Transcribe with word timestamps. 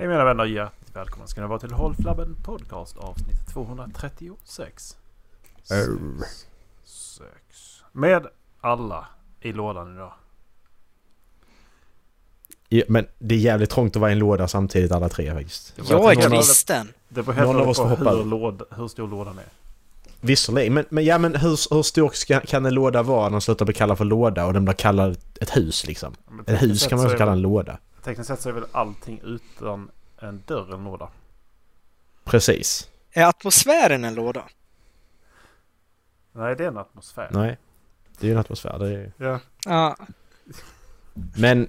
Hej 0.00 0.08
mina 0.08 0.24
vänner, 0.24 0.44
hjärtligt 0.44 0.96
välkomna 0.96 1.26
ska 1.26 1.40
ni 1.40 1.46
vara 1.46 1.58
till 1.58 1.72
Håll 1.72 1.94
Flabben 1.94 2.36
Podcast 2.42 2.96
avsnitt 2.96 3.46
236. 3.52 4.96
Oh. 5.70 6.22
Sex. 6.84 7.82
Med 7.92 8.26
alla 8.60 9.06
i 9.40 9.52
lådan 9.52 9.94
idag. 9.94 10.12
Ja, 12.68 12.82
men 12.88 13.06
det 13.18 13.34
är 13.34 13.38
jävligt 13.38 13.70
trångt 13.70 13.96
att 13.96 14.00
vara 14.00 14.10
i 14.10 14.12
en 14.12 14.18
låda 14.18 14.48
samtidigt 14.48 14.92
alla 14.92 15.08
tre 15.08 15.34
faktiskt. 15.34 15.74
Jag 15.88 16.12
är 16.12 16.30
kristen. 16.30 16.88
Det 17.08 17.22
beror 17.22 17.34
helt 17.34 17.46
Någon 17.46 17.56
av 17.56 17.62
och 17.62 17.68
oss 17.68 17.78
hållet 17.78 17.98
får 17.98 18.04
på 18.04 18.10
hoppa. 18.10 18.22
hur, 18.22 18.30
låd, 18.30 18.62
hur 18.70 18.88
stor 18.88 19.08
lådan 19.08 19.38
är. 19.38 19.44
Visserligen, 20.20 20.74
men, 20.74 20.84
men, 20.88 21.04
ja, 21.04 21.18
men 21.18 21.36
hur, 21.36 21.74
hur 21.74 21.82
stor 21.82 22.10
ska, 22.10 22.40
kan 22.40 22.66
en 22.66 22.74
låda 22.74 23.02
vara 23.02 23.22
när 23.22 23.30
den 23.30 23.40
slutar 23.40 23.64
bli 23.64 23.74
kallad 23.74 23.98
för 23.98 24.04
låda 24.04 24.46
och 24.46 24.52
den 24.52 24.64
blir 24.64 24.74
kallad 24.74 25.18
ett 25.40 25.56
hus 25.56 25.86
liksom? 25.86 26.14
Ett 26.46 26.62
hus 26.62 26.86
kan 26.86 26.98
man 26.98 27.02
så 27.02 27.06
också 27.06 27.18
kalla 27.18 27.32
en 27.32 27.42
låda. 27.42 27.78
Tekniskt 28.02 28.28
sett 28.28 28.40
så 28.40 28.48
är 28.48 28.52
väl 28.52 28.66
allting 28.72 29.20
utan 29.24 29.90
en 30.18 30.42
dörr 30.46 30.74
en 30.74 30.84
låda. 30.84 31.08
Precis. 32.24 32.88
Är 33.12 33.26
atmosfären 33.26 34.04
en 34.04 34.14
låda? 34.14 34.44
Nej, 36.32 36.56
det 36.56 36.64
är 36.64 36.68
en 36.68 36.78
atmosfär. 36.78 37.28
Nej. 37.32 37.58
Det 38.18 38.26
är 38.26 38.28
ju 38.28 38.32
en 38.34 38.38
atmosfär. 38.40 38.78
Det 38.78 38.88
är... 38.94 39.12
Ja. 39.16 39.40
Ja. 39.66 39.96
Men, 41.36 41.68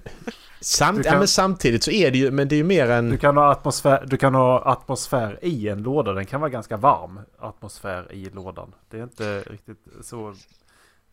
samt, 0.60 0.96
Du 0.98 1.02
kan- 1.02 1.12
ja, 1.12 1.18
men 1.18 1.28
samtidigt 1.28 1.82
så 1.82 1.90
är 1.90 2.10
det 2.10 2.18
ju, 2.18 2.30
men 2.30 2.48
det 2.48 2.54
är 2.54 2.56
ju 2.56 2.64
mer 2.64 2.86
Du 2.86 2.92
en... 2.92 3.18
kan, 3.18 3.36
ha 3.36 3.50
atmosfär, 3.52 4.04
du 4.06 4.16
kan 4.16 4.34
ha 4.34 4.62
atmosfär 4.72 5.38
i 5.42 5.68
en 5.68 5.82
låda. 5.82 6.12
Den 6.12 6.26
kan 6.26 6.40
vara 6.40 6.50
ganska 6.50 6.76
varm. 6.76 7.20
Atmosfär 7.38 8.12
i 8.12 8.30
lådan. 8.30 8.74
Det 8.90 8.98
är 8.98 9.02
inte 9.02 9.40
riktigt 9.40 9.78
så... 10.02 10.34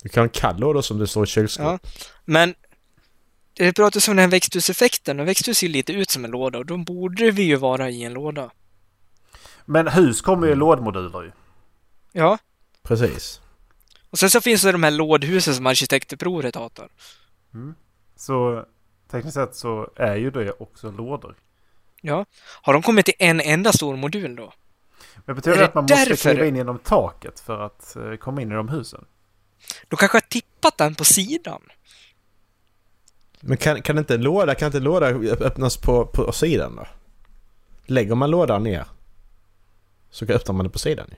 Du 0.04 0.10
kan 0.10 0.22
ha 0.22 0.26
en 0.26 0.30
kall 0.30 0.60
låda 0.60 0.82
som 0.82 0.98
det 1.00 1.08
står 1.08 1.24
i 1.24 1.28
kylskåp. 1.28 1.66
ja. 1.66 1.80
Men 2.26 2.56
det 3.66 3.74
pratas 3.74 4.08
om 4.08 4.16
den 4.16 4.24
här 4.24 4.32
växthuseffekten 4.32 5.20
och 5.20 5.28
växthus 5.28 5.58
ser 5.58 5.68
ju 5.68 5.74
lite 5.74 5.94
ut 5.94 6.10
som 6.10 6.26
en 6.26 6.32
låda 6.32 6.58
och 6.58 6.66
då 6.66 6.78
borde 6.78 7.32
vi 7.32 7.44
ju 7.44 7.56
vara 7.56 7.90
i 7.90 8.04
en 8.04 8.14
låda. 8.14 8.52
Men 9.66 9.88
hus 9.88 10.22
kommer 10.22 10.48
ju 10.48 10.54
i 10.54 10.56
lådmoduler 10.56 11.22
ju. 11.22 11.32
Ja. 12.12 12.38
Precis. 12.84 13.42
Och 14.10 14.20
sen 14.20 14.30
så 14.30 14.42
finns 14.42 14.62
det 14.62 14.72
de 14.72 14.84
här 14.84 14.92
lådhusen 14.92 15.56
som 15.56 15.68
arkitektupproret 15.68 16.56
hatar. 16.56 16.90
Mm. 17.54 17.76
Så 18.16 18.66
tekniskt 19.12 19.36
sett 19.36 19.56
så 19.56 19.92
är 19.96 20.16
ju 20.16 20.32
det 20.32 20.52
också 20.52 20.92
lådor. 20.92 21.36
Ja. 22.02 22.26
Har 22.62 22.74
de 22.74 22.82
kommit 22.82 23.06
till 23.06 23.16
en 23.20 23.42
enda 23.42 23.74
stor 23.74 23.96
modul 23.96 24.36
då? 24.36 24.54
Men 25.26 25.36
betyder 25.36 25.58
det 25.58 25.64
det 25.64 25.68
att 25.68 25.74
man 25.74 25.84
måste 25.84 26.16
kliva 26.16 26.46
in 26.46 26.56
genom 26.56 26.80
taket 26.80 27.40
för 27.40 27.60
att 27.60 27.96
eh, 27.96 28.16
komma 28.16 28.42
in 28.42 28.52
i 28.52 28.56
de 28.56 28.70
husen? 28.70 29.06
De 29.88 29.96
kanske 29.96 30.16
har 30.16 30.22
tippat 30.22 30.78
den 30.78 30.96
på 30.96 31.04
sidan. 31.04 31.62
Men 33.42 33.58
kan, 33.58 33.82
kan 33.82 33.98
inte 33.98 34.16
en 34.16 34.22
låda, 34.22 34.56
kan 34.56 34.66
inte 34.66 34.78
en 34.78 34.84
låda 34.84 35.08
öppnas 35.46 35.78
på, 35.78 36.06
på 36.06 36.32
sidan 36.32 36.76
då? 36.76 36.88
Lägger 37.86 38.16
man 38.16 38.32
lådan 38.32 38.64
ner 38.64 38.86
så 40.10 40.26
kan- 40.28 40.36
öppnar 40.36 40.54
man 40.56 40.64
den 40.64 40.72
på 40.72 40.80
sidan 40.80 41.08
ju. 41.10 41.16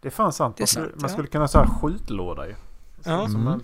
Det 0.00 0.08
är 0.08 0.12
fan 0.12 0.32
sant. 0.32 0.56
Det 0.56 0.60
är 0.60 0.62
man, 0.62 0.68
skulle, 0.68 0.86
sant, 0.86 1.00
man 1.00 1.10
ja. 1.10 1.12
skulle 1.14 1.28
kunna 1.28 1.48
säga 1.48 1.66
skjutlåda 1.66 2.46
ju. 2.46 2.54
Ja. 3.04 3.26
Som 3.28 3.36
Mm. 3.40 3.52
en- 3.52 3.60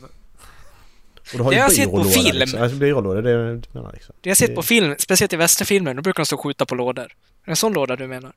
Och 1.33 1.39
du 1.39 1.43
har 1.43 1.51
Det 1.51 1.57
har 1.57 1.63
jag 1.65 1.73
sett 1.73 1.91
på 1.91 2.05
film. 2.05 2.37
Liksom. 2.37 2.63
Alltså, 2.63 2.79
byrålåda, 2.79 3.21
det 3.21 3.31
är 3.31 3.63
menar 3.75 3.93
liksom. 3.93 4.15
Det 4.21 4.31
jag 4.31 4.37
sett 4.37 4.49
Det- 4.49 4.55
på 4.55 4.63
film, 4.63 4.95
speciellt 4.99 5.33
i 5.33 5.37
västerfilmer, 5.37 5.95
då 5.95 6.03
brukar 6.03 6.23
de 6.23 6.27
stå 6.27 6.37
och 6.37 6.43
skjuta 6.43 6.67
på 6.67 6.75
lådor. 6.75 7.13
En 7.45 7.57
sån 7.57 7.73
låda 7.73 7.97
du 7.97 8.07
menar? 8.07 8.33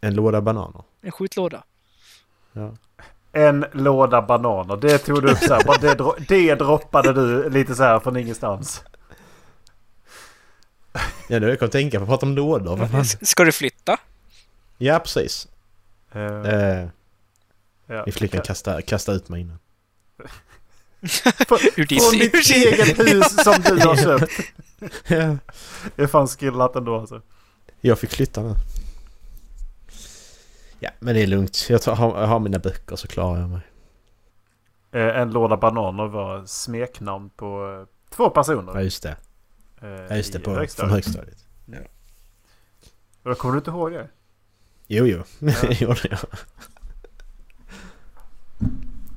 En 0.00 0.14
låda 0.14 0.40
bananer. 0.40 0.82
En 1.02 1.12
skjutlåda? 1.12 1.64
Ja. 2.52 2.76
En 3.32 3.64
låda 3.72 4.22
bananer. 4.22 4.76
Det 4.76 4.98
tog 4.98 5.22
du 5.22 5.30
upp 5.32 5.38
så 5.38 5.54
här. 5.54 5.64
bara 5.64 5.78
det, 5.78 5.94
dro- 5.94 6.24
det 6.28 6.54
droppade 6.54 7.12
du 7.12 7.50
lite 7.50 7.74
så 7.74 7.82
här 7.82 8.00
från 8.00 8.16
ingenstans. 8.16 8.82
Ja, 11.28 11.38
det 11.40 11.46
har 11.46 11.50
jag 11.50 11.64
att 11.64 11.72
tänka 11.72 12.00
på. 12.00 12.06
Prata 12.06 12.26
om 12.26 12.34
lådor. 12.36 13.04
Ska 13.24 13.44
du 13.44 13.52
flytta? 13.52 13.96
Ja, 14.78 14.98
precis. 14.98 15.48
Eh, 16.12 16.22
Eh, 16.22 16.88
ja. 17.86 18.02
Min 18.06 18.12
flicka 18.12 18.40
kastade 18.40 18.82
kasta 18.82 19.12
ut 19.12 19.28
mig 19.28 19.40
innan. 19.40 19.58
Ur 21.76 22.00
Från 22.00 22.18
ditt 22.18 22.50
eget 22.50 22.98
hus 22.98 23.44
som 23.44 23.54
du 23.62 23.80
har 23.86 23.96
köpt. 23.96 24.32
Ja. 25.08 25.36
Det 25.96 26.02
är 26.02 26.06
fan 26.06 26.28
skillat 26.28 26.76
ändå 26.76 26.96
alltså. 27.00 27.22
Jag 27.80 27.98
fick 27.98 28.10
flytta 28.10 28.42
nu. 28.42 28.54
Ja, 30.80 30.90
men 30.98 31.14
det 31.14 31.22
är 31.22 31.26
lugnt. 31.26 31.66
Jag, 31.70 31.82
tar, 31.82 31.94
har, 31.96 32.20
jag 32.20 32.26
har 32.26 32.38
mina 32.40 32.58
böcker 32.58 32.96
så 32.96 33.08
klarar 33.08 33.40
jag 33.40 33.48
mig. 33.50 33.60
Eh, 34.92 35.20
en 35.20 35.30
låda 35.30 35.56
bananer 35.56 36.06
var 36.08 36.46
smeknamn 36.46 37.30
på 37.30 37.78
eh, 37.80 38.14
två 38.16 38.30
personer. 38.30 38.72
Ja, 38.74 38.82
just 38.82 39.02
det. 39.02 39.16
eh, 39.82 39.88
Ja, 39.88 40.16
just 40.16 40.32
det. 40.32 40.40
På, 40.40 40.50
högstadiet. 40.54 40.88
från 40.88 40.90
högstadiet. 40.90 41.46
Och 43.22 43.38
Kommer 43.38 43.52
du 43.54 43.58
inte 43.58 43.70
ihåg 43.70 43.92
det? 43.92 44.08
Jo, 44.86 45.06
jo. 45.06 45.22
Ja. 45.40 45.54
det 45.62 45.80
gjorde 45.80 46.00
jag. 46.10 46.18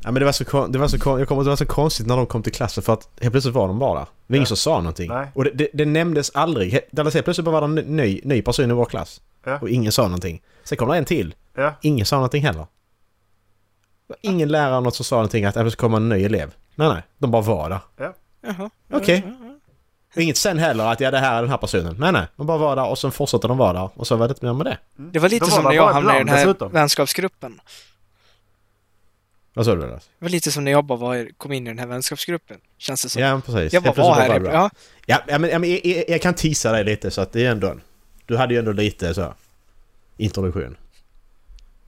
Ja 0.03 0.11
men 0.11 0.19
det 0.19 0.25
var 0.25 0.31
så, 0.31 0.67
det 0.67 0.79
var 0.79 0.87
så, 0.87 0.97
jag 1.19 1.27
kommer, 1.27 1.43
det 1.43 1.49
var 1.49 1.55
så 1.55 1.65
konstigt 1.65 2.07
när 2.07 2.17
de 2.17 2.25
kom 2.25 2.43
till 2.43 2.53
klassen 2.53 2.83
för 2.83 2.93
att 2.93 3.07
helt 3.21 3.31
plötsligt 3.33 3.55
var 3.55 3.67
de 3.67 3.79
bara 3.79 3.99
där. 3.99 4.05
Det 4.05 4.33
var 4.33 4.35
ingen 4.35 4.41
Ja. 4.43 4.45
som 4.47 4.57
sa 4.57 4.77
någonting. 4.77 5.09
Nej. 5.09 5.27
Och 5.35 5.43
det, 5.43 5.49
det, 5.53 5.67
det 5.73 5.85
nämndes 5.85 6.31
aldrig. 6.35 6.79
Dallas 6.91 7.13
helt 7.13 7.25
plötsligt 7.25 7.45
bara 7.45 7.59
var 7.61 7.67
det 7.67 7.81
en 7.81 7.95
ny, 7.97 8.21
ny 8.23 8.41
person 8.41 8.71
i 8.71 8.73
vår 8.73 8.85
klass. 8.85 9.21
Ja. 9.45 9.59
Och 9.61 9.69
ingen 9.69 9.91
sa 9.91 10.03
någonting. 10.03 10.41
Sen 10.63 10.77
kom 10.77 10.89
det 10.89 10.97
en 10.97 11.05
till. 11.05 11.35
Ja. 11.55 11.73
Ingen 11.81 12.05
sa 12.05 12.15
någonting 12.15 12.43
heller. 12.43 12.65
Var 14.07 14.17
ingen 14.21 14.49
lärare 14.49 14.81
något 14.81 14.95
som 14.95 15.05
sa 15.05 15.15
någonting 15.15 15.45
att 15.45 15.53
det 15.55 15.71
ska 15.71 15.79
komma 15.81 15.97
en 15.97 16.09
ny 16.09 16.23
elev. 16.23 16.51
Nej, 16.75 16.87
nej. 16.89 17.01
De 17.17 17.31
bara 17.31 17.41
var 17.41 17.69
där. 17.69 17.79
Jaha. 18.41 18.69
Okej. 18.93 19.23
Ja, 19.25 19.31
ja, 19.31 19.37
ja. 19.47 19.49
Och 20.15 20.21
inget 20.21 20.37
sen 20.37 20.59
heller 20.59 20.85
att 20.91 20.99
ja, 20.99 21.11
det 21.11 21.17
här 21.19 21.37
är 21.37 21.41
den 21.41 21.49
här 21.49 21.57
personen. 21.57 21.95
Nej, 21.99 22.11
nej. 22.11 22.25
De 22.35 22.47
bara 22.47 22.57
var 22.57 22.75
där 22.75 22.87
och 22.89 22.97
sen 22.97 23.11
fortsatte 23.11 23.47
de 23.47 23.57
vara 23.57 23.73
där. 23.73 23.89
Och 23.95 24.07
så 24.07 24.15
var 24.15 24.27
det 24.27 24.31
inte 24.31 24.45
mer 24.45 24.53
med 24.53 24.65
det. 24.65 24.77
Mm. 24.99 25.11
Det 25.11 25.19
var 25.19 25.29
lite 25.29 25.45
De 25.45 25.51
som 25.51 25.63
där 25.63 25.69
när 25.69 25.75
jag 25.75 25.93
hamnade 25.93 26.15
i 26.17 26.19
den 26.19 26.29
här 26.29 26.35
dessutom. 26.45 26.71
vänskapsgruppen. 26.71 27.59
Vad 29.53 29.65
sa 29.65 29.75
du? 29.75 29.81
Det 29.81 29.99
var 30.19 30.29
lite 30.29 30.51
som 30.51 30.63
när 30.63 30.71
jag 30.71 30.85
bara 30.85 30.97
var, 30.97 31.29
kom 31.37 31.51
in 31.51 31.67
i 31.67 31.69
den 31.69 31.79
här 31.79 31.87
vänskapsgruppen. 31.87 32.57
Känns 32.77 33.03
det 33.03 33.09
som. 33.09 33.21
Ja, 33.21 33.41
precis. 33.45 33.73
jag 33.73 33.83
bara 33.83 33.93
var 33.93 34.15
här. 34.15 34.39
där. 34.39 34.51
Ja, 34.51 34.69
Ja, 35.05 35.23
ja, 35.27 35.39
men, 35.39 35.49
ja, 35.49 35.59
men 35.59 35.69
jag, 35.69 36.05
jag, 36.07 36.21
kan 36.21 36.33
tisa 36.33 36.71
dig 36.71 36.83
lite 36.83 37.11
så 37.11 37.21
att 37.21 37.31
det 37.31 37.45
är 37.45 37.51
ändå... 37.51 37.75
Du 38.25 38.37
hade 38.37 38.53
ju 38.53 38.59
ändå 38.59 38.71
lite 38.71 39.13
så... 39.13 39.33
Introduktion. 40.17 40.77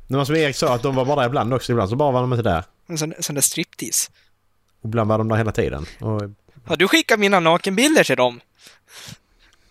När 0.08 0.18
man 0.18 0.26
som 0.26 0.36
Erik 0.36 0.56
sa 0.56 0.76
att 0.76 0.84
de 0.84 0.96
var 0.96 1.06
bara 1.06 1.16
där 1.16 1.28
ibland 1.28 1.54
också. 1.54 1.72
Ibland 1.72 1.90
så 1.90 1.96
bara 1.96 2.12
var 2.12 2.22
de 2.22 2.34
inte 2.34 2.44
där. 2.44 2.64
en 2.88 2.98
sån, 2.98 3.14
sån 3.20 3.36
där 3.36 3.42
striptease. 3.42 4.12
Och 4.82 4.88
ibland 4.88 5.10
var 5.10 5.18
de 5.18 5.28
där 5.28 5.36
hela 5.36 5.52
tiden. 5.52 5.86
Och, 6.00 6.22
Har 6.66 6.78
du 6.78 6.88
skickat 6.88 7.20
mina 7.20 7.40
nakenbilder 7.40 8.04
till 8.04 8.18
dem? 8.18 8.42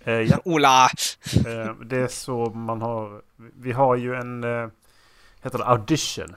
Eh, 0.04 0.14
ja. 0.14 0.40
Ola! 0.44 0.90
Eh, 1.36 1.74
det 1.84 1.96
är 1.96 2.08
så 2.08 2.50
man 2.50 2.82
har... 2.82 3.22
Vi 3.36 3.72
har 3.72 3.96
ju 3.96 4.14
en... 4.14 4.44
Eh, 4.44 4.68
heter 5.42 5.58
det 5.58 5.64
audition? 5.64 6.36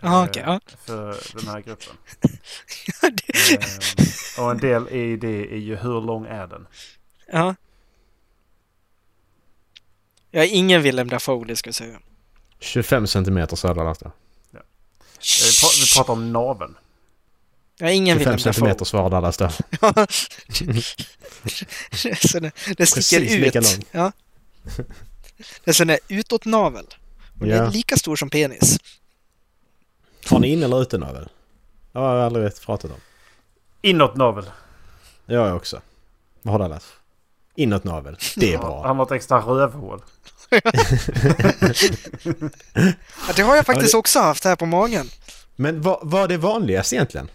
Jaha, 0.00 0.22
eh, 0.24 0.28
okej. 0.30 0.42
ja. 0.46 0.60
För 0.84 1.16
den 1.36 1.48
här 1.48 1.60
gruppen. 1.60 1.94
Det- 3.00 3.58
Eh, 4.38 4.44
och 4.44 4.50
en 4.50 4.58
del 4.58 4.88
i 4.88 5.16
det 5.16 5.52
är 5.54 5.58
ju 5.58 5.76
hur 5.76 6.00
lång 6.00 6.26
är 6.26 6.46
den? 6.46 6.66
ja. 7.32 7.54
Jag 10.30 10.44
är 10.44 10.48
ingen 10.48 10.82
Willem 10.82 11.08
Dafoe, 11.08 11.44
det 11.46 11.56
ska 11.56 11.68
jag 11.68 11.74
säga. 11.74 11.98
25 12.60 13.06
centimeter 13.06 13.56
södra 13.56 13.84
lasta. 13.84 14.06
Eh, 14.06 14.12
vi, 15.18 15.50
pra- 15.50 15.80
vi 15.84 15.94
pratar 15.94 16.12
om 16.12 16.32
naveln. 16.32 16.74
Jag 17.78 17.90
är 17.90 17.94
ingen 17.94 18.18
25 18.18 18.20
Willem 18.24 18.36
Dafoe. 18.36 18.52
centimeter 18.52 18.84
svarar 18.84 19.20
lasta. 19.20 19.50
så 22.28 22.40
det, 22.40 22.52
det 22.76 22.86
sticker 22.86 23.20
Precis 23.20 23.34
ut. 23.34 23.40
lika 23.40 23.60
lång. 23.60 23.84
Ja. 23.90 24.12
Det 25.64 25.70
är 25.70 25.72
sån 25.72 25.86
där 25.86 25.98
utåtnavel. 26.08 26.86
Och 27.40 27.46
Den 27.46 27.56
Ja. 27.56 27.66
är 27.66 27.70
lika 27.70 27.96
stor 27.96 28.16
som 28.16 28.30
penis. 28.30 28.78
Har 30.28 30.38
ni 30.38 30.48
in 30.52 30.62
eller 30.62 30.82
utenavel? 30.82 31.28
Det 31.92 31.98
har 31.98 32.16
jag 32.16 32.24
aldrig 32.26 32.60
pratat 32.60 32.90
om. 32.90 32.96
Inåt 33.82 34.16
navel. 34.16 34.50
Det 35.26 35.34
har 35.34 35.46
jag 35.46 35.56
också. 35.56 35.80
Vad 36.42 36.52
har 36.52 36.58
Dallas? 36.58 36.92
Inåt 37.54 37.84
navel. 37.84 38.16
Det 38.36 38.54
är 38.54 38.58
bra. 38.58 38.82
Han 38.86 38.96
har 38.96 39.06
ett 39.06 39.12
extra 39.12 39.38
rövhål. 39.40 40.00
Ja, 43.28 43.32
det 43.36 43.42
har 43.42 43.56
jag 43.56 43.66
faktiskt 43.66 43.94
också 43.94 44.18
haft 44.20 44.44
här 44.44 44.56
på 44.56 44.66
magen. 44.66 45.06
Men 45.56 45.82
vad, 45.82 46.14
är 46.14 46.28
det 46.28 46.36
vanligaste 46.36 46.94
egentligen? 46.96 47.30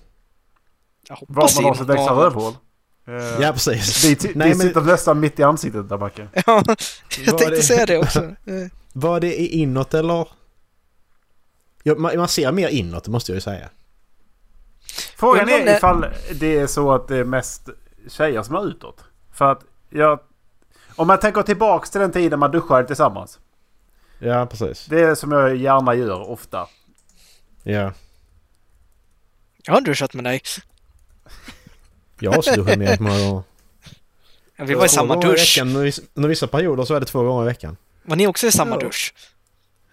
Var 1.27 1.49
man 1.55 1.63
har 1.65 1.73
sitt 1.73 1.89
extra 1.89 2.13
rövhål. 2.25 2.53
Eh, 3.07 3.13
Ja, 3.41 3.53
precis. 3.53 4.01
Det, 4.01 4.21
det, 4.21 4.35
Nej, 4.35 4.49
det 4.49 4.55
men- 4.57 4.67
sitter 4.67 4.81
nästan 4.81 5.19
mitt 5.19 5.39
i 5.39 5.44
ansiktet 5.44 5.89
där 5.89 5.97
Macke. 5.97 6.27
Ja, 6.33 6.41
Var 6.65 6.75
jag 7.25 7.37
tänkte 7.37 7.49
det- 7.49 7.63
säga 7.63 7.85
det 7.85 7.97
också. 7.97 8.35
Var 8.94 9.19
det 9.19 9.41
i 9.41 9.47
inåt 9.61 9.94
eller? 9.94 10.27
Ja, 11.83 11.95
man, 11.95 12.18
man 12.18 12.28
ser 12.28 12.51
mer 12.51 12.68
inåt, 12.69 13.04
det 13.04 13.12
måste 13.12 13.31
jag 13.31 13.36
ju 13.36 13.42
säga. 13.42 13.69
Frågan 15.16 15.50
är 15.50 15.66
det- 15.66 15.78
ifall 15.78 16.06
det 16.39 16.57
är 16.60 16.68
så 16.68 16.92
att 16.92 17.07
det 17.07 17.18
är 17.18 17.24
mest 17.24 17.69
tjejer 18.10 18.44
som 18.44 18.56
är 18.56 18.68
utåt. 18.68 19.04
För 19.33 19.51
att 19.51 19.63
jag... 19.89 20.19
Om 20.95 21.07
man 21.07 21.19
tänker 21.19 21.42
tillbaks 21.44 21.89
till 21.89 22.01
den 22.01 22.12
tiden 22.12 22.39
man 22.39 22.51
duschade 22.51 22.88
tillsammans. 22.88 23.39
Ja, 24.19 24.45
precis. 24.45 24.86
Det 24.86 25.00
är 25.01 25.16
som 25.16 25.31
jag 25.31 25.56
gärna 25.56 25.95
gör 25.95 26.30
ofta. 26.30 26.68
Ja. 27.63 27.94
Jag 29.63 29.74
har 29.74 29.81
duschat 29.81 30.13
med 30.13 30.24
dig. 30.24 30.42
Jag 32.19 32.31
har 32.31 32.38
också 32.38 32.56
duschat 32.56 32.78
med 32.78 32.89
Erik 32.89 33.00
många 33.00 33.19
gånger. 33.19 33.44
Ja, 34.56 34.66
vi 34.66 34.74
var 34.74 34.86
i 34.86 34.89
samma 34.89 35.16
dusch. 35.16 35.57
veckan. 35.57 35.92
Under 36.13 36.30
vissa 36.30 36.48
perioder 36.48 36.83
så 36.83 36.94
är 36.95 37.00
det 37.00 37.06
två 37.06 37.24
gånger 37.24 37.44
i 37.44 37.45
veckan. 37.45 37.78
Var 38.04 38.16
ni 38.16 38.28
också 38.28 38.48
i 38.48 38.51
samma 38.51 38.75
Ja. 38.75 38.80
dusch? 38.80 39.13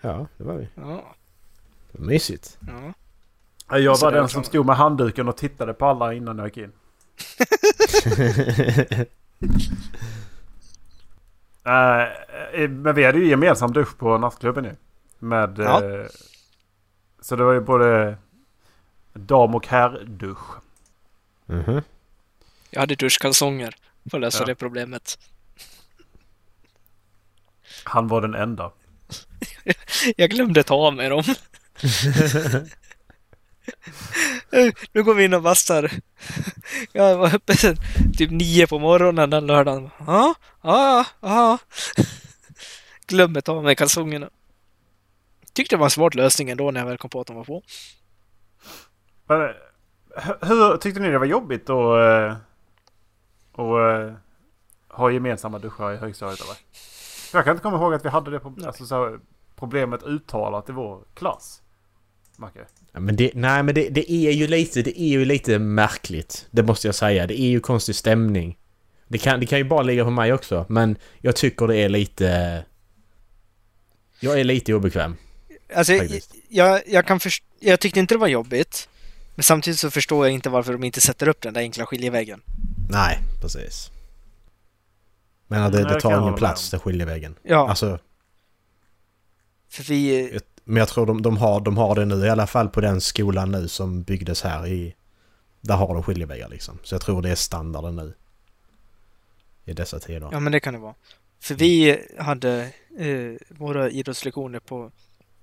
Ja, 0.01 0.27
det 0.37 0.45
var 0.45 0.55
vi. 0.55 0.69
Ja. 0.75 1.15
Mysigt. 1.99 2.59
ja. 2.67 2.93
Ja, 3.71 3.79
Jag 3.79 3.99
var 3.99 4.13
den 4.13 4.29
som 4.29 4.45
stod 4.45 4.67
med 4.67 4.77
handduken 4.77 5.29
och 5.29 5.37
tittade 5.37 5.75
på 5.75 5.87
alla 5.87 6.15
innan 6.15 6.39
jag 6.39 6.47
gick 6.47 6.57
in. 6.57 6.73
Eh, 11.65 12.69
men 12.69 12.95
vi 12.95 13.05
hade 13.05 13.19
ju 13.19 13.29
gemensam 13.29 13.73
dusch 13.73 13.99
på 13.99 14.19
nattklubben 14.19 14.65
nu. 14.65 14.77
Med... 15.19 15.59
Ja. 15.59 15.85
Eh, 15.85 16.07
så 17.21 17.37
det 17.37 17.45
var 17.45 17.53
ju 17.53 17.61
både 17.61 18.17
dam 19.13 19.55
och 19.55 19.67
herrdusch. 19.67 20.57
Mhm. 21.47 21.83
Jag 22.71 22.81
hade 22.81 22.95
duschkalsonger 22.95 23.75
för 24.11 24.17
att 24.17 24.21
lösa 24.21 24.43
Ja. 24.43 24.47
det 24.47 24.55
problemet. 24.55 25.19
Han 27.85 28.09
var 28.09 28.21
den 28.21 28.35
enda. 28.35 28.71
Jag 30.17 30.31
glömde 30.31 30.63
ta 30.63 30.75
av 30.75 30.95
mig 30.95 31.09
dem. 31.09 31.23
Eh, 34.53 34.73
nu 34.93 35.03
går 35.03 35.15
vi 35.15 35.25
in 35.25 35.35
och 35.35 35.43
bastar. 35.43 35.91
Jag 36.93 37.17
var 37.17 37.35
uppe 37.35 37.57
sen 37.57 37.77
typ 38.19 38.31
nio 38.31 38.67
på 38.67 38.79
morgonen 38.79 39.31
den 39.31 39.47
lördagen. 39.47 39.91
Ja, 40.07 40.35
ja, 40.63 41.05
ja. 41.21 41.59
Glömde 43.07 43.43
ta 43.43 43.53
av 43.53 43.65
mig 43.65 43.77
kalsongerna. 43.77 44.31
Tyckte 45.53 45.77
det 45.77 45.79
var 45.81 45.87
en 45.87 45.91
smart 45.91 46.15
lösning 46.15 46.51
ändå 46.51 46.71
när 46.71 46.81
jag 46.81 46.87
väl 46.87 46.99
kom 46.99 47.11
på 47.11 47.21
att 47.21 47.27
de 47.27 47.37
var 47.37 47.45
på. 47.45 47.63
Men, 49.27 49.41
eh, 49.41 49.49
hu- 50.17 50.47
hur 50.47 50.77
tyckte 50.77 51.01
ni 51.01 51.09
det 51.11 51.19
var 51.19 51.27
jobbigt 51.27 51.71
att, 51.71 52.01
eh, 52.01 52.37
att 53.53 53.59
eh, 54.09 54.15
ha 54.89 55.11
gemensamma 55.11 55.59
duschar 55.59 55.93
i 55.93 55.97
högstadiet 55.97 56.41
eller? 56.41 56.57
Jag 57.33 57.45
kan 57.45 57.51
inte 57.53 57.63
komma 57.63 57.77
ihåg 57.77 57.95
att 57.95 58.05
vi 58.05 58.09
hade 58.09 58.31
det 58.31 58.41
på, 58.41 58.55
alltså, 58.67 58.87
så 58.87 58.95
här, 59.05 59.19
problemet 59.57 60.03
uttalat 60.03 60.69
i 60.69 60.73
vår 60.73 61.05
klass. 61.15 61.63
Macke. 62.39 62.59
Ja, 62.93 63.01
men 63.01 63.17
det, 63.17 63.31
nej 63.35 63.63
men 63.63 63.75
det, 63.75 63.89
det 63.89 64.13
är 64.13 64.31
ju 64.33 64.47
lite, 64.47 64.83
det 64.83 65.01
är 65.01 65.09
ju 65.09 65.25
lite 65.25 65.59
märkligt. 65.59 66.47
Det 66.51 66.63
måste 66.63 66.89
jag 66.89 66.95
säga. 66.95 67.27
Det 67.27 67.41
är 67.41 67.49
ju 67.49 67.61
konstig 67.61 67.95
stämning. 67.95 68.59
Det 69.09 69.19
kan, 69.19 69.41
det 69.41 69.47
kan 69.47 69.59
ju 69.59 69.65
bara 69.65 69.83
ligga 69.83 70.05
på 70.05 70.11
mig 70.11 70.33
också. 70.33 70.67
Men 70.69 70.97
jag 71.21 71.37
tycker 71.37 71.67
det 71.67 71.77
är 71.77 71.89
lite... 71.89 72.65
Jag 74.21 74.41
är 74.41 74.45
lite 74.45 74.75
obekväm. 74.75 75.17
Alltså, 75.75 75.93
jag, 75.93 76.01
Faktiskt. 76.01 76.35
jag, 76.49 76.83
jag 76.87 77.07
kan 77.07 77.21
först- 77.21 77.45
jag 77.61 77.81
tyckte 77.81 78.01
inte 78.01 78.15
det 78.15 78.19
var 78.19 78.29
jobbigt. 78.29 78.89
Men 79.35 79.43
samtidigt 79.43 79.81
så 79.81 79.91
förstår 79.91 80.27
jag 80.27 80.35
inte 80.35 80.49
varför 80.51 80.73
de 80.73 80.85
inte 80.85 81.01
sätter 81.01 81.29
upp 81.29 81.41
den 81.41 81.55
där 81.55 81.61
enkla 81.61 81.87
skiljeväggen. 81.87 82.43
Nej, 82.91 83.19
precis. 83.41 83.91
Men 85.47 85.73
det, 85.73 85.85
det 85.85 86.01
tar 86.01 86.23
ingen 86.23 86.35
plats, 86.35 86.71
den 86.71 86.81
skiljeväggen. 86.81 87.35
Ja, 87.43 87.69
Alltså, 87.69 87.99
för 89.71 89.85
vi... 89.85 90.39
men 90.69 90.77
jag 90.77 90.89
tror 90.89 91.07
de, 91.07 91.23
de, 91.23 91.37
har, 91.37 91.61
de 91.61 91.77
har 91.77 91.95
det 91.95 92.05
nu 92.05 92.27
i 92.27 92.29
alla 92.31 92.47
fall 92.47 92.69
på 92.69 92.81
den 92.81 93.01
skolan 93.01 93.51
nu 93.51 93.69
som 93.69 94.03
byggdes 94.03 94.43
här 94.43 94.67
i... 94.67 94.95
Där 95.61 95.77
har 95.77 95.95
de 95.95 96.03
skiljeväggar 96.03 96.49
liksom. 96.49 96.79
Så 96.83 96.95
jag 96.95 97.03
tror 97.03 97.23
det 97.23 97.31
är 97.31 97.35
standarden 97.35 97.97
nu. 97.97 98.15
I 99.65 99.73
dessa 99.73 99.99
tider. 100.01 100.29
Ja, 100.33 100.41
men 100.41 100.53
det 100.53 100.61
kan 100.61 100.75
det 100.75 100.81
vara. 100.81 100.95
För 101.41 101.55
vi 101.55 102.05
hade 102.19 102.73
eh, 102.99 103.33
våra 103.49 103.91
idrottslektioner 103.91 104.61
på 104.61 104.91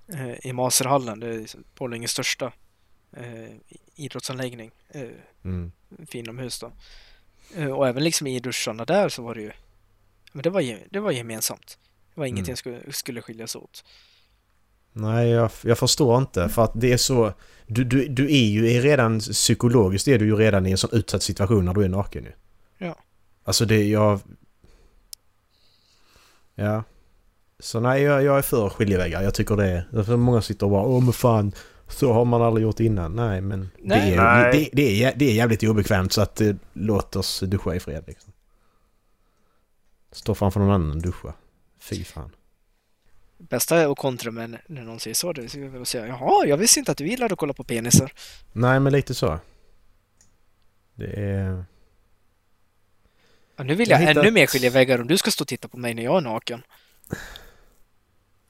eh, 0.08 0.46
i 0.46 0.52
Maserhallen, 0.52 1.20
det 1.20 1.26
är 1.34 1.38
liksom 1.38 1.64
Borlänges 1.78 2.10
största 2.10 2.52
eh, 3.12 3.54
idrottsanläggning 3.94 4.70
eh, 4.88 5.02
Mm. 5.44 5.72
för 6.06 6.16
inomhus 6.18 6.58
då. 6.60 6.72
Eh, 7.56 7.70
och 7.70 7.88
även 7.88 8.04
liksom 8.04 8.26
i 8.26 8.40
duscharna 8.40 8.84
där 8.84 9.08
så 9.08 9.22
var 9.22 9.34
det 9.34 9.40
ju 9.40 9.52
men 10.32 10.42
det 10.42 10.50
var, 10.50 10.78
det 10.90 11.00
var 11.00 11.10
gemensamt. 11.10 11.78
Det 12.14 12.20
var 12.20 12.26
ingenting 12.26 12.50
Mm. 12.52 12.56
som 12.56 12.60
skulle, 12.80 12.92
skulle 12.92 13.22
skiljas 13.22 13.56
åt. 13.56 13.84
Nej, 14.98 15.28
jag, 15.28 15.50
jag 15.62 15.78
förstår 15.78 16.18
inte. 16.18 16.48
För 16.48 16.64
att 16.64 16.72
det 16.74 16.92
är 16.92 16.96
så... 16.96 17.32
Du, 17.66 17.84
du, 17.84 18.08
du 18.08 18.24
är 18.24 18.46
ju 18.46 18.70
är 18.70 18.82
redan 18.82 19.20
psykologiskt 19.20 20.08
är 20.08 20.18
du 20.18 20.26
ju 20.26 20.36
redan 20.36 20.66
i 20.66 20.70
en 20.70 20.78
sån 20.78 20.90
utsatt 20.92 21.22
situation 21.22 21.64
när 21.64 21.74
du 21.74 21.84
är 21.84 21.88
naken 21.88 22.24
ju. 22.24 22.32
Ja. 22.78 22.96
Alltså 23.44 23.64
det, 23.64 23.84
jag... 23.84 24.20
Ja. 26.54 26.84
Så 27.58 27.80
nej, 27.80 28.02
jag, 28.02 28.22
jag 28.22 28.38
är 28.38 28.42
för 28.42 28.68
skiljeväggar. 28.68 29.22
Jag 29.22 29.34
tycker 29.34 29.56
det 29.56 29.66
är... 29.66 30.02
För 30.02 30.16
många 30.16 30.42
sitter 30.42 30.66
och 30.66 30.72
bara 30.72 30.82
Åh 30.82 31.04
men 31.04 31.12
fan, 31.12 31.52
så 31.88 32.12
har 32.12 32.24
man 32.24 32.42
aldrig 32.42 32.66
gjort 32.66 32.80
innan. 32.80 33.12
Nej, 33.12 33.40
men 33.40 33.70
Nej. 33.78 34.10
Det, 34.10 34.16
är, 34.16 34.22
Nej. 34.22 34.52
det, 34.52 34.82
det, 34.82 35.04
är, 35.04 35.14
det 35.16 35.24
är 35.24 35.34
jävligt 35.34 35.62
obekvämt 35.62 36.12
så 36.12 36.20
att 36.20 36.40
eh, 36.40 36.54
låt 36.72 37.16
oss 37.16 37.40
duscha 37.40 37.74
i 37.74 37.80
fred 37.80 38.04
liksom. 38.06 38.32
Stå 40.12 40.34
framför 40.34 40.60
någon 40.60 40.70
annan 40.70 40.90
och 40.90 41.02
duscha. 41.02 41.34
Fy 41.80 42.04
fan. 42.04 42.30
Bästa 43.38 43.76
är 43.76 43.92
att 43.92 43.98
kontra 43.98 44.30
med 44.30 44.58
när 44.66 44.82
någon 44.82 45.00
säger 45.00 45.14
så. 45.14 45.32
Det 45.32 45.54
är 45.54 45.80
att 45.82 45.88
säga 45.88 46.06
jaha, 46.06 46.46
jag 46.46 46.56
visste 46.56 46.78
inte 46.78 46.92
att 46.92 46.98
du 46.98 47.08
gillade 47.08 47.32
att 47.32 47.38
kolla 47.38 47.52
på 47.52 47.64
penisar. 47.64 48.12
Nej, 48.52 48.80
men 48.80 48.92
lite 48.92 49.14
så. 49.14 49.38
Det 50.94 51.06
är... 51.20 51.64
Ja, 53.56 53.64
nu 53.64 53.74
vill 53.74 53.90
Jag 53.90 54.02
jag, 54.02 54.08
hittat- 54.08 54.22
ännu 54.22 54.30
mer 54.30 54.46
skiljeväggar 54.46 55.00
om 55.00 55.06
du 55.06 55.18
ska 55.18 55.30
stå 55.30 55.42
och 55.42 55.48
titta 55.48 55.68
på 55.68 55.76
mig 55.76 55.94
när 55.94 56.02
jag 56.02 56.16
är 56.16 56.20
naken. 56.20 56.62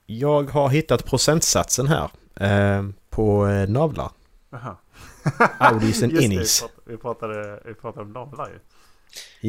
Jag 0.07 0.51
har 0.51 0.69
hittat 0.69 1.05
procentsatsen 1.05 1.87
här. 1.87 2.11
Eh, 2.41 2.89
på 3.11 3.47
eh, 3.49 3.69
navlar. 3.69 4.11
Jaha. 4.51 4.77
Audis 5.59 6.03
and 6.03 6.13
Just 6.13 6.21
det, 6.29 6.35
innis. 6.35 6.65
Vi 6.87 6.97
pratade, 6.97 7.35
vi 7.35 7.43
pratade, 7.43 7.63
vi 7.65 7.75
pratade 7.75 8.07
om 8.07 8.13
navlar 8.13 8.49
ju. 8.49 8.59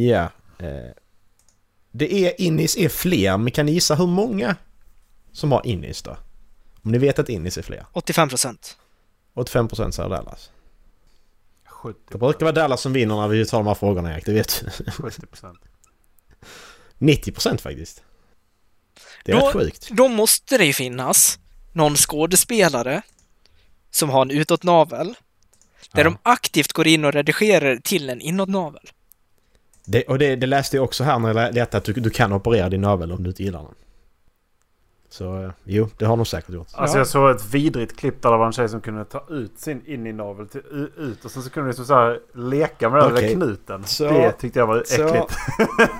Ja. 0.08 0.30
Eh, 0.60 0.92
det 1.92 2.14
är 2.14 2.42
innis 2.42 2.78
är 2.78 2.90
fler, 2.90 3.38
men 3.38 3.52
kan 3.52 3.66
ni 3.66 3.72
gissa 3.72 3.96
hur 3.96 4.08
många 4.08 4.56
som 5.38 5.52
har 5.52 5.62
innis 5.68 6.02
då? 6.02 6.18
Om 6.82 6.92
ni 6.92 6.98
vet 6.98 7.20
att 7.20 7.30
innis 7.30 7.58
är 7.58 7.62
fler. 7.62 7.86
85 7.94 8.30
procent. 8.30 8.78
85% 9.36 9.92
säger 9.92 10.10
Dallas. 10.10 10.50
70 11.66 12.00
Det 12.12 12.18
brukar 12.18 12.40
vara 12.46 12.52
Dallas 12.52 12.82
som 12.82 12.94
vinner 12.94 13.16
när 13.16 13.28
vi 13.28 13.46
tar 13.46 13.58
de 13.58 13.68
här 13.68 13.74
frågorna 13.74 14.14
Erik, 14.14 14.26
det 14.26 14.34
vet 14.34 14.64
du. 14.86 14.92
70 14.92 15.26
procent. 15.28 15.60
90% 16.98 17.58
faktiskt. 17.58 18.04
Det 19.26 19.32
är 19.32 19.40
Då- 19.40 19.46
rätt 19.48 19.54
sjukt. 19.54 19.90
Då 19.92 20.08
måste 20.08 20.58
det 20.58 20.66
ju 20.66 20.74
finnas 20.74 21.40
någon 21.74 21.96
skådespelare 21.96 23.02
som 23.92 24.10
har 24.10 24.22
en 24.22 24.32
utåtnavel 24.32 25.08
där 25.94 26.00
Ja. 26.00 26.04
de 26.04 26.18
aktivt 26.24 26.74
går 26.74 26.88
in 26.88 27.06
och 27.06 27.14
redigerar 27.14 27.76
till 27.78 28.10
en 28.10 28.22
inåtnavel. 28.22 28.90
Det, 29.86 30.04
och 30.04 30.20
det, 30.20 30.36
det 30.36 30.48
läste 30.48 30.78
jag 30.78 30.84
också 30.84 31.04
här 31.04 31.20
när 31.20 31.28
jag 31.44 31.54
letade 31.54 31.78
att 31.78 31.84
du, 31.84 31.94
du 31.94 32.10
kan 32.10 32.34
operera 32.34 32.70
din 32.70 32.82
navel 32.82 33.12
om 33.12 33.24
du 33.24 33.30
inte 33.30 33.44
gillar 33.44 33.64
den. 33.64 33.76
Så 35.10 35.44
eh, 35.44 35.52
jo, 35.64 35.90
det 35.98 36.06
har 36.06 36.18
de 36.18 36.26
säkert 36.26 36.50
gjort. 36.54 36.68
Alltså 36.74 36.96
Ja. 36.98 37.00
jag 37.00 37.08
såg 37.08 37.30
ett 37.36 37.46
vidrigt 37.54 37.98
klipp 38.00 38.22
där 38.22 38.32
det 38.32 38.38
var 38.38 38.46
en 38.46 38.52
tjej 38.52 38.70
som 38.70 38.82
kunde 38.82 39.06
ta 39.06 39.26
ut 39.30 39.60
sin 39.60 39.82
in 39.86 40.08
i 40.08 40.14
navel 40.14 40.48
till, 40.48 40.62
ut 40.98 41.26
och 41.26 41.32
sen 41.32 41.44
så 41.44 41.50
kunde 41.50 41.68
liksom 41.70 41.86
så 41.86 41.94
här 41.94 42.20
leka 42.36 42.90
med 42.90 43.00
den 43.02 43.10
där 43.10 43.18
Okej. 43.18 43.34
knuten. 43.36 43.84
Så- 43.86 44.04
det 44.10 44.32
tyckte 44.32 44.60
jag 44.60 44.68
var 44.68 44.84
så- 44.86 45.08
äckligt. 45.08 45.36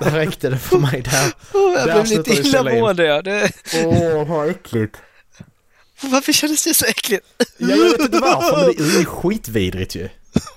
Där 0.00 0.10
räckte 0.10 0.50
det 0.50 0.58
för 0.58 0.78
mig 0.78 1.02
där. 1.02 1.32
Oh, 1.58 1.72
jag 1.72 1.86
Där 1.86 1.92
blev 2.02 2.06
lite 2.18 2.30
illamående. 2.48 3.04
Ja. 3.04 3.22
Det, 3.22 3.50
Åh, 3.84 4.28
vad 4.28 4.48
äckligt. 4.48 4.96
varför 6.02 6.32
kändes 6.32 6.64
det 6.64 6.74
så 6.74 6.86
äckligt? 6.86 7.26
Ja, 7.58 7.68
jag 7.68 7.76
vet 7.90 8.00
inte 8.00 8.18
varför, 8.18 8.56
men 8.56 8.74
det 8.76 8.94
är 8.94 8.98
ju 8.98 9.04
skitvidrigt 9.04 9.94
ju. 9.96 10.08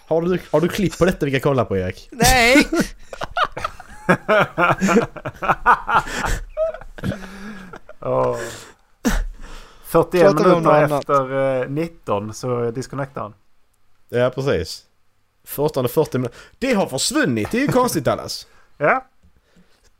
Har 0.08 0.22
du, 0.22 0.40
har 0.52 0.62
du 0.62 0.68
klipp 0.68 0.98
på 0.98 1.06
detta 1.06 1.26
vi 1.26 1.32
kan 1.32 1.40
kolla 1.42 1.66
på 1.66 1.78
Erik? 1.78 2.10
Nej! 2.12 2.68
Åh. 8.02 8.38
41 9.86 10.22
Pratar 10.22 10.44
vi 10.46 10.52
om 10.52 10.64
minuter 10.64 10.98
efter 11.00 11.62
eh, 11.62 11.70
19 11.70 12.34
så 12.34 12.72
disconnectar 12.72 13.22
han. 13.22 13.34
Ja, 14.10 14.30
precis. 14.30 14.84
Fortfarande 15.46 15.90
40 15.90 16.18
minuter. 16.18 16.38
Det 16.60 16.74
har 16.74 16.88
försvunnit, 16.88 17.52
det 17.52 17.58
är 17.58 17.62
ju 17.62 17.68
konstigt 17.68 18.04
Dallas. 18.04 18.48
Ja. 18.78 19.08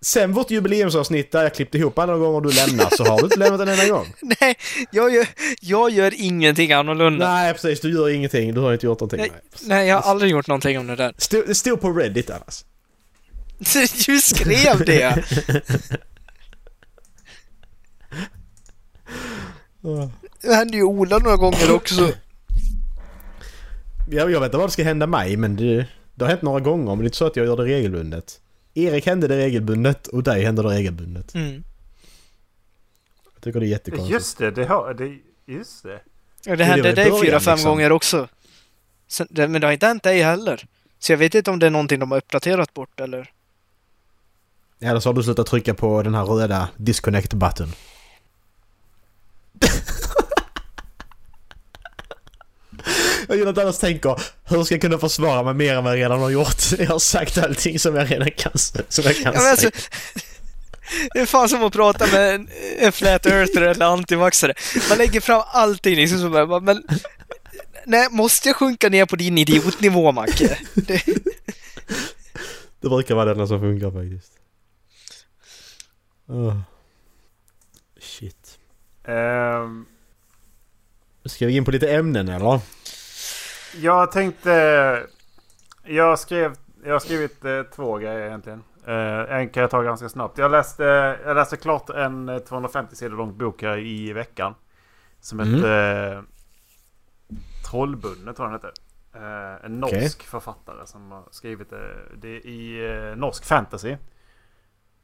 Sen 0.04 0.34
vårt 0.34 0.52
jubileumsavsnitt 0.52 1.32
där 1.32 1.44
jag 1.44 1.54
klippte 1.54 1.78
ihop 1.78 2.00
alla 2.00 2.18
gånger 2.18 2.42
du 2.42 2.52
lämnar 2.52 2.90
så 2.98 3.04
har 3.06 3.18
du 3.18 3.24
inte 3.24 3.40
lämnat 3.40 3.62
en 3.62 3.68
enda 3.70 3.88
gång. 3.88 4.14
Nej, 4.42 4.56
jag 4.92 5.14
gör, 5.14 5.28
jag 5.62 5.90
gör 5.90 6.14
ingenting 6.18 6.72
annorlunda. 6.72 7.34
Nej, 7.34 7.54
precis. 7.54 7.82
Du 7.82 7.94
gör 7.94 8.10
ingenting. 8.10 8.54
Du 8.54 8.60
har 8.62 8.74
inte 8.74 8.86
gjort 8.86 9.00
någonting. 9.00 9.20
Nej, 9.20 9.32
Nej. 9.62 9.88
jag 9.88 10.02
har 10.02 10.12
aldrig 10.12 10.32
gjort 10.32 10.48
någonting 10.48 10.80
om 10.80 10.88
det 10.88 10.96
där. 10.96 11.14
Stod- 11.18 11.48
Det 11.48 11.56
stod 11.56 11.82
på 11.82 11.92
Reddit 11.94 12.28
Dallas. 12.28 12.66
Du 14.06 14.22
skrev 14.22 14.86
det! 14.86 15.24
Det 20.42 20.54
hände 20.56 20.78
ju 20.78 20.84
Ola 20.84 21.18
några 21.18 21.38
gånger 21.38 21.76
också. 21.76 22.12
Jag, 24.10 24.32
jag 24.32 24.40
vet 24.40 24.48
inte 24.48 24.58
vad 24.58 24.68
det 24.68 24.72
ska 24.72 24.84
hända 24.84 25.08
mig, 25.08 25.38
men 25.38 25.56
det, 25.56 25.86
det 26.16 26.26
har 26.26 26.30
hänt 26.30 26.42
några 26.42 26.60
gånger. 26.60 26.86
Men 26.86 26.98
det 26.98 27.04
är 27.04 27.06
inte 27.06 27.18
så 27.18 27.28
att 27.28 27.36
jag 27.36 27.46
gör 27.46 27.58
det 27.58 27.64
regelbundet. 27.64 28.42
Erik 28.74 29.06
hände 29.06 29.28
det 29.28 29.38
regelbundet 29.38 30.08
och 30.08 30.24
dig 30.24 30.44
hände 30.44 30.64
det 30.64 30.70
regelbundet. 30.70 31.36
Mm. 31.36 31.64
Jag 33.34 33.44
tycker 33.44 33.60
det 33.60 33.66
är 33.66 33.70
jättekonstigt. 33.70 34.14
Just 34.14 34.38
det, 34.38 34.52
det 34.52 34.66
har... 34.66 34.94
Det, 34.94 35.18
just 35.54 35.84
det. 35.84 36.02
Ja, 36.46 36.56
det 36.56 36.64
hände 36.64 36.92
dig 36.92 37.22
fyra, 37.24 37.40
fem 37.40 37.56
liksom. 37.56 37.70
gånger 37.70 37.92
också. 37.92 38.28
Sen, 39.08 39.28
det, 39.30 39.48
men 39.48 39.62
det 39.62 39.68
har 39.68 39.72
inte 39.72 39.88
hänt 39.88 40.04
dig 40.04 40.22
heller. 40.22 40.66
Så 41.00 41.12
jag 41.12 41.18
vet 41.18 41.36
inte 41.36 41.52
om 41.52 41.60
det 41.60 41.66
är 41.66 41.70
någonting 41.70 42.00
de 42.00 42.12
har 42.12 42.18
uppdaterat 42.18 42.74
bort 42.74 43.00
eller... 43.00 43.32
Eller 44.80 45.00
så 45.00 45.10
har 45.10 45.14
du 45.14 45.24
slutat 45.24 45.48
trycka 45.48 45.74
på 45.74 46.04
den 46.04 46.16
här 46.16 46.26
röda 46.26 46.70
disconnect 46.78 47.34
Jag 53.32 53.38
gillar 53.38 53.52
att 53.52 53.58
annars 53.58 53.78
tänker 53.78 54.22
hur 54.44 54.64
ska 54.64 54.74
jag 54.76 54.82
kunna 54.82 54.98
försvara 54.98 55.44
mig 55.44 55.54
mer 55.54 55.76
än 55.76 55.84
vad 55.84 55.94
jag 55.94 56.00
redan 56.00 56.20
har 56.20 56.30
gjort? 56.30 56.72
Jag 56.80 56.88
har 56.88 57.00
sagt 57.00 57.38
allting 57.38 57.80
som 57.80 57.96
jag 57.96 58.12
redan 58.12 58.32
kan, 58.32 58.52
som 58.90 59.04
jag 59.04 59.16
kan 59.16 59.34
Ja, 59.34 59.50
alltså, 59.50 59.70
säga. 59.72 59.72
det 61.14 61.20
är 61.20 61.26
fan 61.26 61.50
som 61.50 61.64
att 61.64 61.74
prata 61.74 62.08
med 62.08 62.36
en, 62.36 62.50
en 62.80 62.92
flat 62.92 63.26
earther 63.26 63.62
eller 63.62 63.86
antivaxare. 63.86 64.54
Man 64.90 64.98
lägger 64.98 65.22
fram 65.22 65.44
allting 65.48 65.96
liksom 65.96 66.20
så 66.20 66.30
bara, 66.30 66.60
men... 66.60 66.84
Nej, 67.86 68.08
måste 68.12 68.50
jag 68.50 68.56
sjunka 68.56 68.90
ner 68.90 69.06
på 69.06 69.16
din 69.16 69.38
idiotnivå, 69.38 70.12
Macke? 70.12 70.58
Det, 70.74 71.04
Det 72.82 72.90
brukar 72.90 73.16
vara 73.16 73.26
det 73.26 73.32
enda 73.32 73.48
som 73.48 73.60
funkar 73.60 73.92
faktiskt. 73.92 74.32
Åh. 76.30 76.58
Shit. 78.00 78.58
Ehm, 79.08 79.86
Ska 81.26 81.46
vi 81.46 81.56
in 81.56 81.66
på 81.66 81.72
lite 81.72 81.94
ämnen 81.94 82.30
eller? 82.30 82.60
Jag 83.76 84.12
tänkte... 84.12 85.04
Jag, 85.84 86.20
skrev, 86.20 86.56
jag 86.84 86.92
har 86.94 87.00
skrivit 87.00 87.46
eh, 87.46 87.64
två 87.64 87.98
grejer 87.98 88.28
egentligen. 88.28 88.64
Eh, 88.88 89.36
en 89.36 89.50
kan 89.50 89.62
jag 89.62 89.70
ta 89.70 89.82
ganska 89.82 90.10
snabbt. 90.10 90.38
Jag 90.38 90.52
läste, 90.52 90.84
jag 91.26 91.36
läste 91.36 91.58
klart 91.58 91.90
en 91.90 92.30
eh, 92.30 92.38
250 92.40 92.96
sidor 92.96 93.18
lång 93.18 93.38
bok 93.38 93.62
här 93.62 93.78
i 93.78 94.14
veckan. 94.14 94.56
Som 95.20 95.40
Mm. 95.40 95.56
heter 95.56 96.14
eh, 96.16 96.22
Trollbundet 97.72 98.36
tror 98.36 98.52
jag 98.52 98.62
den 98.62 98.70
heter. 98.72 98.72
Eh, 99.60 99.66
en 99.66 99.80
norsk 99.80 99.94
Okej. 99.94 100.10
författare 100.10 100.88
som 100.88 101.12
har 101.12 101.24
skrivit 101.32 101.70
det. 101.70 101.96
Det 102.18 102.28
är 102.28 102.46
i 102.46 102.92
eh, 103.10 103.16
norsk 103.18 103.46
fantasy. 103.46 103.96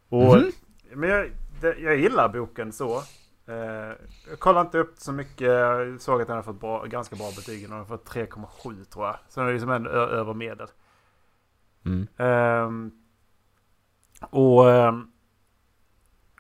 Och, 0.09 0.38
Mhm. 0.38 0.51
Men 0.93 1.09
jag, 1.09 1.31
det, 1.62 1.75
jag 1.79 1.95
gillar 1.97 2.29
boken 2.29 2.71
så. 2.71 3.01
Eh, 3.48 3.94
jag 4.30 4.39
kollade 4.39 4.66
inte 4.66 4.77
upp 4.77 4.94
så 4.98 5.12
mycket. 5.12 5.48
Jag 5.48 6.01
såg 6.01 6.22
att 6.22 6.27
den 6.27 6.36
har 6.36 6.44
fått 6.44 6.60
bra, 6.60 6.86
ganska 6.86 7.16
bra 7.16 7.32
betyg. 7.36 7.70
Den 7.70 7.77
har 7.77 7.86
fått 7.86 8.10
3,7 8.10 8.84
tror 8.84 9.06
jag. 9.06 9.16
Så 9.30 9.39
den 9.39 9.50
är 9.50 9.54
liksom 9.54 9.72
en 9.72 9.88
över 9.88 10.34
medel. 10.34 10.68
Mm. 11.86 12.08
Ehm, 12.18 12.92
och, 14.30 14.72
ehm, 14.72 15.12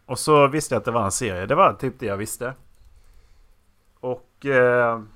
och 0.05 0.19
så 0.19 0.47
visste 0.47 0.75
jag 0.75 0.79
att 0.79 0.85
det 0.85 0.91
var 0.91 1.05
en 1.05 1.11
serie. 1.11 1.45
Det 1.45 1.55
var 1.55 1.73
typ 1.73 1.99
det 1.99 2.05
jag 2.05 2.17
visste. 2.17 2.53
Och 3.99 4.45
ehm, 4.45 5.09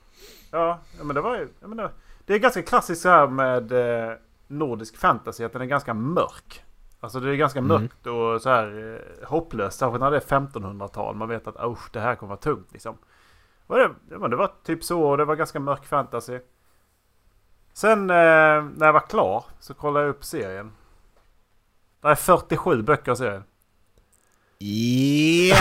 ja, 0.52 0.80
men 1.04 1.16
det 1.16 1.22
var 1.22 1.38
ju... 1.38 1.48
Det 2.26 2.34
är 2.34 2.40
ganska 2.40 2.62
klassiskt 2.62 3.02
så 3.02 3.10
här 3.10 3.28
med 3.28 3.72
eh, 3.72 4.16
nordisk 4.48 4.98
fantasy. 4.98 5.44
Att 5.44 5.54
den 5.54 5.62
är 5.62 5.66
ganska 5.66 5.94
mörk. 5.94 6.64
Alltså 7.04 7.20
det 7.20 7.30
är 7.32 7.36
ganska 7.36 7.60
Mm. 7.60 7.68
mörkt 7.82 8.08
och 8.08 8.42
så 8.42 8.50
här 8.50 8.96
eh, 9.22 9.28
hopplöst. 9.28 9.80
Särskilt 9.80 10.00
när 10.02 10.12
det 10.12 10.18
är 10.18 10.22
1500-tal. 10.22 11.16
Man 11.16 11.30
vet 11.30 11.48
att 11.48 11.56
usch, 11.66 11.90
det 11.92 12.00
här 12.00 12.16
kommer 12.16 12.30
vara 12.30 12.40
tungt 12.40 12.68
liksom. 12.72 12.98
Och 13.68 13.78
det, 13.78 13.90
det 14.30 14.36
var 14.36 14.52
typ 14.66 14.84
så 14.84 15.02
och 15.04 15.18
det 15.18 15.26
var 15.26 15.36
ganska 15.36 15.60
mörk 15.60 15.86
fantasy. 15.86 16.40
Sen 17.74 18.10
eh, 18.10 18.16
när 18.76 18.86
jag 18.86 18.94
var 18.94 19.08
klar 19.10 19.46
så 19.60 19.74
kollade 19.74 20.06
jag 20.06 20.10
upp 20.16 20.24
serien. 20.26 20.72
Det 22.02 22.08
är 22.08 22.16
47 22.16 22.82
böcker 22.84 23.12
i 23.12 23.16
serien. 23.16 23.44
Ja! 24.58 25.58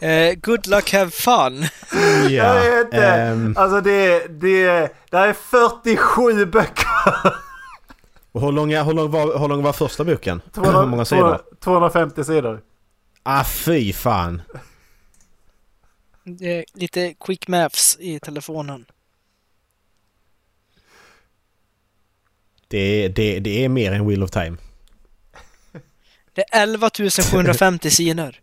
eh, 0.08 0.34
good 0.42 0.66
luck, 0.66 0.92
have 0.92 1.10
fun. 1.10 1.62
ja. 1.92 2.28
Jag 2.28 2.54
vet 2.54 2.84
inte. 2.84 3.06
ehm, 3.06 3.54
Alltså 3.58 3.80
det, 3.80 4.26
det, 4.40 4.92
det 5.10 5.18
är 5.18 5.32
47 5.32 6.46
böcker. 6.46 6.86
Och 8.38 8.44
hur, 8.44 8.52
lång, 8.52 8.74
hur, 8.74 8.94
lång 8.94 9.10
var, 9.10 9.38
hur 9.38 9.48
lång 9.48 9.62
var 9.62 9.72
första 9.72 10.04
boken? 10.04 10.42
hur 10.44 10.62
200, 10.62 10.86
många 10.86 11.04
sidor? 11.04 11.42
250 11.60 12.24
sidor. 12.24 12.62
Ah 13.22 13.44
fy 13.44 13.92
fan. 13.92 14.42
Det 16.24 16.58
är 16.58 16.64
lite 16.74 17.14
quick 17.14 17.48
maths 17.48 17.96
i 18.00 18.20
telefonen. 18.20 18.86
Det, 22.68 23.08
det, 23.08 23.38
det 23.40 23.64
är 23.64 23.68
mer 23.68 23.92
än 23.92 24.06
Wheel 24.08 24.22
of 24.22 24.30
Time. 24.30 24.56
Det 26.34 26.44
är 26.50 26.62
11 26.62 26.90
750 27.32 27.90
sidor. 27.90 28.40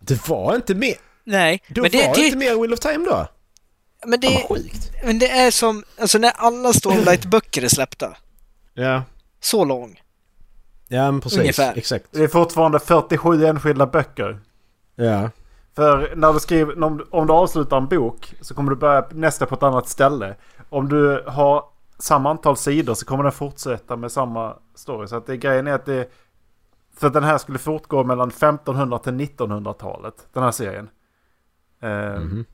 Det 0.00 0.28
var 0.28 0.56
inte 0.56 0.74
mer. 0.74 0.94
Nej, 1.24 1.62
Det 1.68 1.80
men 1.82 1.90
det, 1.90 2.06
var 2.06 2.14
det, 2.14 2.20
inte 2.20 2.38
mer 2.38 2.52
än 2.52 2.60
Wheel 2.60 2.72
of 2.72 2.80
Time 2.80 3.04
då? 3.04 3.28
men, 4.06 4.20
det, 4.20 4.46
sjukt. 4.48 4.90
men 5.04 5.18
det 5.18 5.30
är 5.30 5.50
som, 5.50 5.84
alltså 6.00 6.18
när 6.18 6.30
alla 6.30 6.72
Stormlight-böcker 6.72 7.64
är 7.64 7.68
släppta. 7.68 8.16
Ja. 8.74 9.02
Så 9.40 9.64
lång. 9.64 10.00
Ja 10.88 11.10
men 11.10 11.20
precis. 11.20 11.38
Ungefär. 11.38 11.72
Exakt. 11.78 12.06
Det 12.10 12.22
är 12.24 12.28
fortfarande 12.28 12.78
47 12.78 13.44
enskilda 13.46 13.86
böcker. 13.86 14.40
Ja. 14.94 15.30
För 15.76 16.16
när 16.16 16.32
du 16.32 16.40
skriver, 16.40 16.84
om, 16.84 17.06
om 17.10 17.26
du 17.26 17.32
avslutar 17.32 17.76
en 17.76 17.86
bok 17.88 18.34
så 18.40 18.54
kommer 18.54 18.70
du 18.70 18.76
börja 18.76 19.06
nästa 19.10 19.46
på 19.46 19.54
ett 19.54 19.62
annat 19.62 19.88
ställe. 19.88 20.34
Om 20.68 20.88
du 20.88 21.24
har 21.26 21.64
samma 21.98 22.30
antal 22.30 22.56
sidor 22.56 22.94
så 22.94 23.06
kommer 23.06 23.22
den 23.22 23.32
fortsätta 23.32 23.96
med 23.96 24.12
samma 24.12 24.56
story. 24.74 25.08
Så 25.08 25.16
att 25.16 25.26
det, 25.26 25.36
grejen 25.36 25.66
är 25.66 25.72
att 25.72 25.84
det... 25.86 26.10
För 26.96 27.06
att 27.06 27.12
den 27.12 27.24
här 27.24 27.38
skulle 27.38 27.58
fortgå 27.58 28.04
mellan 28.04 28.28
1500 28.28 28.98
till 28.98 29.12
1900-talet. 29.12 30.14
Den 30.32 30.42
här 30.42 30.50
serien. 30.50 30.88
Eh, 31.82 31.90
Mhm. 32.20 32.44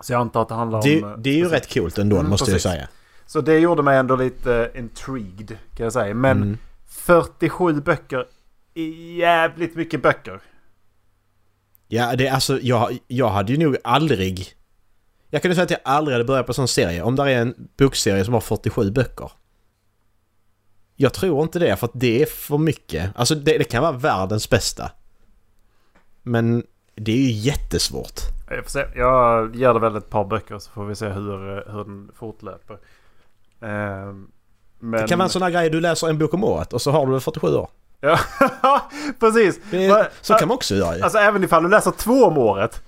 Så 0.00 0.12
jag 0.12 0.20
antar 0.20 0.42
att 0.42 0.48
det 0.48 0.54
handlar 0.54 0.82
Det, 0.82 1.02
om... 1.04 1.14
det 1.22 1.30
är 1.30 1.34
ju 1.34 1.48
rätt 1.48 1.74
coolt 1.74 1.98
ändå 1.98 2.16
Mm, 2.16 2.30
måste 2.30 2.44
precis. 2.50 2.64
jag 2.64 2.72
säga. 2.74 2.88
Så 3.26 3.40
det 3.40 3.58
gjorde 3.58 3.82
mig 3.82 3.98
ändå 3.98 4.16
lite 4.16 4.70
intrigued 4.74 5.58
kan 5.76 5.84
jag 5.84 5.92
säga. 5.92 6.14
Men 6.14 6.42
Mm. 6.42 6.58
47 6.86 7.80
böcker 7.80 8.26
är 8.74 9.16
jävligt 9.16 9.76
mycket 9.76 10.02
böcker. 10.02 10.40
Ja, 11.88 12.16
det 12.16 12.26
är 12.26 12.32
alltså 12.32 12.58
jag, 12.60 12.98
jag 13.06 13.28
hade 13.28 13.52
ju 13.52 13.58
nog 13.58 13.76
aldrig... 13.84 14.54
Jag 15.30 15.42
ju 15.50 15.54
säga 15.54 15.64
att 15.64 15.70
jag 15.70 15.80
aldrig 15.84 16.14
hade 16.14 16.24
börjat 16.24 16.46
på 16.46 16.50
en 16.50 16.54
sån 16.54 16.68
serie. 16.68 17.02
Om 17.02 17.16
där 17.16 17.26
är 17.26 17.42
en 17.42 17.68
bokserie 17.78 18.24
som 18.24 18.34
har 18.34 18.40
47 18.40 18.90
böcker. 18.90 19.32
Jag 20.96 21.12
tror 21.12 21.42
inte 21.42 21.58
det, 21.58 21.76
för 21.76 21.86
att 21.86 21.92
det 21.94 22.22
är 22.22 22.26
för 22.26 22.58
mycket. 22.58 23.10
Alltså 23.16 23.34
det, 23.34 23.58
det 23.58 23.64
kan 23.64 23.82
vara 23.82 23.92
världens 23.92 24.50
bästa. 24.50 24.90
Men 26.22 26.64
det 26.94 27.12
är 27.12 27.16
ju 27.16 27.30
jättesvårt. 27.30 28.20
Jag 28.50 28.64
får 28.64 28.70
se. 28.70 28.86
Jag 28.94 29.56
ger 29.56 29.74
det 29.74 29.80
väl 29.80 29.96
ett 29.96 30.10
par 30.10 30.24
böcker 30.24 30.58
så 30.58 30.70
får 30.70 30.84
vi 30.86 30.94
se 30.94 31.08
hur, 31.08 31.58
eh, 31.58 31.74
hur 31.74 31.84
den 31.84 32.10
fortlöper. 32.14 32.78
Ehm, 33.64 34.26
men... 34.80 35.00
Det 35.00 35.08
kan 35.08 35.18
vara 35.18 35.26
en 35.26 35.30
sån 35.30 35.42
här 35.42 35.50
grej, 35.50 35.70
du 35.70 35.80
läser 35.80 36.08
en 36.08 36.18
bok 36.18 36.34
om 36.34 36.44
året 36.44 36.72
och 36.72 36.82
så 36.82 36.90
har 36.90 37.06
du 37.06 37.20
47 37.20 37.54
år. 37.54 37.70
Ja, 38.00 38.18
precis. 39.20 39.60
Det 39.70 39.84
är, 39.84 40.08
så 40.20 40.34
kan 40.34 40.48
man 40.48 40.54
också 40.54 40.74
göra 40.74 40.96
ju. 40.96 41.02
Alltså 41.02 41.18
även 41.18 41.44
ifall 41.44 41.62
du 41.62 41.68
läser 41.68 41.90
två 41.90 42.24
om 42.24 42.38
året. 42.38 42.82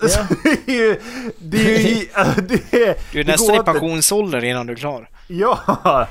Ja. 0.00 0.08
Så 0.08 0.20
det 0.44 0.72
är 0.72 0.72
ju... 0.72 1.00
Det 1.38 1.76
är 1.76 1.88
ju... 1.88 2.06
alltså, 2.14 2.40
Det 2.40 2.54
är, 2.54 2.96
Du 3.12 3.20
är 3.20 3.24
det 3.24 3.32
nästan 3.32 3.56
i 3.56 3.58
pensionsålder 3.58 4.44
innan 4.44 4.66
du 4.66 4.72
är 4.72 4.76
klar. 4.76 5.10
Ja! 5.28 6.08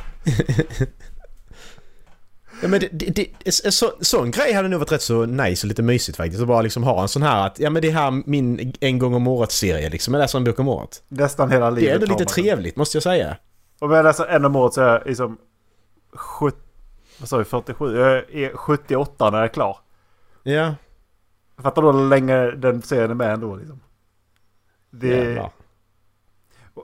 Ja, 2.62 2.67
men 2.67 2.79
det, 2.79 2.89
det, 2.91 3.05
det, 3.05 3.27
en 3.65 3.71
så, 3.71 3.91
sån 4.01 4.31
grej 4.31 4.53
hade 4.53 4.67
nog 4.67 4.79
varit 4.79 4.91
rätt 4.91 5.01
så 5.01 5.25
nice 5.25 5.67
och 5.67 5.69
lite 5.69 5.81
mysigt 5.81 6.17
faktiskt. 6.17 6.41
Att 6.41 6.47
bara 6.47 6.62
liksom 6.62 6.83
ha 6.83 7.01
en 7.01 7.07
sån 7.07 7.24
här 7.24 7.45
att, 7.45 7.59
ja 7.59 7.69
men 7.69 7.81
det 7.81 7.89
här 7.89 8.07
är 8.07 8.24
min 8.25 8.74
en 8.79 9.00
gång 9.00 9.13
om 9.13 9.27
året 9.27 9.51
serie 9.51 9.89
liksom. 9.89 10.13
Jag 10.13 10.21
läser 10.21 10.38
en 10.38 10.43
bok 10.43 10.59
om 10.59 10.67
året. 10.67 11.03
Nästan 11.07 11.51
hela 11.51 11.69
livet. 11.69 11.83
Det 11.83 11.91
är 11.91 11.95
ändå 11.95 12.19
lite 12.19 12.33
trevligt 12.33 12.75
måste 12.75 12.95
jag 12.95 13.03
säga. 13.03 13.38
Om 13.79 13.91
jag 13.91 14.03
läser 14.03 14.25
en 14.25 14.46
om 14.46 14.55
året 14.55 14.74
så 14.74 14.82
är 14.82 14.88
jag 14.89 15.08
liksom... 15.08 15.38
70, 16.12 16.58
vad 17.20 17.29
sa 17.29 17.38
vi? 17.38 17.44
47? 17.44 17.98
Jag 17.98 18.29
är 18.34 18.55
78 18.55 19.29
när 19.29 19.38
jag 19.38 19.46
är 19.46 19.53
klar. 19.53 19.77
Ja. 20.44 20.75
Fattar 21.58 21.82
du 21.82 21.91
hur 21.91 22.10
länge 22.10 22.51
den 22.51 22.82
serien 22.82 23.12
är 23.12 23.15
med 23.15 23.34
ändå 23.34 23.55
liksom? 23.55 23.79
Det, 24.89 25.08
Jävlar. 25.08 25.51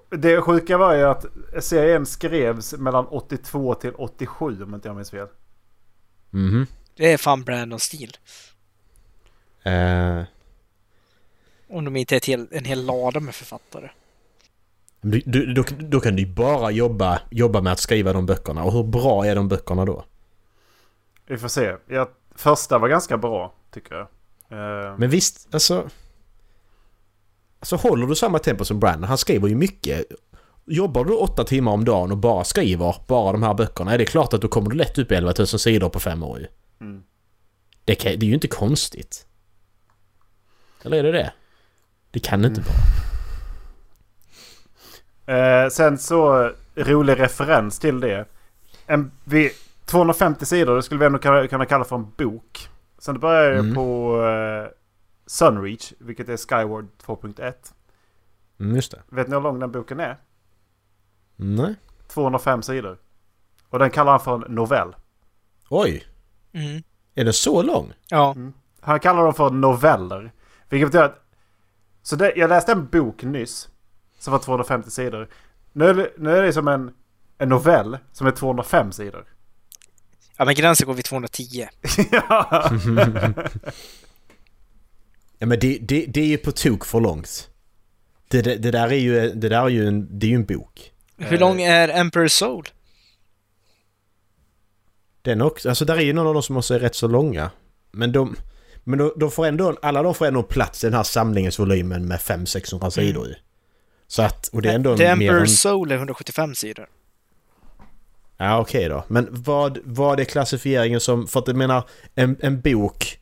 det 0.10 0.42
sjuka 0.42 0.78
var 0.78 0.94
ju 0.94 1.04
att 1.04 1.26
serien 1.60 2.06
skrevs 2.06 2.74
mellan 2.74 3.06
82 3.08 3.74
till 3.76 3.94
87 3.96 4.64
om 4.64 4.76
inte 4.76 4.88
jag 4.88 4.96
minns 4.96 5.12
fel. 5.12 5.28
Mhm. 6.30 6.68
Det 6.96 7.14
är 7.14 7.18
fan 7.18 7.44
Brandon 7.44 7.80
stil. 7.80 8.18
Eh, 9.64 10.24
Om 11.70 11.86
de 11.86 11.96
inte 11.96 12.16
är 12.16 12.28
hel, 12.28 12.48
en 12.52 12.66
hel 12.66 12.86
lada 12.86 13.20
med 13.20 13.36
författare. 13.36 13.90
Du, 15.02 15.22
du, 15.26 15.54
då, 15.54 15.64
då 15.80 16.00
kan 16.00 16.16
du 16.16 16.22
ju 16.22 16.34
bara 16.34 16.72
jobba, 16.72 17.22
jobba 17.32 17.62
med 17.62 17.74
att 17.74 17.80
skriva 17.80 18.14
de 18.14 18.26
böckerna. 18.26 18.64
Och 18.64 18.74
hur 18.74 18.84
bra 18.84 19.26
är 19.26 19.36
de 19.36 19.48
böckerna 19.48 19.86
då? 19.86 20.06
Vi 21.28 21.38
får 21.38 21.48
se. 21.48 21.76
Jag, 21.88 22.08
första 22.36 22.78
var 22.78 22.88
ganska 22.88 23.18
bra 23.18 23.54
tycker 23.74 23.96
jag. 23.96 24.08
Eh, 24.50 24.98
Men 24.98 25.10
visst, 25.10 25.54
alltså... 25.54 25.90
Alltså 27.60 27.76
håller 27.76 28.08
du 28.08 28.16
samma 28.16 28.40
tempo 28.40 28.66
som 28.66 28.80
Brandon, 28.80 29.04
han 29.04 29.18
skriver 29.18 29.48
ju 29.48 29.56
mycket. 29.56 30.06
Jobbar 30.66 31.06
du 31.06 31.14
åtta 31.14 31.44
timmar 31.44 31.72
om 31.72 31.86
dagen 31.86 32.12
och 32.12 32.18
bara 32.18 32.44
skriver 32.44 32.96
bara 33.08 33.32
de 33.32 33.44
här 33.44 33.54
böckerna, 33.54 33.94
är 33.94 33.98
det 33.98 34.06
klart 34.06 34.34
att 34.34 34.42
då 34.42 34.48
kommer 34.48 34.70
du 34.70 34.76
lätt 34.76 34.98
upp 34.98 35.12
i 35.12 35.16
11 35.16 35.34
000 35.38 35.48
sidor 35.48 35.90
på 35.90 36.00
fem 36.00 36.24
år 36.24 36.40
ju. 36.40 36.48
Mm. 36.82 37.04
Det, 37.86 37.96
kan, 37.96 38.12
det 38.20 38.26
är 38.26 38.28
ju 38.28 38.34
inte 38.34 38.48
konstigt. 38.48 39.26
Eller 40.84 40.98
är 40.98 41.04
det 41.04 41.12
det? 41.12 41.34
Det 42.12 42.20
kan 42.20 42.42
det 42.42 42.48
inte 42.48 42.62
vara. 42.62 43.11
Eh, 45.36 45.70
sen 45.70 45.98
så 45.98 46.52
rolig 46.76 47.20
referens 47.20 47.80
till 47.80 48.00
det. 48.00 48.26
en, 48.86 49.12
vi, 49.24 49.52
250 49.86 50.46
sidor, 50.46 50.76
det 50.76 50.84
skulle 50.84 51.00
vi 51.00 51.06
ändå 51.06 51.20
kunna, 51.20 51.48
kunna 51.48 51.66
kalla 51.66 51.84
för 51.86 51.96
en 51.96 52.12
bok. 52.18 52.70
Sen 52.98 53.20
börjar 53.20 53.52
det 53.52 53.60
Mm. 53.60 53.76
på 53.76 54.16
eh, 54.26 54.72
Sunreach, 55.26 55.94
vilket 56.00 56.30
är 56.30 56.38
Skyward 56.38 56.88
2.1. 57.06 57.54
Mm, 58.60 58.76
just 58.76 58.92
det. 58.92 59.02
Vet 59.10 59.28
ni 59.28 59.36
hur 59.36 59.42
lång 59.42 59.60
den 59.60 59.72
boken 59.72 60.00
är? 60.00 60.18
Nej. 61.36 61.76
205 62.08 62.62
sidor. 62.64 62.98
Och 63.70 63.80
den 63.80 63.90
kallar 63.90 64.12
han 64.12 64.20
för 64.22 64.36
en 64.46 64.56
novell. 64.56 64.96
Oj! 65.70 66.08
Mm. 66.54 66.84
Är 67.16 67.24
den 67.24 67.34
så 67.34 67.62
lång? 67.62 67.94
Ja. 68.08 68.36
Han 68.82 69.00
kallar 69.00 69.24
dem 69.24 69.34
för 69.34 69.50
noveller. 69.50 70.32
Vilket 70.70 70.88
betyder 70.90 71.06
att... 71.06 71.24
Så 72.02 72.16
det, 72.16 72.34
jag 72.36 72.50
läste 72.50 72.72
en 72.72 72.86
bok 72.88 73.24
nyss. 73.24 73.70
Som 74.22 74.32
var 74.32 74.40
250 74.40 74.92
sidor. 74.92 75.30
Nu 75.74 75.86
är 75.86 75.94
det, 75.94 76.12
nu 76.18 76.38
är 76.38 76.42
det 76.42 76.54
som 76.54 76.68
en, 76.68 76.92
en 77.38 77.50
novell 77.50 77.98
som 78.12 78.28
är 78.28 78.32
205 78.32 78.92
sidor. 78.92 79.26
ja, 80.38 80.46
men 80.46 80.56
gränsen 80.56 80.88
går 80.88 80.94
vid 80.94 81.06
210. 81.06 81.68
ja. 82.12 82.72
Ja 85.40 85.48
men 85.48 85.60
det, 85.60 85.78
det, 85.82 86.06
det 86.06 86.22
är 86.22 86.26
ju 86.26 86.38
på 86.38 86.52
tok 86.52 86.86
för 86.86 87.00
långt. 87.00 87.50
Det, 88.28 88.42
det, 88.42 88.56
det 88.56 88.72
där 88.72 88.88
är 88.92 88.98
ju, 88.98 89.32
det 89.32 89.50
där 89.50 89.62
är 89.62 89.70
ju 89.70 89.88
en, 89.88 90.20
det 90.20 90.26
är 90.26 90.30
ju 90.30 90.36
en 90.36 90.46
bok. 90.46 90.92
Hur 91.18 91.38
lång 91.38 91.62
är 91.62 91.90
Emperor 91.90 92.28
Soul? 92.28 92.68
Den 95.22 95.42
också, 95.42 95.70
alltså 95.70 95.86
där 95.86 95.98
är 95.98 96.02
ju 96.02 96.14
någon 96.14 96.28
av 96.28 96.34
dem 96.34 96.44
som 96.44 96.58
också 96.58 96.74
är 96.74 96.80
rätt 96.80 96.96
så 96.96 97.08
långa. 97.08 97.52
Men 97.92 98.12
de, 98.12 98.36
men 98.84 99.00
de, 99.00 99.14
de 99.18 99.32
får 99.32 99.46
ändå, 99.46 99.78
alla 99.82 100.04
de 100.04 100.16
får 100.16 100.26
ändå 100.26 100.44
plats 100.44 100.84
i 100.84 100.88
den 100.88 100.94
här 100.94 101.04
samlingens-volymen 101.04 102.08
med 102.08 102.20
500-600 102.20 102.90
sidor 102.90 103.28
i. 103.28 103.36
Så 104.12 104.22
att, 104.22 104.48
och 104.48 104.62
det 104.62 104.70
är 104.70 104.76
ändå 104.76 104.98
The 104.98 105.04
mer 105.04 105.12
Emperor 105.12 105.42
än... 105.42 105.48
Soul 105.48 105.92
är 105.92 105.96
175 105.96 106.56
sidor. 106.56 106.90
Ja 108.38 108.60
okej 108.60 108.90
då. 108.90 109.04
Men 109.08 109.28
vad, 109.32 109.80
vad 109.84 110.20
är 110.20 110.24
klassifieringen 110.24 111.00
som... 111.00 111.28
För 111.28 111.40
att 111.40 111.48
jag 111.48 111.56
menar, 111.56 111.90
en, 112.16 112.38
en 112.40 112.62
bok 112.62 113.20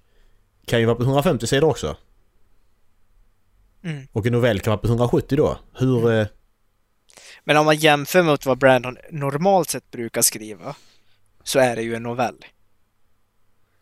kan 0.66 0.80
ju 0.80 0.86
vara 0.86 0.96
på 0.96 1.04
150 1.04 1.48
sidor 1.48 1.70
också. 1.70 1.98
Mm. 3.84 4.08
Och 4.12 4.26
en 4.26 4.32
novell 4.32 4.60
kan 4.60 4.72
vara 4.72 4.78
på 4.82 4.88
170 4.88 5.38
då. 5.38 5.60
Hur... 5.74 6.12
eh, 6.12 6.28
Men 7.44 7.58
om 7.58 7.66
man 7.66 7.76
jämför 7.76 8.24
mot 8.24 8.46
vad 8.46 8.58
Brandon 8.58 8.98
normalt 9.12 9.70
sett 9.70 9.92
brukar 9.92 10.22
skriva 10.22 10.76
så 11.44 11.60
är 11.60 11.76
det 11.76 11.82
ju 11.82 11.96
en 11.96 12.04
novell. 12.04 12.46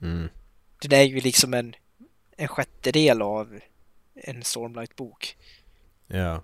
Mm. 0.01 0.29
Det 0.81 0.95
är 0.95 1.03
ju 1.03 1.19
liksom 1.19 1.53
en, 1.53 1.75
en 2.37 2.47
sjättedel 2.47 3.21
av 3.21 3.59
en 4.15 4.43
Stormlight-bok. 4.43 5.37
Ja. 6.07 6.43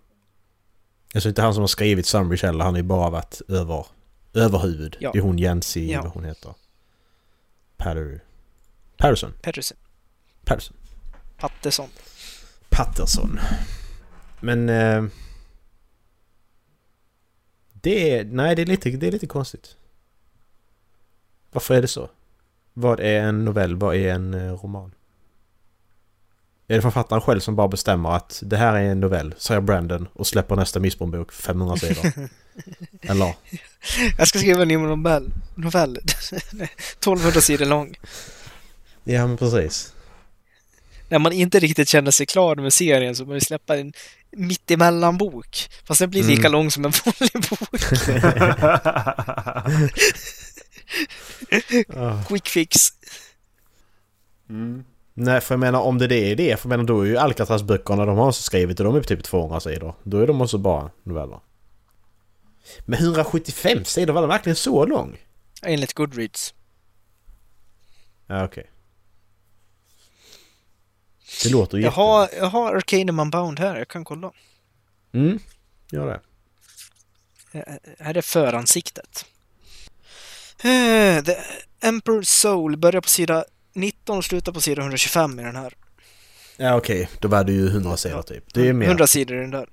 Alltså 1.13 1.29
inte 1.29 1.41
han 1.41 1.53
som 1.53 1.61
har 1.63 1.67
skrivit 1.67 2.05
Sunbridge 2.05 2.45
heller, 2.47 2.63
han 2.63 2.73
har 2.73 2.79
ju 2.79 2.83
bara 2.83 3.09
varit 3.09 3.41
över, 3.47 3.85
överhuvud. 4.33 4.97
Ja. 4.99 5.11
Det 5.11 5.17
är 5.17 5.21
hon 5.23 5.37
Jensi, 5.39 5.91
Ja. 5.91 6.01
vad 6.01 6.11
hon 6.11 6.23
heter. 6.23 6.53
Patter... 7.77 8.21
Patterson. 8.97 9.33
Patterson. 9.41 9.77
Patterson. 10.45 10.75
Patterson. 11.37 11.89
Patterson. 12.69 13.39
Men... 14.39 14.69
Eh, 14.69 15.03
det 17.73 18.11
är... 18.17 18.25
Nej, 18.25 18.55
det 18.55 18.61
är, 18.61 18.65
lite, 18.65 18.89
det 18.89 19.07
är 19.07 19.11
lite 19.11 19.27
konstigt. 19.27 19.77
Varför 21.51 21.75
är 21.75 21.81
det 21.81 21.87
så? 21.87 22.09
Vad 22.73 22.99
är 22.99 23.21
en 23.21 23.45
novell? 23.45 23.75
Vad 23.75 23.95
är 23.95 24.13
en 24.13 24.33
eh, 24.33 24.53
roman? 24.53 24.91
Är 26.67 26.75
det 26.75 26.81
författaren 26.81 27.21
själv 27.21 27.39
som 27.39 27.55
bara 27.55 27.67
bestämmer 27.67 28.15
att 28.15 28.39
det 28.45 28.57
här 28.57 28.73
är 28.73 28.81
en 28.81 28.99
novell, 28.99 29.33
säger 29.37 29.61
Brandon 29.61 30.07
och 30.13 30.27
släpper 30.27 30.55
nästa 30.55 30.79
Missbon-bok 30.79 31.31
500 31.33 31.77
sidor? 31.77 32.11
Eller? 33.01 33.35
Jag 34.17 34.27
ska 34.27 34.39
skriva 34.39 34.61
en 34.61 34.67
ny 34.67 34.77
novell. 34.77 35.31
novell. 35.55 35.97
1200 36.99 37.41
sidor 37.41 37.65
lång. 37.65 37.95
Ja, 39.03 39.27
men 39.27 39.37
precis. 39.37 39.93
När 41.09 41.19
man 41.19 41.31
inte 41.31 41.59
riktigt 41.59 41.89
känner 41.89 42.11
sig 42.11 42.25
klar 42.25 42.55
med 42.55 42.73
serien 42.73 43.15
så 43.15 43.25
börjar 43.25 43.39
vi 43.39 43.45
släppa 43.45 43.77
en 43.77 43.93
mittemellan-bok. 44.31 45.69
Fast 45.83 45.99
den 45.99 46.09
blir 46.09 46.23
lika 46.23 46.39
Mm. 46.47 46.51
lång 46.51 46.71
som 46.71 46.85
en 46.85 46.91
vanlig 47.05 47.49
bok. 47.49 47.79
Quick 52.27 52.47
fix. 52.47 52.89
mm. 54.49 54.83
Nej, 55.13 55.41
för 55.41 55.53
jag 55.55 55.59
menar 55.59 55.79
om 55.81 55.97
det 55.97 56.15
är 56.15 56.35
det, 56.35 56.59
för 56.59 56.69
jag 56.69 56.77
menar 56.77 56.83
då 56.83 57.01
är 57.01 57.05
ju 57.05 57.17
Alcatraz-böckerna 57.17 58.05
de 58.05 58.17
har 58.17 58.27
också 58.27 58.43
skrivit 58.43 58.79
och 58.79 58.85
de 58.85 58.95
är 58.95 58.99
på 59.01 59.07
typ 59.07 59.23
200 59.23 59.59
sidor. 59.59 59.95
Då 60.03 60.19
är 60.19 60.27
de 60.27 60.41
också 60.41 60.57
bara 60.57 60.91
noveller. 61.03 61.39
Men 62.85 62.99
175 62.99 63.85
sidor, 63.85 64.13
var 64.13 64.21
den 64.21 64.29
verkligen 64.29 64.55
så 64.55 64.85
lång? 64.85 65.17
Enligt 65.63 65.93
Goodreads. 65.93 66.53
Ja, 68.27 68.45
okej. 68.45 68.69
Det 71.43 71.49
låter 71.49 71.77
ju 71.77 71.83
Jag 71.83 71.91
har, 71.91 72.29
jag 72.37 72.45
har 72.45 72.75
Arcanum 72.75 73.19
Unbound 73.19 73.59
här, 73.59 73.77
jag 73.77 73.87
kan 73.87 74.03
kolla. 74.05 74.31
Mm, 75.13 75.39
gör 75.91 76.07
det. 76.07 76.21
Eh, 77.59 77.73
Här 77.99 78.17
är 78.17 78.21
föransiktet. 78.21 79.25
Eh, 80.63 81.23
The 81.23 81.35
Emperor 81.81 82.21
Soul 82.21 82.77
börjar 82.77 83.01
på 83.01 83.09
sida 83.09 83.45
19 83.73 84.17
och 84.17 84.25
slutar 84.25 84.51
på 84.51 84.61
sida 84.61 84.81
125 84.81 85.39
i 85.39 85.43
den 85.43 85.55
här. 85.55 85.73
Ja, 86.57 86.75
okej. 86.75 87.09
Då 87.19 87.27
var 87.27 87.43
det 87.43 87.51
ju 87.51 87.67
100 87.67 87.97
sidor 87.97 88.21
typ. 88.21 88.53
Det 88.53 88.67
är 88.69 88.73
mer. 88.73 88.87
100 88.87 89.07
sidor 89.07 89.37
i 89.37 89.41
den 89.41 89.51
där. 89.51 89.69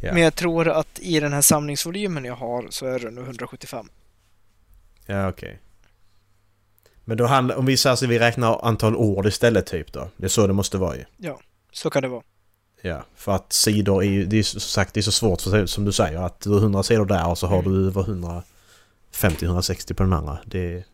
Ja. 0.00 0.12
Men 0.12 0.22
jag 0.22 0.34
tror 0.34 0.68
att 0.68 0.98
i 0.98 1.20
den 1.20 1.32
här 1.32 1.40
samlingsvolymen 1.42 2.24
jag 2.24 2.36
har 2.36 2.66
så 2.70 2.86
är 2.86 2.98
det 2.98 3.10
nu 3.10 3.20
175. 3.20 3.88
Ja, 5.06 5.28
okej. 5.28 5.58
Men 7.04 7.16
då 7.16 7.26
handlar... 7.26 7.56
Om 7.56 7.66
vi 7.66 7.76
säger 7.76 7.94
att 7.94 8.02
vi 8.02 8.18
räknar 8.18 8.64
antal 8.64 8.96
ord 8.96 9.26
istället 9.26 9.66
typ 9.66 9.92
då. 9.92 10.08
Det 10.16 10.24
är 10.24 10.28
så 10.28 10.46
det 10.46 10.52
måste 10.52 10.78
vara 10.78 10.96
ju. 10.96 11.04
Så 11.72 11.90
kan 11.90 12.02
det 12.02 12.08
vara. 12.08 12.22
Ja, 12.82 13.04
för 13.16 13.32
att 13.32 13.52
sidor 13.52 14.02
är 14.02 14.06
ju... 14.08 14.26
Det 14.26 14.38
är 14.38 14.42
som 14.42 14.60
sagt 14.60 14.94
det 14.94 15.00
är 15.00 15.02
så 15.02 15.12
svårt 15.12 15.40
för, 15.40 15.66
som 15.66 15.84
du 15.84 15.92
säger 15.92 16.18
att 16.18 16.40
du 16.40 16.50
har 16.50 16.58
100 16.58 16.82
sidor 16.82 17.06
där 17.06 17.28
och 17.28 17.38
så 17.38 17.46
har 17.46 17.58
Mm. 17.58 17.72
du 17.72 17.86
över 17.86 18.02
150-160 19.12 19.94
på 19.94 20.02
den 20.02 20.12
andra. 20.12 20.38
Det... 20.44 20.84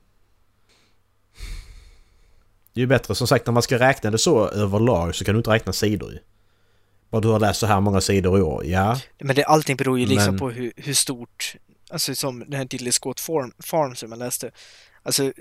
Det 2.75 2.79
är 2.81 2.83
ju 2.83 2.87
bättre 2.87 3.15
som 3.15 3.27
sagt 3.27 3.47
när 3.47 3.53
man 3.53 3.63
ska 3.63 3.79
räkna 3.79 4.11
det 4.11 4.19
så 4.19 4.49
överlag 4.49 5.15
så 5.15 5.25
kan 5.25 5.35
du 5.35 5.39
inte 5.39 5.51
räkna 5.51 5.73
sidor 5.73 6.13
ju. 6.13 6.19
Bara 7.11 7.21
du 7.21 7.29
har 7.29 7.41
läst 7.41 7.61
så 7.61 7.67
här 7.67 7.81
många 7.81 8.01
sidor 8.01 8.39
i 8.39 8.43
år, 8.43 8.65
ja. 8.67 9.01
Men 9.19 9.37
det, 9.37 9.45
allting 9.45 9.77
beror 9.77 9.99
ju 9.99 10.07
liksom 10.07 10.27
Men- 10.35 10.39
på 10.39 10.51
hur, 10.51 10.73
hur 10.77 10.95
stort, 10.95 11.55
alltså 11.91 12.15
som 12.15 12.39
den 12.41 12.53
här 12.53 12.65
Diddley 12.65 12.93
Scott 12.93 13.21
Farm, 13.21 13.53
Farm 13.59 13.95
som 13.95 14.13
jag 14.13 14.19
läste. 14.19 14.51
Alltså 15.03 15.33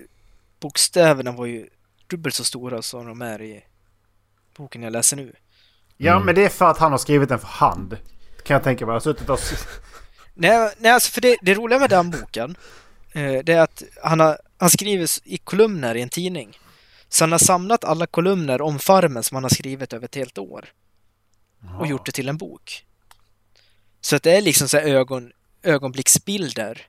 bokstäverna 0.60 1.32
var 1.32 1.46
ju 1.46 1.68
dubbelt 2.08 2.36
så 2.36 2.44
stora 2.44 2.82
som 2.82 3.06
de 3.08 3.22
är 3.22 3.42
i 3.42 3.64
boken 4.58 4.84
jag 4.84 4.94
läser 4.94 5.18
nu. 5.18 5.34
Ja, 5.98 6.12
Mm. 6.12 6.26
men 6.26 6.36
det 6.36 6.46
är 6.46 6.50
för 6.50 6.66
att 6.72 6.78
han 6.78 6.92
har 6.92 6.98
skrivit 7.00 7.30
den 7.30 7.40
för 7.40 7.48
hand. 7.48 7.98
Kan 8.44 8.54
jag 8.54 8.64
tänka 8.64 8.86
mig. 8.86 8.92
Jag 8.92 8.96
har 8.96 9.00
suttit 9.00 9.30
och... 9.30 9.40
Nej, 10.34 10.74
nej 10.78 10.92
alltså 10.92 11.12
för 11.12 11.22
det, 11.22 11.38
det 11.42 11.54
roliga 11.54 11.80
med 11.80 11.90
den 11.90 12.12
boken, 12.12 12.56
eh, 13.12 13.34
det 13.44 13.54
är 13.54 13.60
att 13.62 13.84
han, 14.04 14.20
har, 14.20 14.38
han 14.58 14.70
skriver 14.70 15.08
i 15.24 15.38
kolumner 15.38 15.96
i 15.96 16.02
en 16.02 16.10
tidning. 16.10 16.58
Så 17.14 17.24
han 17.24 17.32
har 17.32 17.40
samlat 17.40 17.84
alla 17.84 18.06
kolumner 18.08 18.62
om 18.62 18.80
farmen 18.80 19.24
som 19.24 19.36
han 19.36 19.44
har 19.44 19.50
skrivit 19.50 19.94
över 19.94 20.06
ett 20.06 20.16
helt 20.16 20.38
år 20.38 20.66
och 21.80 21.88
gjort 21.88 22.06
det 22.06 22.12
till 22.12 22.30
en 22.30 22.38
bok. 22.38 22.86
Så 24.02 24.16
att 24.16 24.24
det 24.24 24.38
är 24.38 24.42
liksom 24.42 24.68
så 24.68 24.78
här 24.78 24.86
ögon, 24.88 25.32
ögonblicksbilder. 25.64 26.82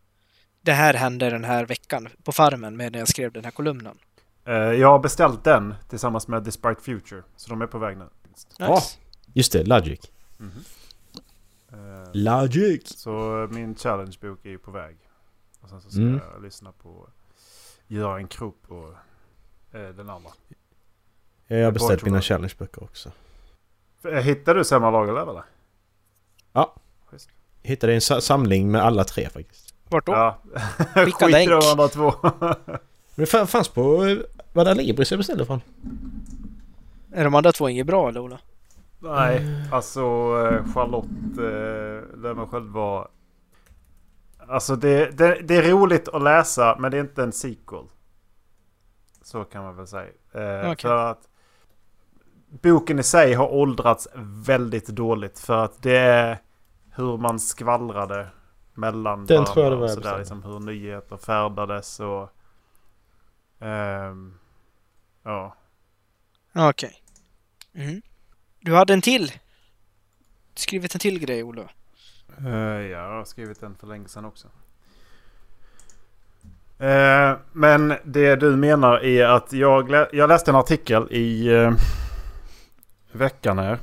Det 0.60 0.72
här 0.72 0.94
hände 0.94 1.30
den 1.30 1.44
här 1.44 1.66
veckan 1.66 2.08
på 2.24 2.32
farmen 2.32 2.76
med 2.76 2.92
när 2.92 2.98
jag 2.98 3.08
skrev 3.08 3.32
den 3.32 3.44
här 3.44 3.50
kolumnen. 3.50 3.98
Eh, 4.44 4.52
jag 4.54 4.88
har 4.88 4.98
beställt 4.98 5.44
den 5.44 5.74
tillsammans 5.88 6.28
med 6.28 6.42
Despite 6.42 6.80
Future. 6.82 7.22
Så 7.36 7.50
de 7.50 7.62
är 7.62 7.66
på 7.66 7.78
väg 7.78 7.96
nu. 7.98 8.04
Nice. 8.04 8.46
Ja. 8.58 8.82
Just 9.32 9.52
det, 9.52 9.64
Logic. 9.64 10.00
Eh, 11.72 12.10
Logic! 12.12 12.82
så 12.98 13.48
min 13.50 13.74
challenge-bok 13.74 14.44
är 14.46 14.50
ju 14.50 14.58
på 14.58 14.70
väg. 14.70 14.96
Och 15.60 15.68
sen 15.68 15.80
så 15.80 15.90
ska 15.90 16.00
Mm. 16.00 16.20
jag 16.34 16.42
lyssna 16.42 16.72
på... 16.72 17.08
Göra 17.86 18.16
en 18.18 18.28
krok 18.28 18.56
eh, 18.70 18.76
den 19.72 20.10
andra. 20.10 20.30
Jag 21.46 21.64
har 21.64 21.72
beställt 21.72 22.04
mina 22.04 22.20
challenge-böcker 22.20 22.82
också. 22.82 23.10
Eh, 24.04 24.12
Hittade 24.14 24.60
du 24.60 24.64
Selma 24.64 24.90
Lagerlöf 24.90 25.28
eller? 25.28 25.42
Ja. 26.52 26.74
Hittade 27.62 27.94
en 27.94 28.00
sa- 28.00 28.20
samling 28.20 28.70
med 28.70 28.82
alla 28.82 29.04
tre 29.04 29.28
faktiskt. 29.28 29.74
Vart 29.88 30.06
då? 30.06 30.12
Ja. 30.12 30.38
Skicka 30.94 31.04
Skit 31.04 31.28
i 31.28 31.32
länk. 31.32 31.50
de 31.50 31.70
andra 31.70 31.88
två. 31.88 32.14
Men 33.14 33.24
det 33.24 33.26
fan- 33.26 33.46
fanns 33.46 33.68
på... 33.68 34.04
eh, 34.04 34.18
Var 34.52 34.64
det 34.64 34.74
Libris 34.74 35.10
jag 35.10 35.18
beställde 35.20 35.46
från? 35.46 35.60
Är 37.12 37.24
de 37.24 37.34
andra 37.34 37.52
två 37.52 37.68
inget 37.68 37.86
bra 37.86 38.08
eller 38.08 38.20
Ola? 38.20 38.38
Nej, 38.98 39.46
alltså 39.72 40.00
eh, 40.00 40.72
Charlotte 40.74 41.38
eh, 41.38 42.18
Löwenskiöld 42.20 42.70
var... 42.72 43.08
Alltså 44.48 44.76
det, 44.76 45.10
det, 45.10 45.40
det 45.42 45.56
är 45.56 45.62
roligt 45.62 46.08
att 46.08 46.22
läsa 46.22 46.76
men 46.78 46.90
det 46.90 46.96
är 46.96 47.00
inte 47.00 47.22
en 47.22 47.32
sequel. 47.32 47.84
Så 49.32 49.44
kan 49.44 49.64
man 49.64 49.76
väl 49.76 49.86
säga. 49.86 50.10
Eh, 50.32 50.70
Okej. 50.70 50.76
För 50.82 50.96
att 51.10 51.28
boken 52.48 52.98
i 52.98 53.02
sig 53.02 53.34
har 53.34 53.52
åldrats 53.52 54.08
väldigt 54.46 54.86
dåligt 54.86 55.38
för 55.38 55.64
att 55.64 55.82
det 55.82 55.96
är 55.96 56.38
hur 56.94 57.16
man 57.16 57.40
skvallrade 57.40 58.28
mellan 58.74 59.26
Den 59.26 59.44
tror 59.44 59.64
jag 59.64 59.72
det 59.72 59.76
var 59.76 59.88
jag 59.88 59.94
sådär, 59.94 60.18
liksom 60.18 60.42
hur 60.42 60.60
nyheter 60.60 61.16
färdades 61.16 62.00
och... 62.00 62.30
ehm, 63.58 64.38
ja. 65.22 65.56
Okej. 66.54 67.02
Mm. 67.74 68.02
Du 68.60 68.74
hade 68.74 68.92
en 68.92 69.00
till. 69.02 69.32
Skrivit 70.54 70.94
en 70.94 71.00
till 71.00 71.18
grej, 71.18 71.42
Ola. 71.42 71.70
Eh, 72.38 72.46
jag 72.80 73.08
har 73.10 73.24
skrivit 73.24 73.60
den 73.60 73.74
för 73.74 73.86
länge 73.86 74.08
sedan 74.08 74.24
också. 74.24 74.48
Eh, 76.82 77.36
men 77.52 77.94
det 78.04 78.36
du 78.36 78.56
menar 78.56 79.04
är 79.04 79.24
att 79.26 79.52
jag, 79.52 79.90
lä- 79.90 80.08
jag 80.12 80.28
läste 80.28 80.50
en 80.50 80.56
artikel 80.56 81.06
i 81.12 81.48
eh, 81.54 81.72
veckan 83.12 83.58
här. 83.58 83.78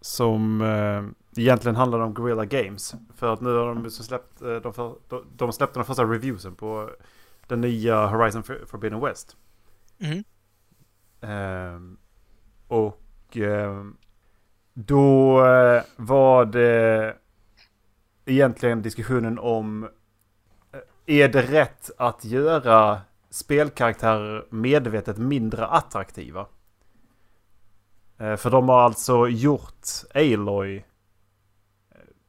Som 0.00 0.60
eh, 0.60 1.42
egentligen 1.42 1.76
handlade 1.76 2.04
om 2.04 2.14
Guerrilla 2.14 2.44
Games. 2.44 2.94
För 3.16 3.32
att 3.32 3.40
nu 3.40 3.50
har 3.56 3.74
de 3.74 3.90
släppt, 3.90 4.42
eh, 4.42 4.54
de, 4.56 4.74
för, 4.74 4.94
de, 5.08 5.24
de 5.36 5.52
släppte 5.52 5.78
den 5.78 5.84
första 5.86 6.04
reviewsen 6.04 6.54
på 6.54 6.90
den 7.46 7.60
nya 7.60 8.06
Horizon 8.06 8.42
For- 8.42 8.66
Forbidden 8.66 9.00
West. 9.00 9.36
Mm. 10.00 10.24
Och 12.68 13.36
då 14.74 15.38
var 15.96 16.44
det 16.44 17.16
egentligen 18.24 18.82
diskussionen 18.82 19.38
om 19.38 19.88
är 21.06 21.28
det 21.28 21.42
rätt 21.42 21.90
att 21.98 22.24
göra 22.24 23.00
spelkaraktärer 23.30 24.44
medvetet 24.50 25.18
mindre 25.18 25.66
attraktiva? 25.66 26.46
Eh, 28.20 28.36
för 28.36 28.50
de 28.50 28.68
har 28.68 28.80
alltså 28.82 29.28
gjort 29.28 29.86
Aloy 30.14 30.76
eh, 30.76 30.82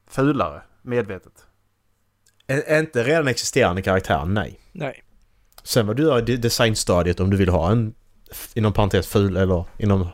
fulare 0.08 0.62
medvetet. 0.82 1.34
Är 2.48 2.80
inte 2.80 3.04
redan 3.04 3.28
existerande 3.28 3.82
karaktär, 3.82 4.26
nej. 4.26 4.60
Nej. 4.72 5.04
Sen 5.64 5.88
vad 5.88 5.96
du 5.96 6.04
gör 6.04 6.18
i 6.20 6.22
de- 6.22 6.38
designstadiet 6.38 7.20
om 7.20 7.30
du 7.30 7.38
vill 7.38 7.50
ha 7.50 7.72
en 7.72 7.94
inom 8.54 8.74
parentes 8.74 9.08
ful 9.08 9.38
eller 9.38 9.66
inom 9.78 10.08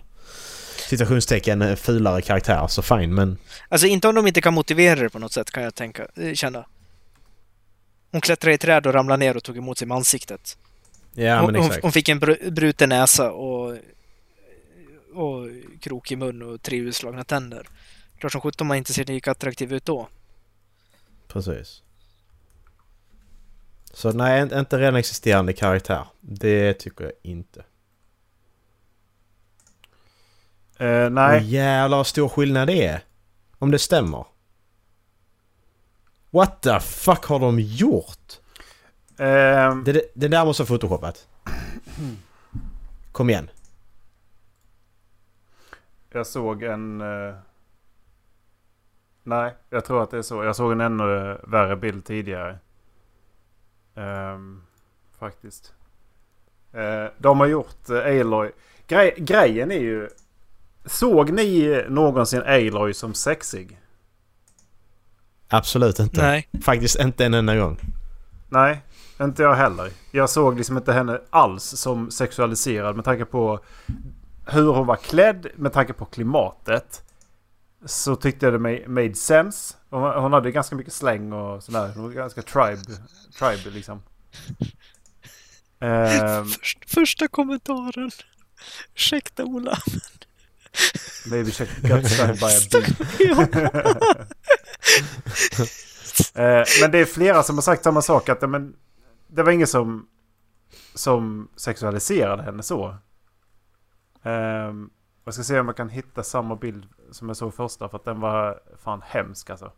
citationstecken 0.89 1.62
eh, 1.62 1.76
fulare 1.76 2.21
karaktär 2.21 2.67
så 2.67 2.82
fine 2.82 3.13
men 3.15 3.38
Alltså 3.69 3.88
inte 3.88 4.08
om 4.08 4.15
de 4.15 4.28
inte 4.28 4.41
kan 4.41 4.54
motivera 4.54 5.00
det 5.00 5.10
på 5.10 5.19
något 5.19 5.32
sätt 5.34 5.52
kan 5.52 5.63
jag 5.63 5.76
tänka, 5.76 6.08
känna. 6.34 6.65
Hon 8.12 8.21
klättrade 8.21 8.52
i 8.52 8.56
ett 8.56 8.62
träd 8.62 8.88
och 8.88 8.93
ramlade 8.93 9.17
ner 9.19 9.38
och 9.38 9.43
tog 9.43 9.58
emot 9.58 9.78
sig 9.78 9.88
med 9.88 9.97
ansiktet. 9.97 10.58
ja 11.13 11.39
hon, 11.39 11.45
men 11.45 11.56
hon, 11.56 11.65
exakt. 11.65 11.84
hon 11.84 11.91
fick 11.91 12.10
en 12.10 12.19
br- 12.19 12.52
bruten 12.52 12.89
näsa 12.89 13.32
och, 13.32 13.78
och 15.13 15.47
krokig 15.82 16.17
mun 16.17 16.41
och 16.41 16.62
tre 16.62 16.78
utslagna 16.78 17.24
tänder. 17.24 17.67
Klart 18.17 18.32
som 18.32 18.41
sjutton 18.41 18.67
man 18.67 18.78
inte 18.78 18.93
ser 18.93 19.06
lika 19.06 19.32
attraktiv 19.32 19.74
ut 19.74 19.86
då. 19.86 20.08
Precis. 21.28 21.82
Så 23.93 24.12
nej, 24.12 24.41
inte- 24.41 24.60
inte 24.60 24.78
redan 24.80 24.95
existerande 24.95 25.54
karaktär. 25.54 26.06
Det 26.19 26.74
tycker 26.74 27.04
jag 27.04 27.13
inte. 27.24 27.60
Eh, 30.78 30.86
Nej. 30.88 31.10
nej, 31.10 31.43
jävlar 31.45 31.97
vad 31.97 32.08
stor 32.08 32.30
skillnad 32.30 32.67
det 32.67 32.86
är. 32.86 33.02
Om 33.60 33.71
det 33.71 33.80
stämmer. 33.80 34.26
What 36.34 36.62
the 36.62 36.80
fuck 36.80 37.26
har 37.26 37.39
de 37.39 37.60
gjort? 37.60 38.39
Ehm, 39.17 39.84
Det, 39.84 40.12
det 40.13 40.28
där 40.28 40.46
måste 40.46 40.63
ha 40.63 40.67
photoshopat. 40.67 41.28
Kom 43.12 43.30
igen. 43.30 43.50
Jag 46.12 46.28
såg 46.28 46.63
en... 46.63 47.02
eh, 47.02 47.36
nej, 49.24 49.54
jag 49.70 49.86
tror 49.86 50.04
att 50.04 50.12
det 50.12 50.17
är 50.17 50.22
så. 50.22 50.44
Jag 50.44 50.56
såg 50.56 50.72
en 50.72 50.82
ännu 50.82 51.38
värre 51.44 51.76
bild 51.76 52.06
tidigare. 52.06 52.60
Ehm, 53.96 54.63
faktiskt. 55.20 55.74
Eh, 56.74 57.06
de 57.17 57.39
har 57.39 57.48
gjort 57.48 57.89
uh, 57.89 57.98
Aloy. 57.98 58.52
Grej, 58.88 59.13
grejen 59.17 59.72
är 59.72 59.80
ju... 59.80 60.10
Såg 60.86 61.32
ni 61.32 61.84
någonsin 61.89 62.41
Aloy 62.41 62.94
som 62.94 63.13
sexig? 63.13 63.80
Absolut 65.52 66.00
inte. 66.00 66.22
Nej. 66.22 66.50
Faktiskt 66.64 67.00
inte 67.00 67.26
en 67.26 67.34
enda 67.34 67.56
gång. 67.56 67.80
Nej, 68.50 68.82
inte 69.22 69.44
jag 69.44 69.56
heller. 69.56 69.92
Jag 70.12 70.30
såg 70.30 70.58
liksom 70.58 70.78
inte 70.78 70.94
henne 70.94 71.22
alls 71.30 71.64
som 71.64 72.12
sexualiserad 72.12 72.96
med 72.96 73.06
tanke 73.06 73.26
på 73.26 73.60
hur 74.48 74.68
hon 74.74 74.88
var 74.88 74.96
klädd, 74.96 75.48
med 75.56 75.74
tanke 75.74 75.94
på 75.94 76.06
klimatet. 76.06 77.04
Så 77.86 78.16
tyckte 78.16 78.46
jag 78.46 78.54
det 78.54 78.60
ma- 78.60 78.88
made 78.88 79.16
sense. 79.16 79.76
Hon, 79.90 80.02
hon 80.22 80.34
hade 80.34 80.52
ganska 80.52 80.76
mycket 80.76 80.94
släng 80.94 81.34
och 81.34 81.64
sådär. 81.64 81.92
Hon 81.96 82.04
var 82.04 82.12
ganska 82.12 82.42
tribe, 82.42 82.82
tribe 83.40 83.70
liksom. 83.70 84.02
Ehm, 85.80 86.46
Först, 86.46 86.90
första 86.90 87.28
kommentaren. 87.28 88.12
Ursäkta 88.96 89.44
Ola. 89.44 89.78
maybe 91.26 91.52
check 91.52 91.70
got 91.82 92.08
stung 92.12 92.36
by 92.36 92.46
a 92.46 92.60
bee. 92.72 94.26
Eh, 96.36 96.63
men 96.82 96.91
det 96.91 96.98
är 96.98 97.06
flera 97.06 97.44
som 97.44 97.56
har 97.56 97.62
sagt 97.62 97.84
samma 97.84 98.02
sak. 98.02 98.30
Att 98.30 98.50
men, 98.50 98.76
det 99.28 99.44
var 99.44 99.52
ingen 99.52 99.67
som, 99.67 100.08
som 100.96 101.50
sexualiserade 101.56 102.44
henne 102.44 102.63
så. 102.63 102.96
Um, 104.24 104.89
jag 105.26 105.34
ska 105.34 105.44
se 105.44 105.60
om 105.60 105.67
jag 105.67 105.78
kan 105.78 105.89
hitta 105.89 106.24
samma 106.24 106.56
bild 106.56 106.86
som 107.12 107.28
jag 107.28 107.38
såg 107.38 107.54
första. 107.54 107.89
För 107.89 107.98
att 107.98 108.06
den 108.06 108.20
var 108.20 108.60
fan 108.84 109.02
hemsk 109.06 109.50
alltså. 109.50 109.72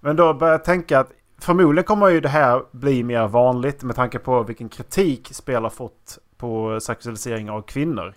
Men 0.00 0.16
då 0.16 0.34
börjar 0.34 0.54
jag 0.54 0.64
tänka 0.64 1.00
att 1.00 1.10
förmodligen 1.38 1.84
kommer 1.84 2.08
ju 2.08 2.20
det 2.20 2.28
här 2.28 2.62
bli 2.72 3.02
mer 3.02 3.28
vanligt. 3.28 3.82
Med 3.82 3.96
tanke 3.96 4.18
på 4.18 4.42
vilken 4.42 4.68
kritik 4.68 5.28
spel 5.32 5.62
har 5.62 5.70
fått 5.70 6.18
på 6.36 6.80
sexualisering 6.80 7.50
av 7.50 7.62
kvinnor. 7.62 8.14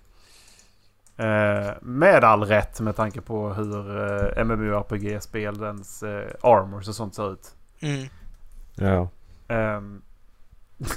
Eh, 1.17 1.71
med 1.82 2.23
all 2.23 2.43
rätt 2.43 2.80
med 2.80 2.95
tanke 2.95 3.21
på 3.21 3.54
hur 3.54 4.04
eh, 4.38 4.43
MMORPG-spelens 4.45 6.04
eh, 6.04 6.32
armors 6.41 6.88
och 6.88 6.95
sånt 6.95 7.15
ser 7.15 7.34
ut. 7.34 7.51
Mm. 7.82 8.08
Ja. 8.75 9.10
Ehm. 9.47 10.01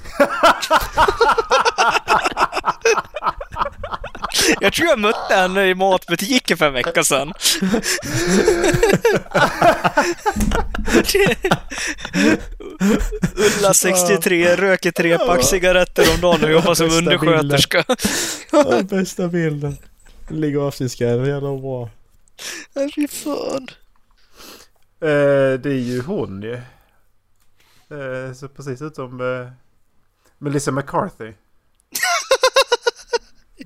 Jag 4.61 4.73
tror 4.73 4.89
jag 4.89 4.99
mötte 4.99 5.35
henne 5.35 5.67
i 5.67 5.75
matbutiken 5.75 6.57
för 6.57 6.67
en 6.67 6.73
vecka 6.73 7.05
sedan. 7.05 7.33
Ulla 13.59 13.75
63 13.75 14.57
röker 14.57 14.91
tre 14.91 15.19
pack 15.19 15.45
cigaretter 15.45 16.15
om 16.15 16.21
dagen 16.21 16.45
och 16.45 16.51
jobbar 16.51 16.75
som 16.75 16.87
undersköterska. 16.87 17.85
Bästa 18.91 19.29
bilden. 19.29 19.77
Ligger 20.31 20.59
avsnittsguiden, 20.59 21.25
jävla 21.27 21.57
bra. 21.57 21.91
Ja, 22.75 22.89
Fy 22.95 23.09
fan. 23.09 23.69
Eh, 25.01 25.61
det 25.61 25.67
är 25.71 25.81
ju 25.81 26.03
hon 26.03 26.43
ju. 26.43 26.55
Eh, 27.91 28.33
så 28.35 28.49
precis 28.49 28.83
ut 28.83 28.95
som 28.97 29.21
eh, 29.21 29.53
Melissa 30.39 30.71
McCarthy. 30.71 31.33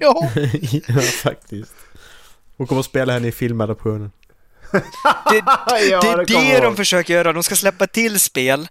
Ja, 0.00 0.30
ja, 0.88 1.00
faktiskt. 1.00 1.74
Hon 2.56 2.66
kommer 2.66 2.80
att 2.80 2.86
spela 2.86 3.12
henne 3.12 3.28
i 3.28 3.32
filmadaptionen. 3.32 4.12
det, 4.72 4.80
ja, 5.30 5.64
det 5.70 6.08
är 6.08 6.26
det 6.26 6.32
jag 6.32 6.62
de 6.62 6.66
ihåg. 6.66 6.76
försöker 6.76 7.14
göra. 7.14 7.32
De 7.32 7.42
ska 7.42 7.56
släppa 7.56 7.86
till 7.86 8.20
spel 8.20 8.68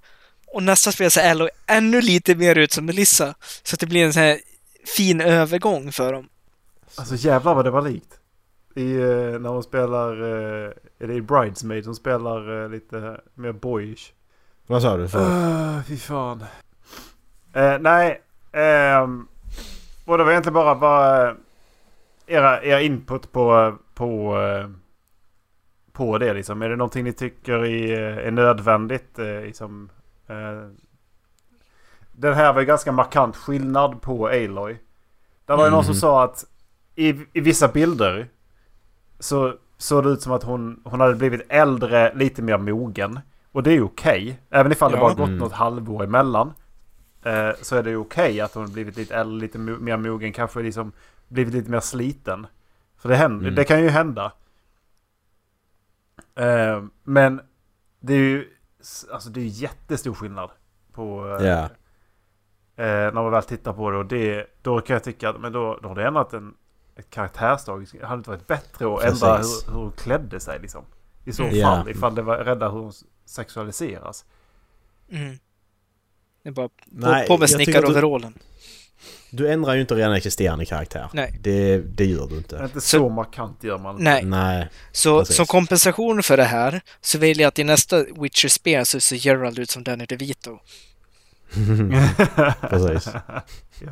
och 0.47 0.63
nästa 0.63 0.91
spel 0.91 1.11
ser 1.11 1.49
ännu 1.67 2.01
lite 2.01 2.35
mer 2.35 2.55
ut 2.57 2.71
som 2.71 2.85
Melissa. 2.85 3.35
Så 3.63 3.73
att 3.75 3.79
det 3.79 3.87
blir 3.87 4.05
en 4.05 4.13
sån 4.13 4.21
här 4.21 4.39
fin 4.97 5.21
övergång 5.21 5.91
för 5.91 6.13
dem. 6.13 6.29
Alltså 6.97 7.15
jävlar 7.15 7.55
vad 7.55 7.65
det 7.65 7.71
var 7.71 7.81
likt. 7.81 8.19
I, 8.75 8.95
eh, 8.95 9.39
när 9.39 9.49
hon 9.49 9.63
spelar, 9.63 10.21
eh, 10.21 10.71
är 10.99 11.07
det 11.07 11.13
i 11.13 11.21
Bridesmaid 11.21 11.83
som 11.83 11.95
spelar 11.95 12.63
eh, 12.63 12.69
lite 12.69 13.21
mer 13.33 13.51
boyish. 13.51 14.11
Vad 14.67 14.81
sa 14.81 14.97
du? 14.97 15.07
För? 15.07 15.19
Uh, 15.19 15.83
fy 15.83 15.97
fan. 15.97 16.43
Eh, 17.53 17.77
nej. 17.79 18.21
ehm, 18.51 19.27
och 20.05 20.17
det 20.17 20.23
var 20.23 20.31
egentligen 20.31 20.53
bara, 20.53 20.75
bara 20.75 21.35
era, 22.27 22.63
era 22.63 22.81
input 22.81 23.31
på, 23.31 23.77
på, 23.93 24.37
på 25.91 26.17
det 26.17 26.33
liksom. 26.33 26.61
Är 26.61 26.69
det 26.69 26.75
någonting 26.75 27.03
ni 27.03 27.13
tycker 27.13 27.65
är, 27.65 28.31
nödvändigt? 28.31 29.17
liksom, 29.17 29.89
den 32.11 32.33
här 32.33 32.53
var 32.53 32.59
ju 32.59 32.65
ganska 32.65 32.91
markant 32.91 33.35
skillnad 33.35 34.01
på 34.01 34.27
Aloy. 34.27 34.77
Det 35.45 35.55
var 35.55 35.65
ju 35.65 35.71
någon 35.71 35.83
som 35.83 35.91
Mhm. 35.93 35.99
sa 35.99 36.23
att 36.23 36.45
i, 36.95 37.09
i 37.33 37.39
vissa 37.41 37.67
bilder 37.67 38.27
så 39.19 39.55
såg 39.77 40.03
det 40.03 40.09
ut 40.09 40.21
som 40.21 40.31
att 40.33 40.43
hon, 40.43 40.81
hon 40.85 40.99
hade 40.99 41.15
blivit 41.15 41.41
äldre, 41.49 42.13
lite 42.15 42.41
mer 42.41 42.57
mogen. 42.57 43.19
Och 43.51 43.63
det 43.63 43.71
är 43.73 43.81
okej. 43.83 44.39
Även 44.49 44.71
ifall 44.71 44.91
det 44.91 44.97
Ja. 44.97 45.01
bara 45.03 45.13
gått 45.13 45.27
Mm. 45.27 45.37
något 45.39 45.51
halvår 45.53 46.03
emellan. 46.03 46.53
Eh, 47.23 47.49
så 47.61 47.75
är 47.75 47.83
det 47.83 47.95
okej 47.95 48.41
att 48.41 48.53
hon 48.53 48.71
blivit 48.73 48.97
lite 48.97 49.15
äldre, 49.15 49.39
lite 49.39 49.57
mer 49.57 49.97
mogen. 49.97 50.33
Kanske 50.33 50.61
liksom 50.61 50.91
blivit 51.27 51.53
lite 51.53 51.71
mer 51.71 51.79
sliten. 51.79 52.47
För 52.97 53.09
det, 53.09 53.15
händer, 53.15 53.45
Mm. 53.45 53.55
det 53.55 53.63
kan 53.63 53.81
ju 53.83 53.89
hända. 53.89 54.31
Eh, 56.35 56.83
men 57.03 57.41
det 57.99 58.13
är 58.13 58.17
ju 58.17 58.47
Alltså 59.11 59.29
det 59.29 59.39
är 59.41 59.45
jättestor 59.45 60.13
skillnad 60.13 60.49
på... 60.93 61.37
Ja. 61.41 61.63
Eh, 62.83 62.85
när 62.85 63.11
man 63.11 63.31
väl 63.31 63.43
tittar 63.43 63.73
på 63.73 63.91
det 63.91 63.97
och 63.97 64.05
det, 64.05 64.47
då 64.61 64.81
kan 64.81 64.93
jag 64.93 65.03
tycka 65.03 65.29
att 65.29 65.41
men 65.41 65.51
då, 65.51 65.79
då 65.81 65.87
har 65.87 65.95
det 65.95 66.07
ändrat 66.07 66.33
en, 66.33 66.53
ett 67.01 67.09
karaktärsdrag. 67.09 67.87
Det 67.99 68.05
hade 68.05 68.17
inte 68.17 68.29
varit 68.29 68.47
bättre 68.47 68.95
att 68.95 69.03
ändra 69.03 69.37
hur, 69.37 69.71
hur 69.71 69.79
hon 69.79 69.91
klädde 69.91 70.39
sig 70.39 70.59
liksom. 70.61 70.85
I 71.25 71.33
så 71.33 71.43
Mm. 71.43 71.61
Fall, 71.61 71.89
ifall 71.89 72.15
det 72.15 72.21
var 72.21 72.37
rädda 72.37 72.69
hur 72.69 72.79
hon 72.79 72.93
sexualiseras. 73.25 74.25
Mm. 75.11 75.39
Det 76.43 76.49
är 76.49 76.53
bara 76.53 76.67
på, 76.67 76.73
Nej, 76.91 77.27
på 77.27 77.37
med 77.37 77.43
att 77.45 77.49
du- 77.51 77.55
snickaroverallen. 77.65 78.33
Du 79.31 79.51
ändrar 79.51 79.73
ju 79.75 79.81
inte 79.81 79.95
redan 79.95 80.13
existerande 80.13 80.65
karaktär. 80.65 81.09
Nej. 81.13 81.39
Det, 81.41 81.77
det 81.77 82.05
gör 82.05 82.27
du 82.27 82.37
inte. 82.37 82.59
Inte 82.63 82.81
så, 82.81 82.87
Så- 82.97 83.09
markant 83.09 83.63
gör 83.63 83.77
man. 83.77 83.95
Nej, 83.99 84.23
Nej. 84.25 84.69
så 84.91 85.19
precis. 85.19 85.35
som 85.35 85.45
kompensation 85.45 86.23
för 86.23 86.37
det 86.37 86.43
här 86.43 86.81
så 87.01 87.17
vill 87.17 87.39
jag 87.39 87.47
att 87.47 87.59
i 87.59 87.63
nästa 87.63 88.03
Witcher-spel 88.03 88.85
så 88.85 88.99
ser 88.99 89.15
Gerald 89.15 89.59
ut 89.59 89.69
som 89.69 89.83
Danny 89.83 90.05
DeVito. 90.05 90.59
Precis. 92.69 93.13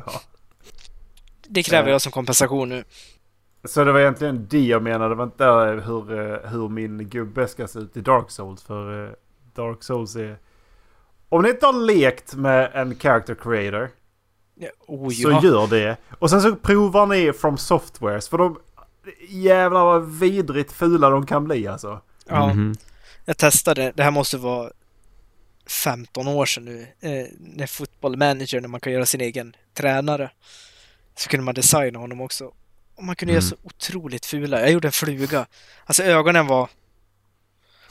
ja. 0.06 0.20
Det 1.50 1.62
kräver 1.62 1.88
Ja. 1.88 1.92
jag 1.92 2.00
som 2.02 2.12
kompensation 2.12 2.68
nu. 2.68 2.84
Så 3.64 3.84
det 3.84 3.92
var 3.92 4.00
egentligen 4.00 4.46
det 4.50 4.60
jag 4.64 4.82
menade. 4.82 5.08
Det 5.08 5.14
var 5.14 5.24
inte 5.24 5.44
hur, 5.86 6.32
eh, 6.32 6.50
hur 6.50 6.68
min 6.68 7.08
gubbe 7.08 7.48
ska 7.48 7.68
se 7.68 7.78
ut 7.78 7.96
i 7.96 8.00
Dark 8.00 8.30
Souls. 8.30 8.62
För 8.62 9.04
eh, 9.06 9.10
Dark 9.54 9.82
Souls 9.82 10.16
är... 10.16 10.38
Om 11.28 11.42
ni 11.42 11.48
inte 11.50 11.66
har 11.66 11.72
lekt 11.86 12.34
med 12.34 12.70
en 12.74 12.98
character 12.98 13.34
creator 13.34 13.90
Ja, 14.54 14.68
Oh, 14.86 15.10
så 15.10 15.30
ja. 15.30 15.40
gör 15.44 15.66
det. 15.66 15.96
Och 16.18 16.30
sen 16.30 16.42
så 16.42 16.56
provar 16.56 17.06
ni 17.06 17.32
from 17.32 17.58
softwares. 17.58 18.28
För 18.28 18.38
de... 18.38 18.58
Jävlar 19.28 19.84
vad 19.84 20.18
vidrigt 20.18 20.72
fula 20.72 21.10
de 21.10 21.26
kan 21.26 21.44
bli 21.44 21.66
alltså. 21.66 22.00
ja. 22.28 22.46
Mhm. 22.54 22.74
Jag 23.24 23.36
testade, 23.36 23.92
det 23.96 24.02
här 24.02 24.10
måste 24.10 24.36
vara 24.38 24.70
15 25.84 26.28
år 26.28 26.46
sedan 26.46 26.64
nu, 26.64 26.86
eh, 27.00 27.26
när 27.38 27.66
Football 27.66 28.16
Manager, 28.16 28.60
när 28.60 28.68
man 28.68 28.80
kan 28.80 28.92
göra 28.92 29.06
sin 29.06 29.20
egen 29.20 29.56
tränare. 29.74 30.30
Så 31.20 31.28
kunde 31.28 31.44
man 31.44 31.54
designa 31.54 31.98
honom 31.98 32.20
också. 32.20 32.44
Och 32.96 33.04
man 33.04 33.16
kunde 33.16 33.32
Mm. 33.32 33.42
göra 33.42 33.50
så 33.50 33.56
otroligt 33.62 34.26
fula. 34.26 34.60
Jag 34.60 34.70
gjorde 34.70 34.88
en 34.88 34.92
fluga. 34.92 35.46
Alltså 35.84 36.02
ögonen 36.02 36.46
var... 36.46 36.68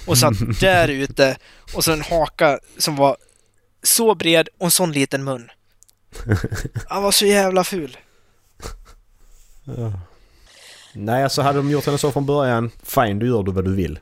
Och 0.07 0.17
satt 0.17 0.33
där 0.59 0.87
ute. 0.87 1.37
Och 1.75 1.83
så 1.83 1.91
en 1.93 2.01
haka 2.01 2.59
som 2.77 2.95
var 2.95 3.17
så 3.83 4.15
bred 4.15 4.49
och 4.57 4.65
en 4.65 4.71
sån 4.71 4.91
liten 4.91 5.23
mun. 5.23 5.49
Han 6.87 7.03
var 7.03 7.11
så 7.11 7.25
jävla 7.25 7.63
ful. 7.63 7.97
Ja. 9.63 9.93
Nej, 10.93 11.23
alltså 11.23 11.41
hade 11.41 11.59
de 11.59 11.71
gjort 11.71 11.85
henne 11.85 11.97
så 11.97 12.11
från 12.11 12.25
början, 12.25 12.71
fine, 12.83 13.19
du 13.19 13.27
gör 13.27 13.43
du 13.43 13.51
vad 13.51 13.65
du 13.65 13.75
vill. 13.75 13.99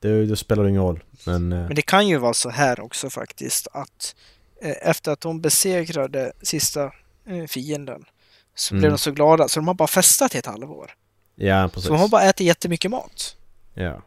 Det, 0.00 0.26
det 0.26 0.36
spelar 0.36 0.68
ingen 0.68 0.82
roll. 0.82 1.04
Men... 1.26 1.52
eh, 1.52 1.58
Men 1.66 1.74
det 1.74 1.82
kan 1.82 2.08
ju 2.08 2.18
vara 2.18 2.34
så 2.34 2.50
här 2.50 2.80
också 2.80 3.10
faktiskt 3.10 3.68
att 3.72 4.14
eh, 4.62 4.76
efter 4.90 5.12
att 5.12 5.20
de 5.20 5.40
besegrade 5.40 6.32
sista 6.42 6.92
fienden 7.48 8.04
så 8.54 8.74
Mm. 8.74 8.80
blev 8.80 8.92
de 8.92 8.98
så 8.98 9.10
glada 9.10 9.48
så 9.48 9.60
de 9.60 9.66
har 9.66 9.74
bara 9.74 9.88
festat 9.88 10.34
i 10.34 10.38
ett 10.38 10.46
halvår. 10.46 10.90
Ja, 11.36 11.68
precis. 11.74 11.86
Så 11.86 11.92
de 11.92 12.00
har 12.00 12.08
bara 12.08 12.22
ätit 12.22 12.46
jättemycket 12.46 12.90
mat. 12.90 13.36
Ja. 13.74 14.02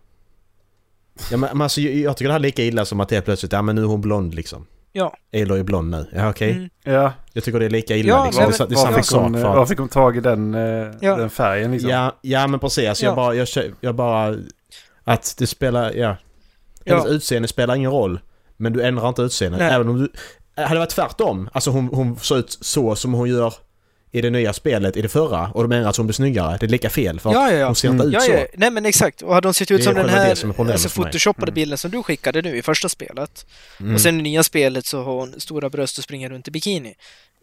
Ja 1.32 1.38
men, 1.38 1.40
men 1.40 1.62
alltså, 1.62 1.82
jag, 1.82 1.94
jag 1.96 2.18
tycker 2.18 2.28
det 2.28 2.34
här 2.34 2.40
är 2.40 2.44
lika 2.44 2.64
illa 2.64 2.86
som 2.86 3.00
att 3.00 3.10
det 3.10 3.18
är 3.18 3.22
plötsligt, 3.22 3.52
ja 3.54 3.62
men 3.62 3.76
nu 3.76 3.82
är 3.82 3.86
hon 3.86 4.02
blond 4.02 4.34
liksom. 4.34 4.68
Ja. 4.92 5.18
Elo 5.32 5.56
är 5.56 5.64
blond 5.64 5.90
nu. 5.92 6.10
Ja 6.14 6.30
okej. 6.30 6.52
Mm. 6.52 6.70
Ja. 6.84 7.14
Jag 7.34 7.44
tycker 7.44 7.60
det 7.60 7.66
är 7.66 7.70
lika 7.70 7.96
illa 7.96 8.10
Ja, 8.10 8.26
liksom. 8.26 8.44
men- 8.44 8.52
det, 8.52 8.64
är- 8.64 8.68
det 8.68 8.74
är 8.74 8.76
Var 8.76 8.84
samma 8.86 8.98
fick, 8.98 9.06
sak. 9.06 9.22
hon, 9.22 9.42
var 9.42 9.66
fick 9.66 9.80
hon 9.80 9.90
tag 9.90 10.18
i 10.18 10.20
den, 10.20 10.54
eh, 10.56 10.92
Ja. 11.02 11.16
den 11.16 11.30
färgen 11.30 11.72
liksom? 11.72 11.90
ja, 11.90 12.18
ja 12.22 12.48
men 12.48 12.60
precis. 12.60 12.84
Jag 13.02 13.12
Ja. 13.12 13.16
bara, 13.16 13.36
jag, 13.36 13.48
jag 13.82 13.96
bara... 13.96 14.36
Att 15.04 15.36
det 15.38 15.48
spelar, 15.48 15.92
ja. 15.94 16.18
Hennes 16.86 17.04
Ja. 17.06 17.10
utseende 17.10 17.48
spelar 17.48 17.76
ingen 17.76 17.92
roll. 17.92 18.20
Men 18.58 18.74
du 18.74 18.84
ändrar 18.84 19.10
inte 19.10 19.22
utseendet. 19.22 19.60
Nej. 19.60 19.72
Även 19.74 19.90
om 19.90 19.98
du... 20.00 20.12
Hade 20.62 20.76
det 20.76 20.80
varit 20.80 20.90
tvärtom. 20.90 21.50
Alltså 21.54 21.70
hon, 21.72 21.88
hon 21.88 22.20
såg 22.20 22.38
ut 22.38 22.58
så 22.62 22.96
som 22.96 23.14
hon 23.14 23.30
gör 23.30 23.54
i 24.14 24.22
det 24.22 24.30
nya 24.30 24.54
spelet 24.54 24.98
i 24.98 25.02
det 25.02 25.10
förra. 25.10 25.52
Och 25.52 25.64
de 25.70 25.72
ändrar 25.76 25.90
att 25.90 25.98
hon 25.98 26.08
blir 26.08 26.14
snyggare. 26.14 26.58
Det 26.60 26.66
är 26.66 26.68
lika 26.68 26.90
fel. 26.90 27.20
För 27.20 27.34
Ja, 27.34 27.52
ja, 27.52 27.58
ja. 27.58 27.66
hon 27.66 27.76
ser 27.76 27.90
inte 27.90 28.04
Mm. 28.04 28.16
ut 28.16 28.22
så. 28.24 28.46
nej 28.58 28.72
men 28.72 28.86
exakt. 28.86 29.22
Och 29.22 29.34
hade 29.34 29.48
de 29.48 29.54
sett 29.54 29.72
ut 29.72 29.84
som 29.84 29.94
den 29.94 30.10
här 30.10 30.36
som 30.36 30.54
alltså, 30.60 30.90
photoshoppade 30.90 31.46
Mm. 31.50 31.54
bilden 31.54 31.78
som 31.78 31.92
du 31.92 32.04
skickade 32.04 32.42
nu 32.42 32.58
i 32.58 32.62
första 32.62 32.90
spelet. 32.90 33.46
Mm. 33.80 33.96
Och 33.96 34.02
sen 34.02 34.20
i 34.20 34.24
nya 34.24 34.44
spelet 34.44 34.86
så 34.86 35.04
har 35.04 35.14
hon 35.14 35.40
stora 35.40 35.70
bröst 35.70 35.98
och 35.98 36.04
springer 36.04 36.30
runt 36.30 36.48
i 36.48 36.52
bikini. 36.52 36.96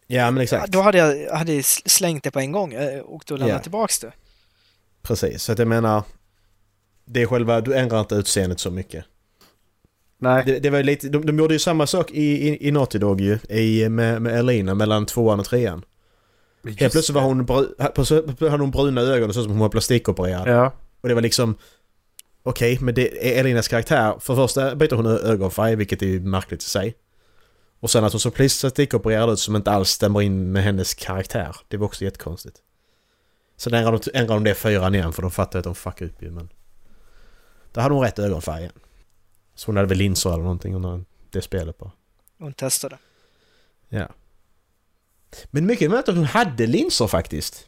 Ja 0.07 0.31
men 0.31 0.43
exakt. 0.43 0.73
Då 0.73 0.81
hade 0.83 0.99
jag 0.99 1.37
hade 1.37 1.63
slängt 1.63 2.25
det 2.25 2.31
på 2.31 2.41
en 2.41 2.53
gång. 2.53 2.75
Åkte 3.05 3.33
och 3.33 3.39
lämnade 3.39 3.59
Ja. 3.59 3.63
tillbaks 3.63 3.99
det. 3.99 4.13
Precis. 5.03 5.43
Så 5.43 5.53
att 5.53 5.59
jag 5.59 5.69
menar... 5.69 6.03
Det 7.11 7.23
är 7.23 7.27
själva... 7.27 7.61
Du 7.61 7.75
ändrar 7.77 8.01
inte 8.01 8.15
utseendet 8.15 8.61
så 8.61 8.71
mycket. 8.71 9.05
Nej. 10.19 10.43
Det, 10.47 10.59
det 10.59 10.71
var 10.71 10.79
ju 10.79 10.85
lite, 10.85 11.09
de, 11.09 11.27
de 11.27 11.39
gjorde 11.39 11.55
ju 11.55 11.59
samma 11.59 11.87
sak 11.87 12.11
i, 12.11 12.49
i, 12.49 12.69
i 12.69 12.71
Naughty 12.71 12.99
Dog 12.99 13.21
ju, 13.21 13.39
i, 13.49 13.89
med, 13.89 14.23
med 14.23 14.39
Elina 14.39 14.75
mellan 14.75 15.07
tvåan 15.07 15.41
och 15.41 15.47
trean. 15.47 15.85
Helt 16.65 16.93
plötsligt 16.93 17.11
var 17.15 17.23
hon, 17.23 17.45
bru, 17.45 17.67
hade 18.51 18.63
hon 18.63 18.71
bruna 18.71 19.01
ögon 19.01 19.29
och 19.29 19.35
så 19.35 19.43
som 19.43 19.51
hon 19.51 19.61
var 19.61 19.69
plastikopererad. 19.69 20.49
Ja. 20.49 20.73
Och 21.01 21.09
det 21.09 21.15
var 21.15 21.23
liksom... 21.23 21.55
Okej, 22.43 22.79
men 22.81 22.95
det 22.95 23.37
är 23.37 23.41
Elinas 23.41 23.69
karaktär. 23.69 24.15
För 24.21 24.35
det 24.35 24.43
första 24.43 24.75
byter 24.75 24.95
hon 24.95 25.07
ögonfärg, 25.07 25.77
vilket 25.77 26.03
är 26.03 26.07
ju 26.07 26.21
märkligt 26.21 26.63
i 26.63 26.67
sig. 26.67 26.95
Och 27.81 27.91
sen 27.91 28.05
att 28.05 28.13
hon 28.13 28.21
så 28.21 28.31
plastikopererad 28.31 29.31
ut 29.31 29.39
som 29.39 29.57
inte 29.57 29.71
alls 29.71 29.89
stämmer 29.89 30.23
in 30.23 30.53
med 30.53 30.63
hennes 30.63 30.95
karaktär. 30.95 31.57
Det 31.69 31.77
var 31.77 31.87
också 31.87 32.05
jättekonstigt. 32.05 32.57
Sen 33.57 33.75
ändrade 33.75 33.99
de, 33.99 34.19
ändrade 34.19 34.41
de 34.41 34.45
det 34.45 34.55
fyran 34.55 34.95
igen 34.95 35.13
för 35.13 35.23
de 35.23 35.31
fattade 35.31 35.59
att 35.59 35.65
de 35.65 35.75
fuckade 35.75 36.11
upp 36.11 36.23
ju 36.23 36.31
men... 36.31 36.49
Där 37.73 37.83
hade 37.83 37.95
hon 37.95 38.05
rätt 38.05 38.19
ögonfärg 38.19 38.61
igen. 38.61 38.73
Så 39.59 39.67
hon 39.69 39.77
hade 39.77 39.89
väl 39.89 39.99
linser 39.99 40.31
eller 40.33 40.43
någonting 40.43 40.75
under 40.75 41.05
det 41.31 41.43
spelet 41.43 41.79
bara. 41.79 41.91
Hon 42.39 42.53
testade. 42.53 42.99
Ja. 43.89 44.09
Men 45.51 45.67
mycket 45.67 45.91
möjligt 45.91 46.09
att 46.09 46.15
hon 46.15 46.25
hade 46.25 46.67
linser 46.67 47.07
faktiskt. 47.07 47.67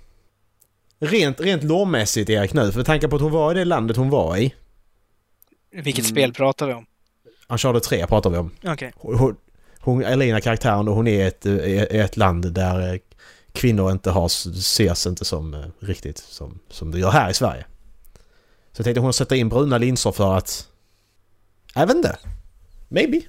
Rent, 0.99 1.41
rent 1.41 1.63
lårmässigt 1.65 2.31
Erik 2.31 2.53
nu, 2.53 2.71
för 2.73 2.79
med 2.79 2.87
tanke 2.87 3.09
på 3.09 3.17
att 3.17 3.23
hon 3.23 3.33
var 3.33 3.51
i 3.53 3.55
det 3.55 3.65
landet 3.65 3.97
hon 3.97 4.11
var 4.11 4.37
i. 4.37 4.55
Vilket 5.71 6.05
Mm. 6.05 6.11
spel 6.11 6.33
pratar 6.35 6.67
vi 6.67 6.73
om? 6.73 6.87
Uncharted 7.49 7.83
3 7.83 8.07
pratar 8.07 8.31
vi 8.31 8.39
om. 8.39 8.51
Okej. 8.65 8.93
Hon, 8.97 9.37
hon, 9.81 10.05
Elina 10.05 10.41
karaktären 10.41 10.89
och 10.89 10.95
hon 10.95 11.07
är 11.07 11.13
i 11.25 11.27
ett, 11.27 11.47
ett 11.93 12.17
land 12.17 12.53
där 12.53 12.93
eh, 12.93 12.99
kvinnor 13.53 13.91
inte 13.93 14.11
har, 14.11 14.27
ses 14.27 15.07
inte 15.07 15.25
som 15.25 15.55
eh, 15.55 15.65
riktigt 15.81 16.19
som, 16.19 16.59
som 16.71 16.91
det 16.91 16.99
gör 16.99 17.11
här 17.11 17.31
i 17.31 17.35
Sverige. 17.35 17.65
Så 18.73 18.81
jag 18.81 18.85
tänkte 18.85 19.01
hon 19.01 19.13
sätta 19.13 19.37
in 19.37 19.49
bruna 19.49 19.79
linser 19.79 20.13
för 20.13 20.37
att... 20.37 20.67
Jag 21.75 21.87
vet 21.87 21.97
inte. 21.97 22.19
Maybe. 22.89 23.21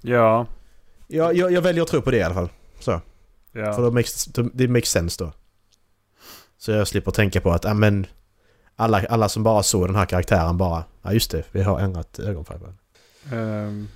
Ja. 0.00 0.46
Jag, 1.06 1.36
jag, 1.36 1.52
jag 1.52 1.62
väljer 1.62 1.82
att 1.82 1.88
tro 1.88 2.02
på 2.02 2.10
det 2.10 2.16
i 2.16 2.22
alla 2.22 2.34
fall. 2.34 2.48
Så. 2.80 3.00
Ja. 3.52 3.72
För 3.72 3.82
då 3.82 3.90
makes, 3.90 4.24
det 4.52 4.68
makes 4.68 4.88
sense 4.90 5.24
då. 5.24 5.32
Så 6.58 6.70
jag 6.70 6.88
slipper 6.88 7.10
tänka 7.10 7.40
på 7.40 7.50
att, 7.50 7.64
ja 7.64 7.74
men... 7.74 8.06
Alla, 8.80 9.06
alla 9.06 9.28
som 9.28 9.42
bara 9.42 9.62
såg 9.62 9.88
den 9.88 9.96
här 9.96 10.06
karaktären 10.06 10.56
bara, 10.56 10.84
ja 11.02 11.12
just 11.12 11.30
det, 11.30 11.44
vi 11.52 11.62
har 11.62 11.80
ändrat 11.80 12.18
ögonfärg 12.18 12.58
på 12.58 12.66
den. 12.66 12.78
Ehm, 13.38 13.88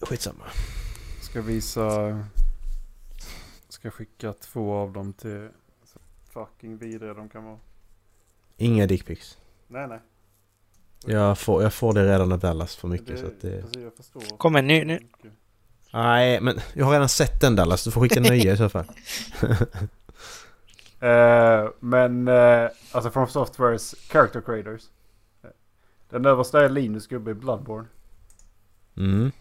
Skitsamma. 0.00 0.44
ska 1.22 1.42
visa... 1.42 2.18
Ska 3.68 3.90
skicka 3.90 4.32
två 4.32 4.74
av 4.74 4.92
dem 4.92 5.12
till... 5.12 5.48
Fucking 6.30 6.76
vidriga 6.76 7.14
de 7.14 7.28
kan 7.28 7.44
vara. 7.44 7.58
Inga 8.56 8.86
dickpics. 8.86 9.38
Nej, 9.68 9.88
nej. 9.88 9.98
Jag 11.06 11.38
får, 11.38 11.62
jag 11.62 11.72
får 11.72 11.94
det 11.94 12.04
redan 12.04 12.32
av 12.32 12.38
Dallas 12.38 12.76
för 12.76 12.88
mycket 12.88 13.06
det, 13.06 13.16
så 13.16 13.26
att 13.26 13.40
det... 13.40 13.62
Precis, 13.62 13.82
jag 13.82 13.94
förstår. 13.96 14.36
Kom 14.36 14.56
en 14.56 14.66
ny 14.66 14.84
nu. 14.84 15.00
Nej, 15.92 16.40
men 16.40 16.60
jag 16.74 16.84
har 16.84 16.92
redan 16.92 17.08
sett 17.08 17.40
den 17.40 17.56
Dallas. 17.56 17.84
Du 17.84 17.90
får 17.90 18.00
skicka 18.00 18.20
nya 18.20 18.52
i 18.52 18.56
så 18.56 18.68
fall. 18.68 18.84
Eh, 21.00 21.68
men 21.80 22.28
eh, 22.28 22.68
alltså 22.92 23.10
från 23.10 23.28
Softwares 23.28 23.94
Character 24.10 24.40
Creators. 24.40 24.82
Den 26.10 26.26
översta 26.26 26.64
är 26.64 26.68
Linus 26.68 27.06
gubbe 27.06 27.30
i 27.30 27.34
Bloodborne. 27.34 27.88
Mm. 28.96 29.32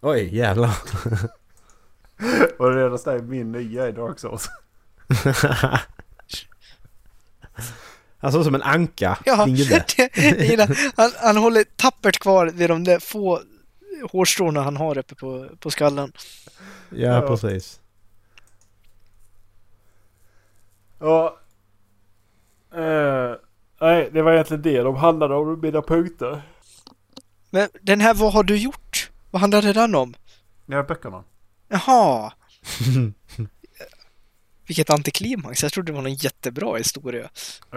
Oj, 0.00 0.36
jävlar. 0.36 0.76
Och 2.58 2.70
den 2.70 2.78
översta 2.78 3.14
är 3.14 3.18
min 3.18 3.52
nya 3.52 3.88
i 3.88 3.92
Dark 3.92 4.18
Souls. 4.18 4.48
Han 8.22 8.32
såg 8.32 8.40
ut 8.40 8.44
som 8.44 8.54
en 8.54 8.62
anka, 8.62 9.18
Ja, 9.24 9.44
din 9.44 9.54
gubbe. 9.56 9.84
han, 10.96 11.10
han 11.20 11.36
håller 11.36 11.64
tappert 11.76 12.18
kvar 12.18 12.46
vid 12.46 12.70
de 12.70 12.84
där 12.84 12.98
få 12.98 13.40
hårstråna 14.10 14.62
han 14.62 14.76
har 14.76 14.98
uppe 14.98 15.14
på, 15.14 15.48
på 15.58 15.70
skallen. 15.70 16.12
Ja, 16.90 17.08
Ja. 17.08 17.20
precis. 17.28 17.80
Ja. 21.00 21.36
Eh, 22.74 23.34
nej, 23.80 24.10
det 24.12 24.22
var 24.22 24.32
egentligen 24.32 24.62
det 24.62 24.82
de 24.82 24.96
handlade 24.96 25.34
om, 25.34 25.60
mina 25.60 25.82
punkter. 25.82 26.42
Men 27.50 27.68
den 27.80 28.00
här, 28.00 28.14
vad 28.14 28.32
har 28.32 28.42
du 28.42 28.56
gjort? 28.56 29.10
Vad 29.30 29.40
handlade 29.40 29.72
den 29.72 29.94
om? 29.94 30.14
Här 30.68 30.82
böckerna. 30.82 31.24
Jaha! 31.68 32.32
Vilket 34.66 34.90
antiklimax. 34.90 35.62
Jag 35.62 35.72
trodde 35.72 35.92
det 35.92 35.96
var 35.96 36.04
en 36.06 36.14
jättebra 36.14 36.76
historia. 36.76 37.28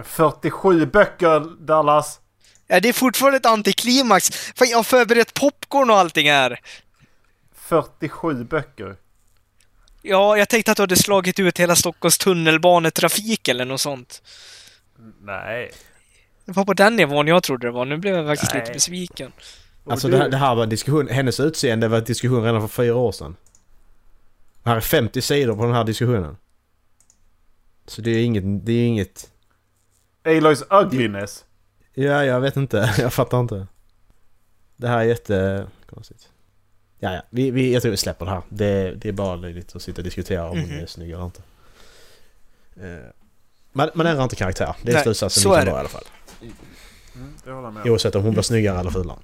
47 0.04 0.86
böcker 0.86 1.66
Dallas! 1.66 2.20
Ja, 2.66 2.80
det 2.80 2.88
är 2.88 2.92
fortfarande 2.92 3.36
ett 3.36 3.46
antiklimax. 3.46 4.30
Fan, 4.30 4.68
jag 4.68 4.78
har 4.78 4.82
förberett 4.84 5.34
popcorn 5.34 5.90
och 5.90 5.96
allting 5.96 6.30
här. 6.30 6.60
47 7.54 8.44
böcker. 8.44 8.96
Ja, 10.02 10.36
jag 10.36 10.48
tänkte 10.48 10.70
att 10.70 10.76
du 10.76 10.82
hade 10.82 10.96
slagit 10.96 11.38
ut 11.38 11.60
hela 11.60 11.76
Stockholms 11.76 12.18
tunnelbanetrafik 12.18 13.48
eller 13.48 13.64
något 13.64 13.80
sånt. 13.80 14.22
Nej. 15.22 15.70
Det 16.44 16.52
var 16.52 16.64
på 16.64 16.74
den 16.74 16.96
nivån 16.96 17.26
jag 17.26 17.42
trodde 17.42 17.66
det 17.66 17.70
var. 17.70 17.84
Nu 17.84 17.96
blev 17.96 18.14
jag 18.16 18.26
faktiskt 18.26 18.52
Nej. 18.54 18.60
lite 18.62 18.72
besviken. 18.72 19.32
Alltså 19.88 20.08
det, 20.08 20.18
här- 20.18 20.28
det 20.28 20.36
här 20.36 20.54
var 20.54 20.62
en 20.62 20.68
diskussion, 20.68 21.08
hennes 21.08 21.40
utseende 21.40 21.88
var 21.88 21.98
en 21.98 22.04
diskussion 22.04 22.44
redan 22.44 22.60
för 22.60 22.68
fyra 22.68 22.94
år 22.94 23.12
sedan. 23.12 23.36
Det 24.62 24.68
här 24.70 24.76
är 24.76 24.80
50 24.80 25.22
sidor 25.22 25.56
på 25.56 25.64
den 25.64 25.74
här 25.74 25.84
diskussionen. 25.84 26.36
Så 27.86 28.02
det 28.02 28.10
är 28.10 28.24
inget, 28.24 28.66
det 28.66 28.72
är 28.72 28.86
inget... 28.86 29.30
Aloys 30.24 30.62
ugliness. 30.70 31.44
Ja, 31.94 32.24
jag 32.24 32.40
vet 32.40 32.56
inte. 32.56 32.94
Jag 32.98 33.12
fattar 33.12 33.40
inte. 33.40 33.66
Det 34.76 34.88
här 34.88 34.98
är 34.98 35.02
jättekonstigt. 35.04 36.28
Ja, 36.98 37.12
ja. 37.14 37.22
Vi, 37.30 37.50
vi, 37.50 37.72
jag 37.72 37.82
tror 37.82 37.90
vi 37.90 37.96
släpper 37.96 38.24
det 38.24 38.30
här. 38.30 38.42
Det, 38.48 38.90
det 38.94 39.08
är 39.08 39.12
bara 39.12 39.36
löjligt 39.36 39.76
att 39.76 39.82
sitta 39.82 40.00
och 40.00 40.04
diskutera 40.04 40.50
om 40.50 40.58
hon 40.60 40.68
Mhm. 40.68 40.78
är 40.82 40.86
snygg 40.86 41.10
eller 41.10 41.24
inte. 41.24 41.42
Eh, 42.76 43.10
Man, 43.72 43.90
man 43.94 44.06
ändrar 44.06 44.22
inte 44.24 44.36
karaktär. 44.36 44.74
Det 44.82 44.92
är 44.92 45.02
slutsatsen 45.02 45.42
så 45.42 45.50
vi 45.50 45.56
kan 45.56 45.64
dra 45.66 45.76
i 45.76 45.78
alla 45.80 45.88
fall. 45.88 46.04
Mm, 46.40 46.54
det 47.44 47.50
håller 47.50 47.66
jag 47.66 47.74
med. 47.74 47.86
Oavsett 47.86 48.14
om 48.14 48.22
hon 48.22 48.32
blir 48.32 48.42
snyggare 48.42 48.80
eller 48.80 48.90
fulare. 48.90 49.18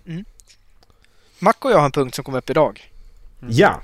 Mac 1.38 1.54
och 1.58 1.70
jag 1.70 1.78
har 1.78 1.84
en 1.84 1.92
punkt 1.92 2.14
som 2.14 2.24
kom 2.24 2.34
upp 2.34 2.50
idag. 2.50 2.90
Mm. 3.42 3.54
Ja! 3.54 3.82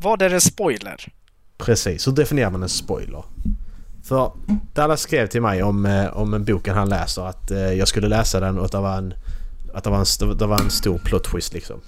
Vad 0.00 0.22
är 0.22 0.30
en 0.30 0.40
spoiler? 0.40 1.12
Precis, 1.56 2.06
hur 2.06 2.12
definierar 2.12 2.50
man 2.50 2.62
en 2.62 2.68
spoiler? 2.68 3.22
För 4.08 4.32
Dallas 4.74 5.00
skrev 5.00 5.26
till 5.26 5.42
mig 5.42 5.62
om, 5.62 5.86
eh, 5.86 6.16
om 6.16 6.34
en 6.34 6.44
boken 6.44 6.74
han 6.74 6.88
läser 6.88 7.22
att 7.22 7.50
eh, 7.50 7.72
jag 7.72 7.88
skulle 7.88 8.08
läsa 8.08 8.40
den 8.40 8.58
och 8.58 8.64
att 8.64 8.72
det 8.72 8.80
var 8.80 8.96
en, 8.96 9.14
att 9.74 9.84
det 9.84 9.90
var 9.90 9.98
en, 9.98 10.38
det 10.38 10.46
var 10.46 10.60
en 10.60 10.70
stor 10.70 10.98
plot 10.98 11.24
twist 11.24 11.52
liksom. 11.54 11.80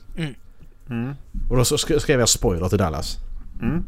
Mm. 0.90 1.14
Och 1.50 1.56
då 1.56 1.64
skrev 1.64 2.20
jag 2.20 2.28
spoiler 2.28 2.68
till 2.68 2.78
Dallas. 2.78 3.16
Mm. 3.62 3.85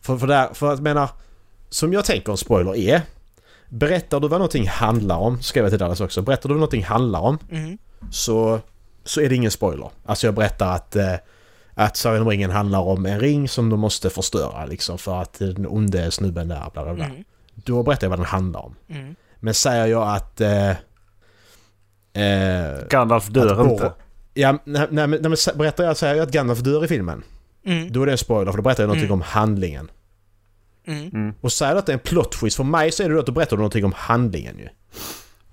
För, 0.00 0.18
för, 0.18 0.26
där, 0.26 0.48
för 0.54 0.72
att 0.72 0.80
menar, 0.80 1.08
som 1.68 1.92
jag 1.92 2.04
tänker 2.04 2.32
en 2.32 2.38
spoiler 2.38 2.76
är 2.76 3.02
Berättar 3.68 4.20
du 4.20 4.28
vad 4.28 4.38
någonting 4.38 4.68
handlar 4.68 5.16
om, 5.16 5.42
skrev 5.42 5.64
jag 5.64 5.72
till 5.72 5.78
Dallas 5.78 6.00
också. 6.00 6.22
Berättar 6.22 6.48
du 6.48 6.54
vad 6.54 6.60
någonting 6.60 6.84
handlar 6.84 7.20
om 7.20 7.38
Mm. 7.50 7.78
så, 8.10 8.60
så 9.04 9.20
är 9.20 9.28
det 9.28 9.34
ingen 9.34 9.50
spoiler. 9.50 9.90
Alltså 10.04 10.26
jag 10.26 10.34
berättar 10.34 10.74
att, 10.74 10.96
eh, 10.96 11.14
att 11.74 11.96
Sagan 11.96 12.22
om 12.22 12.28
ringen 12.28 12.50
handlar 12.50 12.80
om 12.80 13.06
en 13.06 13.20
ring 13.20 13.48
som 13.48 13.70
de 13.70 13.80
måste 13.80 14.10
förstöra 14.10 14.64
liksom 14.64 14.98
för 14.98 15.22
att 15.22 15.38
den 15.38 15.66
onde 15.66 16.10
snubben 16.10 16.48
där 16.48 16.70
bla 16.72 16.84
bla 16.84 16.94
bla. 16.94 17.04
Mm. 17.04 17.24
Då 17.64 17.82
berättar 17.82 18.04
jag 18.06 18.10
vad 18.10 18.18
den 18.18 18.26
handlar 18.26 18.60
om. 18.60 18.74
Mm. 18.88 19.14
Men 19.40 19.54
säger 19.54 19.86
jag 19.86 20.08
att... 20.16 20.40
Eh, 20.40 20.70
eh, 22.12 22.88
Gandalf 22.90 23.28
dör 23.28 23.60
att 23.60 23.70
inte. 23.70 23.92
Ja, 24.34 24.52
nej, 24.52 24.86
nej, 24.90 25.06
men, 25.06 25.10
nej, 25.10 25.20
men 25.30 25.58
berättar 25.58 25.84
jag, 25.84 25.96
säger 25.96 26.14
jag 26.14 26.22
att 26.22 26.32
Gandalf 26.32 26.60
dör 26.60 26.84
i 26.84 26.88
filmen. 26.88 27.22
Mm. 27.64 27.92
Då 27.92 28.02
är 28.02 28.06
det 28.06 28.12
en 28.12 28.18
spoiler 28.18 28.52
för 28.52 28.56
då 28.58 28.62
berättar 28.62 28.82
jag 28.82 28.88
någonting 28.88 29.06
Mm. 29.06 29.14
om 29.14 29.22
handlingen. 29.22 29.90
Mm. 30.86 31.08
Mm. 31.08 31.34
Och 31.40 31.52
säger 31.52 31.72
du 31.72 31.78
att 31.78 31.86
det 31.86 31.92
är 31.92 31.94
en 31.94 32.00
plot 32.00 32.32
twist 32.32 32.56
för 32.56 32.64
mig 32.64 32.92
så 32.92 33.02
är 33.02 33.08
det 33.08 33.14
då 33.14 33.20
att 33.20 33.26
du 33.26 33.32
berättar 33.32 33.56
någonting 33.56 33.84
om 33.84 33.92
handlingen 33.96 34.58
ju. 34.58 34.68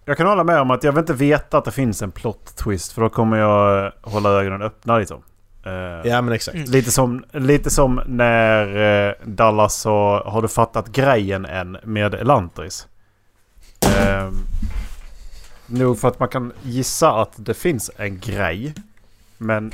Jag 0.05 0.17
kan 0.17 0.27
hålla 0.27 0.43
med 0.43 0.61
om 0.61 0.71
att 0.71 0.83
jag 0.83 0.91
vill 0.91 0.99
inte 0.99 1.13
veta 1.13 1.57
att 1.57 1.65
det 1.65 1.71
finns 1.71 2.01
en 2.01 2.11
plot 2.11 2.55
twist 2.55 2.91
för 2.91 3.01
då 3.01 3.09
kommer 3.09 3.37
jag 3.37 3.91
hålla 4.01 4.29
ögonen 4.29 4.61
öppna 4.61 4.97
liksom. 4.97 5.23
Eh, 5.67 6.07
Ja 6.09 6.21
men 6.21 6.33
exakt. 6.33 6.55
Mm. 6.55 6.71
Lite 6.71 6.91
som, 6.91 7.23
lite 7.31 7.69
som 7.69 8.01
när 8.05 9.07
eh, 9.07 9.13
Dallas 9.25 9.75
sa 9.75 10.29
Har 10.29 10.41
du 10.41 10.47
fattat 10.47 10.87
grejen 10.87 11.45
än 11.45 11.77
med 11.83 12.13
Elantris? 12.13 12.87
Eh, 13.85 14.31
nog 15.65 15.99
för 15.99 16.07
att 16.07 16.19
man 16.19 16.29
kan 16.29 16.53
gissa 16.63 17.21
att 17.21 17.33
det 17.35 17.53
finns 17.53 17.91
en 17.97 18.19
grej. 18.19 18.73
Men 19.37 19.71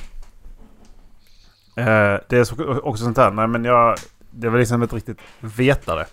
eh, 1.75 2.17
det 2.27 2.31
är 2.31 2.43
så, 2.43 2.79
också 2.79 3.03
sånt 3.03 3.17
här. 3.17 3.31
Nej 3.31 3.47
men 3.47 3.65
jag... 3.65 3.97
Det 4.35 4.49
var 4.49 4.59
liksom 4.59 4.83
inte 4.83 4.95
riktigt 4.95 5.19
veta 5.39 5.95
det. 5.95 6.05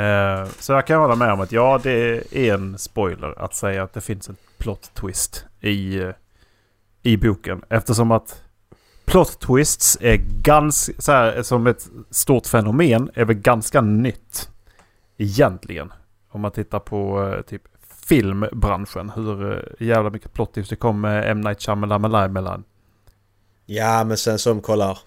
Eh, 0.00 0.46
så 0.58 0.72
jag 0.72 0.86
kan 0.86 1.00
hålla 1.00 1.14
med 1.14 1.32
om 1.32 1.40
att 1.40 1.52
ja, 1.52 1.80
det 1.82 2.22
är 2.36 2.54
en 2.54 2.78
spoiler 2.78 3.34
att 3.38 3.54
säga 3.54 3.82
att 3.82 3.92
det 3.92 4.00
finns 4.00 4.28
en 4.28 4.36
plot 4.58 4.90
twist 4.94 5.44
i, 5.60 6.12
i 7.02 7.16
boken. 7.16 7.62
Eftersom 7.68 8.10
att 8.10 8.42
plot 9.08 9.40
twists 9.40 9.98
är 10.00 10.16
ganska, 10.42 10.92
så 10.98 11.12
här, 11.12 11.42
som 11.42 11.66
ett 11.66 11.88
stort 12.10 12.46
fenomen, 12.46 13.10
är 13.14 13.24
väl 13.24 13.36
ganska 13.36 13.80
nytt. 13.80 14.48
Egentligen. 15.16 15.92
Om 16.30 16.40
man 16.40 16.50
tittar 16.50 16.78
på 16.78 17.24
eh, 17.24 17.42
typ 17.42 17.62
filmbranschen. 18.06 19.10
Hur 19.10 19.52
eh, 19.52 19.86
jävla 19.86 20.10
mycket 20.10 20.32
plot 20.32 20.54
twists 20.54 20.70
det 20.70 20.76
kom 20.76 21.00
med 21.00 21.30
M. 21.30 21.40
Night 21.40 21.62
Shyamalan 21.62 22.32
mellan. 22.32 22.64
Ja 23.66 24.04
men 24.04 24.16
sen 24.16 24.38
som 24.38 24.60
kollar... 24.60 24.98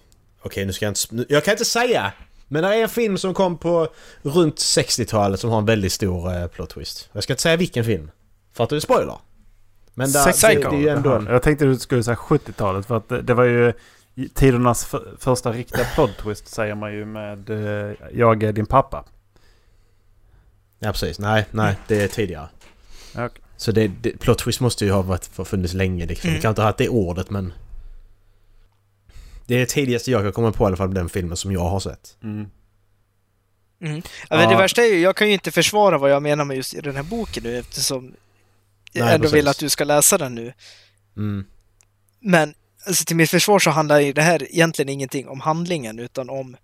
Okej 0.42 0.66
nu 0.66 0.72
ska 0.72 0.84
jag 0.84 0.90
inte... 0.90 1.34
Jag 1.34 1.44
kan 1.44 1.52
inte 1.52 1.64
säga! 1.64 2.12
Men 2.48 2.62
det 2.62 2.68
är 2.68 2.82
en 2.82 2.88
film 2.88 3.18
som 3.18 3.34
kom 3.34 3.58
på 3.58 3.88
runt 4.22 4.56
60-talet 4.56 5.40
som 5.40 5.50
har 5.50 5.58
en 5.58 5.66
väldigt 5.66 5.92
stor 5.92 6.32
eh, 6.32 6.46
plot 6.46 6.70
twist. 6.70 7.08
Jag 7.12 7.22
ska 7.22 7.32
inte 7.32 7.42
säga 7.42 7.56
vilken 7.56 7.84
film. 7.84 8.10
För 8.52 8.64
att 8.64 8.70
det 8.70 8.76
är 8.76 8.80
spoiler. 8.80 9.16
Men 9.94 10.12
där, 10.12 10.26
det, 10.26 10.32
Psycho. 10.32 10.70
det 10.70 10.76
är 10.76 10.80
ju 10.80 10.88
ändå 10.88 11.12
en... 11.14 11.26
Jag 11.26 11.42
tänkte 11.42 11.64
du 11.64 11.78
skulle 11.78 12.02
säga 12.02 12.14
70-talet 12.16 12.86
för 12.86 12.96
att 12.96 13.08
det, 13.08 13.22
det 13.22 13.34
var 13.34 13.44
ju 13.44 13.72
tidernas 14.34 14.84
för, 14.84 15.16
första 15.18 15.52
riktiga 15.52 15.84
plot 15.84 16.18
twist 16.18 16.48
säger 16.48 16.74
man 16.74 16.92
ju 16.92 17.04
med 17.04 17.50
eh, 17.50 17.96
Jag 18.12 18.42
är 18.42 18.52
din 18.52 18.66
pappa. 18.66 19.04
Ja 20.78 20.92
precis. 20.92 21.18
Nej, 21.18 21.46
nej. 21.50 21.76
Det 21.88 22.02
är 22.02 22.08
tidigare. 22.08 22.48
Okej. 23.14 23.30
Så 23.56 23.72
det, 23.72 23.90
det, 24.00 24.20
plot 24.20 24.38
twist 24.38 24.60
måste 24.60 24.84
ju 24.84 24.90
ha 24.90 25.02
varit, 25.02 25.30
funnits 25.44 25.74
länge 25.74 26.06
liksom. 26.06 26.28
Mm. 26.28 26.36
Vi 26.36 26.42
kan 26.42 26.48
inte 26.48 26.60
ha 26.60 26.68
haft 26.68 26.78
det 26.78 26.88
ordet 26.88 27.30
men... 27.30 27.52
Det 29.46 29.54
är 29.54 29.58
det 29.58 29.66
tidigaste 29.66 30.10
jag 30.10 30.22
kan 30.22 30.32
komma 30.32 30.52
på 30.52 30.64
i 30.64 30.66
alla 30.66 30.76
fall 30.76 30.88
med 30.88 30.96
den 30.96 31.08
filmen 31.08 31.36
som 31.36 31.52
jag 31.52 31.64
har 31.64 31.80
sett. 31.80 32.16
Mm. 32.22 32.46
Mm. 33.80 34.02
Ja, 34.30 34.36
men 34.36 34.40
Ja. 34.40 34.50
det 34.50 34.56
värsta 34.56 34.82
är 34.82 34.86
ju, 34.86 35.00
jag 35.00 35.16
kan 35.16 35.26
ju 35.26 35.32
inte 35.32 35.50
försvara 35.50 35.98
vad 35.98 36.10
jag 36.10 36.22
menar 36.22 36.44
med 36.44 36.56
just 36.56 36.74
i 36.74 36.80
den 36.80 36.96
här 36.96 37.02
boken 37.02 37.42
nu 37.42 37.58
eftersom 37.58 38.14
jag 38.92 39.04
Nej, 39.04 39.14
ändå 39.14 39.22
precis. 39.22 39.36
vill 39.36 39.48
att 39.48 39.58
du 39.58 39.68
ska 39.68 39.84
läsa 39.84 40.18
den 40.18 40.34
nu. 40.34 40.52
Mm. 41.16 41.44
Men 42.20 42.54
alltså, 42.86 43.04
till 43.04 43.16
mitt 43.16 43.30
försvar 43.30 43.58
så 43.58 43.70
handlar 43.70 44.00
ju 44.00 44.12
det 44.12 44.22
här 44.22 44.42
egentligen 44.54 44.88
ingenting 44.88 45.28
om 45.28 45.40
handlingen 45.40 45.98
utan 45.98 46.30
om, 46.30 46.56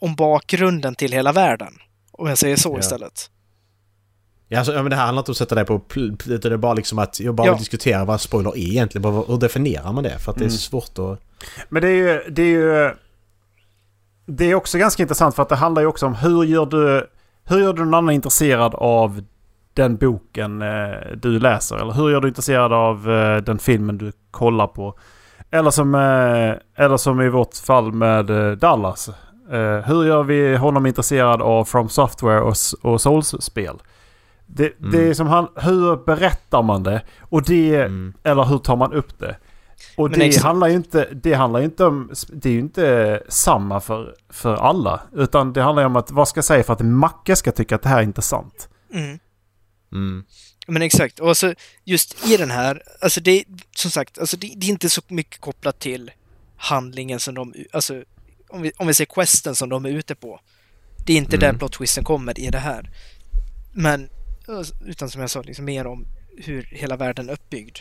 om 0.00 0.14
bakgrunden 0.16 0.94
till 0.94 1.12
hela 1.12 1.32
världen. 1.32 1.72
Om 2.12 2.28
jag 2.28 2.38
säger 2.38 2.56
så 2.56 2.72
Ja. 2.74 2.78
istället. 2.78 3.30
Ja, 4.48 4.58
alltså, 4.58 4.72
men 4.72 4.90
det 4.90 4.96
här 4.96 5.04
handlar 5.06 5.20
inte 5.20 5.30
om 5.30 5.32
att 5.32 5.36
sätta 5.36 5.54
dig 5.54 5.64
på... 5.64 5.80
utan 5.94 6.50
Det 6.50 6.54
är 6.54 6.56
bara 6.56 6.74
liksom 6.74 6.98
att 6.98 7.20
jag 7.20 7.34
bara 7.34 7.46
Ja. 7.46 7.52
vill 7.52 7.58
diskutera 7.58 8.04
vad 8.04 8.20
spoiler 8.20 8.50
är 8.50 8.56
egentligen. 8.58 9.04
Hur 9.14 9.38
definierar 9.38 9.92
man 9.92 10.04
det? 10.04 10.18
För 10.18 10.32
att 10.32 10.38
det 10.38 10.44
är 10.44 10.48
Mm. 10.48 10.58
svårt 10.58 10.98
att... 10.98 11.20
Men 11.68 11.82
det 11.82 11.88
är 11.88 11.92
ju... 11.92 12.30
Det 12.30 12.42
är 12.42 12.46
ju... 12.46 12.94
Det 14.26 14.44
är 14.44 14.54
också 14.54 14.78
ganska 14.78 15.02
intressant 15.02 15.34
för 15.34 15.42
att 15.42 15.48
det 15.48 15.56
handlar 15.56 15.82
ju 15.82 15.88
också 15.88 16.06
om 16.06 16.14
hur 16.14 16.44
gör 16.44 16.66
du... 16.66 17.10
Hur 17.44 17.58
gör 17.60 17.72
du 17.72 17.84
någon 17.84 17.94
annan 17.94 18.14
intresserad 18.14 18.74
av 18.74 19.24
den 19.74 19.96
boken 19.96 20.62
eh, 20.62 20.94
du 21.16 21.38
läser? 21.38 21.76
Eller 21.76 21.92
hur 21.92 22.10
gör 22.10 22.20
du 22.20 22.28
intresserad 22.28 22.72
av 22.72 23.10
eh, 23.10 23.36
den 23.36 23.58
filmen 23.58 23.98
du 23.98 24.12
kollar 24.30 24.66
på? 24.66 24.98
Eller 25.50 25.70
som, 25.70 25.94
eh, 25.94 26.84
eller 26.84 26.96
som 26.96 27.20
i 27.20 27.28
vårt 27.28 27.56
fall 27.56 27.92
med 27.92 28.30
eh, 28.30 28.52
Dallas. 28.52 29.08
Eh, 29.52 29.78
hur 29.86 30.04
gör 30.04 30.22
vi 30.22 30.56
honom 30.56 30.86
intresserad 30.86 31.42
av 31.42 31.64
From 31.64 31.88
Software 31.88 32.40
och, 32.40 32.54
och 32.82 33.00
Souls-spel? 33.00 33.76
Det, 34.46 34.78
Mm. 34.78 34.90
det 34.90 35.08
är 35.08 35.14
som 35.14 35.26
han... 35.26 35.48
Hur 35.56 36.04
berättar 36.04 36.62
man 36.62 36.82
det? 36.82 37.02
Och 37.20 37.42
det... 37.42 37.76
Mm. 37.76 38.12
Eller 38.22 38.44
hur 38.44 38.58
tar 38.58 38.76
man 38.76 38.92
upp 38.92 39.18
det? 39.18 39.36
Och 39.96 40.10
Men 40.10 40.18
det 40.18 40.24
ex- 40.26 40.42
handlar 40.42 40.68
ju 40.68 40.74
inte, 40.74 41.08
det 41.12 41.34
handlar 41.34 41.60
ju 41.60 41.64
inte 41.64 41.84
om, 41.84 42.10
det 42.32 42.48
är 42.48 42.52
ju 42.52 42.60
inte 42.60 43.22
samma 43.28 43.80
för, 43.80 44.14
för 44.30 44.54
alla. 44.54 45.00
Utan 45.12 45.52
det 45.52 45.62
handlar 45.62 45.82
ju 45.82 45.86
om 45.86 45.96
att, 45.96 46.10
vad 46.10 46.28
ska 46.28 46.38
jag 46.38 46.44
säga 46.44 46.64
för 46.64 46.72
att 46.72 46.80
Macke 46.80 47.36
ska 47.36 47.52
tycka 47.52 47.74
att 47.74 47.82
det 47.82 47.88
här 47.88 47.98
är 47.98 48.02
intressant? 48.02 48.68
Mm. 48.94 49.18
Mm. 49.94 50.24
Men 50.66 50.82
exakt, 50.82 51.18
och 51.18 51.28
alltså 51.28 51.54
just 51.84 52.26
i 52.30 52.36
den 52.36 52.50
här, 52.50 52.82
alltså 53.00 53.20
det, 53.20 53.44
som 53.76 53.90
sagt, 53.90 54.18
alltså 54.18 54.36
det, 54.36 54.52
det 54.56 54.66
är 54.66 54.70
inte 54.70 54.90
så 54.90 55.02
mycket 55.08 55.40
kopplat 55.40 55.78
till 55.78 56.10
handlingen 56.56 57.20
som 57.20 57.34
de, 57.34 57.54
alltså 57.72 58.04
om 58.48 58.62
vi, 58.62 58.72
om 58.76 58.86
vi 58.86 58.94
säger 58.94 59.14
questen 59.14 59.54
som 59.54 59.68
de 59.68 59.84
är 59.84 59.90
ute 59.90 60.14
på. 60.14 60.40
Det 61.06 61.12
är 61.12 61.16
inte 61.16 61.36
Mm. 61.36 61.40
där 61.52 61.58
plot 61.58 61.72
twisten 61.72 62.04
kommer 62.04 62.38
i 62.38 62.50
det 62.50 62.58
här. 62.58 62.90
Men, 63.72 64.08
alltså, 64.48 64.74
utan 64.86 65.10
som 65.10 65.20
jag 65.20 65.30
sa, 65.30 65.42
liksom 65.42 65.64
mer 65.64 65.86
om 65.86 66.06
hur 66.38 66.62
hela 66.62 66.96
världen 66.96 67.28
är 67.28 67.32
uppbyggd. 67.32 67.78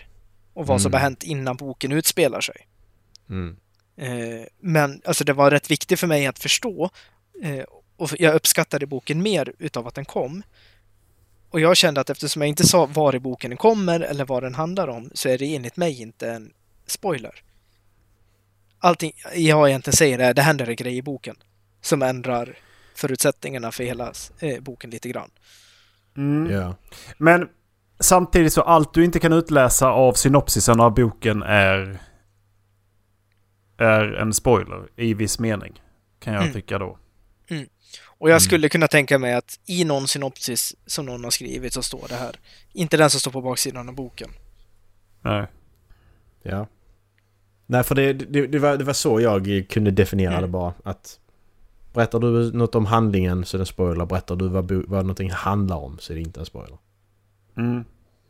Och 0.54 0.68
vad 0.68 0.82
som 0.82 0.90
Mm. 0.90 0.94
har 0.94 1.02
hänt 1.02 1.24
innan 1.24 1.56
boken 1.58 1.92
utspelar 1.92 2.42
sig. 2.42 2.68
Mm. 3.30 3.58
Eh, 3.98 4.46
men 4.60 5.02
alltså 5.06 5.24
det 5.24 5.34
var 5.34 5.52
rätt 5.52 5.72
viktigt 5.72 6.00
för 6.00 6.08
mig 6.08 6.26
att 6.28 6.40
förstå 6.40 6.90
eh, 7.44 7.64
och 7.98 8.10
jag 8.20 8.36
uppskattade 8.36 8.86
boken 8.86 9.22
mer 9.22 9.54
utav 9.60 9.88
att 9.88 9.96
den 9.96 10.06
kom. 10.06 10.44
Och 11.54 11.60
jag 11.60 11.78
kände 11.78 12.02
att 12.02 12.10
eftersom 12.10 12.42
jag 12.42 12.50
inte 12.50 12.68
sa 12.68 12.86
var 12.86 13.16
i 13.16 13.20
boken 13.20 13.50
den 13.50 13.58
kommer 13.58 14.00
eller 14.00 14.26
vad 14.26 14.44
den 14.44 14.56
handlar 14.56 14.88
om 14.88 15.10
så 15.14 15.30
är 15.30 15.38
det 15.38 15.56
enligt 15.56 15.78
mig 15.78 16.02
inte 16.02 16.32
en 16.32 16.54
spoiler. 16.88 17.44
Allting 18.80 19.12
jag 19.36 19.70
egentligen 19.70 19.96
säger 19.96 20.20
är 20.20 20.34
det 20.34 20.42
händer 20.42 20.70
en 20.70 20.76
grej 20.76 20.98
i 20.98 21.02
boken 21.02 21.36
som 21.82 22.02
ändrar 22.02 22.58
förutsättningarna 22.96 23.72
för 23.72 23.84
hela 23.84 24.14
eh, 24.40 24.60
boken 24.62 24.90
lite 24.90 25.10
grann. 25.10 25.30
Mm. 26.18 26.52
Ja. 26.52 26.76
Men 27.18 27.50
samtidigt 28.00 28.54
så 28.54 28.62
allt 28.62 28.94
du 28.94 29.06
inte 29.06 29.20
kan 29.20 29.34
utläsa 29.34 29.90
av 29.90 30.14
synopsisen 30.14 30.80
av 30.80 30.94
boken 30.94 31.44
är... 31.44 32.00
Är 33.78 34.14
en 34.14 34.34
spoiler 34.34 34.88
i 34.96 35.14
viss 35.14 35.40
mening. 35.40 35.82
Kan 36.20 36.34
jag 36.34 36.42
Mm. 36.42 36.54
tycka 36.54 36.78
då. 36.78 36.98
Och 38.24 38.30
jag 38.30 38.34
Mm. 38.34 38.40
skulle 38.40 38.70
kunna 38.70 38.88
tänka 38.88 39.20
mig 39.20 39.34
att 39.34 39.60
i 39.66 39.84
någon 39.84 40.08
synopsis 40.08 40.76
som 40.86 41.06
någon 41.06 41.24
har 41.24 41.32
skrivit 41.32 41.74
så 41.74 41.82
står 41.84 42.06
det 42.10 42.16
här. 42.16 42.36
Inte 42.74 42.98
den 42.98 43.10
som 43.10 43.20
står 43.20 43.32
på 43.32 43.42
baksidan 43.42 43.90
av 43.90 43.96
boken. 43.96 44.30
Nej. 45.22 45.46
Ja. 46.44 46.68
Nej, 47.66 47.84
för 47.84 47.96
det, 47.96 48.14
det, 48.14 48.48
det, 48.48 48.60
var, 48.60 48.78
det 48.78 48.84
var 48.84 48.94
så 48.94 49.22
jag 49.22 49.66
kunde 49.70 49.92
definiera 49.92 50.32
Mm. 50.32 50.42
det 50.42 50.48
bara. 50.48 50.74
Att 50.84 51.20
berättar 51.94 52.20
du 52.20 52.52
något 52.52 52.76
om 52.76 52.86
handlingen 52.86 53.46
så 53.46 53.58
är 53.58 53.60
det 53.60 53.62
en 53.62 53.66
spoiler. 53.66 54.06
Berättar 54.06 54.36
du 54.36 54.48
vad, 54.48 54.72
vad 54.72 55.04
någonting 55.06 55.32
handlar 55.32 55.76
om 55.78 55.98
så 56.00 56.14
är 56.14 56.16
det 56.16 56.22
inte 56.22 56.40
en 56.40 56.46
spoiler. 56.46 56.78
Mm. 57.58 57.86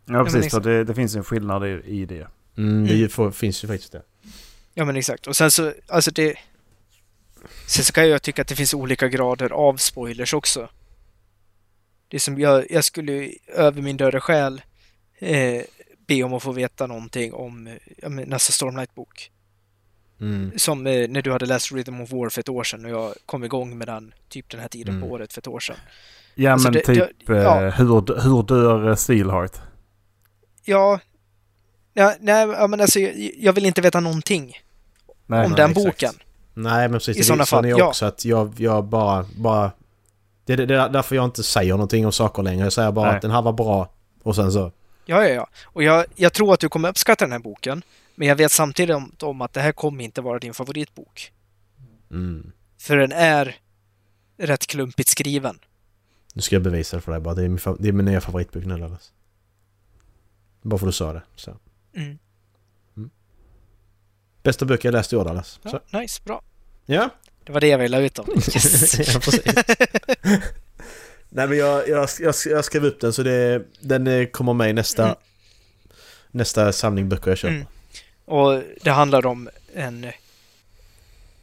Ja, 0.05 0.23
precis. 0.23 0.35
exakt. 0.45 0.51
så 0.53 0.59
det, 0.69 0.83
det 0.83 0.95
finns 0.95 1.15
en 1.15 1.23
skillnad 1.23 1.65
i, 1.65 1.81
i 1.85 2.05
det. 2.05 2.27
Mm, 2.57 2.87
det 2.87 3.17
Mm. 3.17 3.31
finns 3.31 3.63
ju 3.63 3.67
faktiskt 3.67 3.91
det. 3.91 4.01
Ja 4.73 4.85
men 4.85 4.95
exakt. 4.95 5.27
Och 5.27 5.35
sen 5.35 5.51
så, 5.51 5.73
alltså 5.87 6.11
det... 6.11 6.35
Sen 7.67 7.85
så 7.85 7.93
kan 7.93 8.09
jag 8.09 8.21
tycka 8.21 8.41
att 8.41 8.47
det 8.47 8.55
finns 8.55 8.73
olika 8.73 9.07
grader 9.07 9.49
av 9.49 9.77
spoilers 9.77 10.33
också. 10.33 10.69
Det 12.07 12.19
som 12.19 12.39
jag, 12.39 12.71
jag 12.71 12.83
skulle 12.83 13.29
över 13.55 13.81
min 13.81 13.97
dörre 13.97 14.19
själ 14.19 14.61
eh, 15.19 15.61
be 16.07 16.23
om 16.23 16.33
att 16.33 16.43
få 16.43 16.51
veta 16.51 16.87
någonting 16.87 17.33
om 17.33 17.77
nästa 18.07 18.51
Stormlight-bok. 18.51 19.31
Mm. 20.21 20.51
Som 20.57 20.87
eh, 20.87 21.09
när 21.09 21.21
du 21.21 21.31
hade 21.31 21.45
läst 21.45 21.71
Rhythm 21.71 22.01
of 22.01 22.11
War 22.11 22.29
för 22.29 22.39
ett 22.39 22.49
år 22.49 22.63
sedan 22.63 22.85
och 22.85 22.91
jag 22.91 23.13
kom 23.25 23.43
igång 23.43 23.77
med 23.77 23.87
den 23.87 24.13
typ 24.29 24.49
den 24.49 24.59
här 24.59 24.67
tiden 24.67 24.95
Mm. 24.95 25.09
på 25.09 25.15
året 25.15 25.33
för 25.33 25.41
ett 25.41 25.47
år 25.47 25.59
sedan. 25.59 25.75
Ja 26.35 26.51
Alltså, 26.51 26.67
men 26.67 26.73
det- 26.73 26.81
typ 26.85 27.27
det- 27.27 27.37
ja. 27.37 27.65
eh, 27.65 27.73
hur, 27.73 28.21
hur 28.21 28.43
dör 28.43 28.89
eh, 28.89 28.95
Steelheart? 28.95 29.57
Ja, 30.65 30.99
ja 31.93 32.15
nej, 32.19 32.67
men 32.67 32.81
alltså 32.81 32.99
jag, 32.99 33.31
jag 33.37 33.53
vill 33.53 33.65
inte 33.65 33.81
veta 33.81 33.99
någonting 33.99 34.57
Nej, 35.25 35.45
om 35.45 35.51
nej, 35.51 35.57
den 35.57 35.71
exakt. 35.71 35.85
boken. 35.85 36.13
Nej 36.53 36.89
men 36.89 36.99
precis. 36.99 37.17
I 37.17 37.23
sådana 37.23 37.45
fall, 37.45 37.69
jag 37.69 37.79
ja. 37.79 37.87
också 37.87 38.05
att 38.05 38.25
jag, 38.25 38.53
jag 38.57 38.85
bara... 38.85 39.25
bara 39.35 39.71
det, 40.45 40.55
det, 40.55 40.65
det 40.65 40.75
är 40.75 40.89
därför 40.89 41.15
jag 41.15 41.25
inte 41.25 41.43
säger 41.43 41.73
någonting 41.73 42.05
om 42.05 42.11
saker 42.11 42.43
längre. 42.43 42.63
Jag 42.63 42.73
säger 42.73 42.91
bara 42.91 43.07
Nej. 43.07 43.15
att 43.15 43.21
den 43.21 43.31
här 43.31 43.41
var 43.41 43.53
bra. 43.53 43.89
Och 44.23 44.35
sen 44.35 44.51
så... 44.51 44.71
Ja, 45.05 45.23
ja, 45.23 45.29
ja. 45.29 45.47
Och 45.63 45.83
jag, 45.83 46.05
jag 46.15 46.33
tror 46.33 46.53
att 46.53 46.59
du 46.59 46.69
kommer 46.69 46.89
uppskatta 46.89 47.25
den 47.25 47.31
här 47.31 47.39
boken. 47.39 47.83
Men 48.15 48.27
jag 48.27 48.35
vet 48.35 48.51
samtidigt 48.51 48.95
om, 48.95 49.11
om 49.21 49.41
att 49.41 49.53
det 49.53 49.61
här 49.61 49.71
kommer 49.71 50.03
inte 50.03 50.21
vara 50.21 50.39
din 50.39 50.53
favoritbok. 50.53 51.31
Mm. 52.11 52.51
För 52.77 52.97
den 52.97 53.11
är 53.11 53.55
rätt 54.37 54.67
klumpigt 54.67 55.09
skriven. 55.09 55.59
Nu 56.33 56.41
ska 56.41 56.55
jag 56.55 56.63
bevisa 56.63 56.97
det 56.97 57.01
för 57.01 57.11
dig 57.11 57.21
bara. 57.21 57.35
Det 57.35 57.43
är 57.43 57.49
min, 57.49 57.59
det 57.79 57.87
är 57.87 57.93
min 57.93 58.05
nya 58.05 58.21
favoritbok 58.21 58.65
nu 58.65 58.77
Dallas. 58.77 59.11
Bara 60.61 60.77
för 60.77 60.87
att 60.87 60.93
du 60.93 60.93
sa 60.93 61.13
det. 61.13 61.21
Så. 61.35 61.57
Mm. 61.95 62.17
Bästa 64.43 64.65
bok 64.65 64.85
jag 64.85 64.91
läst 64.91 65.13
i 65.13 65.15
år 65.15 65.25
Dallas. 65.25 65.59
Ja, 65.63 65.99
nice, 65.99 66.21
bra. 66.23 66.41
Ja. 66.85 67.09
Det 67.43 67.51
var 67.51 67.61
det 67.61 67.67
jag 67.67 67.77
ville 67.77 67.99
ut 67.99 68.19
om. 68.19 68.29
Yes. 68.35 68.99
ja. 69.13 69.19
Nej 71.29 71.47
men 71.47 71.57
jag, 71.57 71.89
jag, 71.89 72.09
jag, 72.19 72.35
jag 72.45 72.65
skrev 72.65 72.85
upp 72.85 73.01
den 73.01 73.13
så 73.13 73.23
det, 73.23 73.63
den 73.79 74.07
eh, 74.07 74.25
kommer 74.25 74.53
med 74.53 74.69
i 74.69 74.73
nästa, 74.73 75.03
Mm. 75.05 75.15
nästa 76.31 76.73
samling 76.73 77.09
böcker 77.09 77.31
jag 77.31 77.37
köper. 77.37 77.55
Mm. 77.55 77.67
Och 78.25 78.63
det 78.83 78.89
handlar 78.91 79.25
om 79.25 79.49
en, 79.73 80.11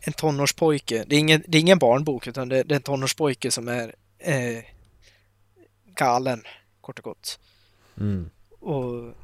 en 0.01 0.13
tonårspojke. 0.13 1.05
Det 1.07 1.17
är 1.17 1.21
ingen, 1.21 1.43
det 1.49 1.59
är 1.59 1.61
ingen 1.61 1.79
barnbok 1.79 2.27
utan 2.27 2.49
det, 2.49 2.63
det 2.63 2.75
är 2.75 2.77
en 2.77 2.83
tonårspojke 2.83 3.51
som 3.51 3.69
är 3.69 3.95
eh, 4.19 4.65
galen, 5.95 6.43
kort 6.81 6.99
och 6.99 7.05
gott. 7.05 7.39
Mm. 8.01 8.31
Och 8.61 9.15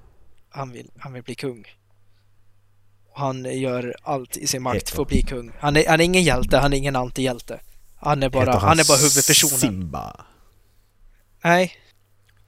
han 0.49 0.73
vill, 0.73 0.91
han 0.99 1.13
vill 1.13 1.23
bli 1.23 1.35
kung. 1.35 1.65
Han 3.17 3.61
gör 3.61 3.95
allt 4.03 4.37
i 4.37 4.47
sin 4.47 4.63
makt 4.63 4.91
för 4.91 5.03
att 5.03 5.09
bli 5.09 5.23
kung. 5.23 5.53
Han 5.61 5.77
är, 5.77 5.89
han 5.89 6.01
är 6.01 6.05
ingen 6.05 6.23
hjälte, 6.23 6.59
han 6.59 6.73
är 6.73 6.77
ingen 6.77 6.97
antihjälte. 6.97 7.61
Han 7.97 8.23
är 8.23 8.29
bara, 8.31 8.45
Heter 8.53 8.59
han 8.67 8.79
är 8.79 8.89
bara 8.89 8.99
huvudpersonen. 8.99 9.59
Simba. 9.61 10.25
Nej. 11.45 11.73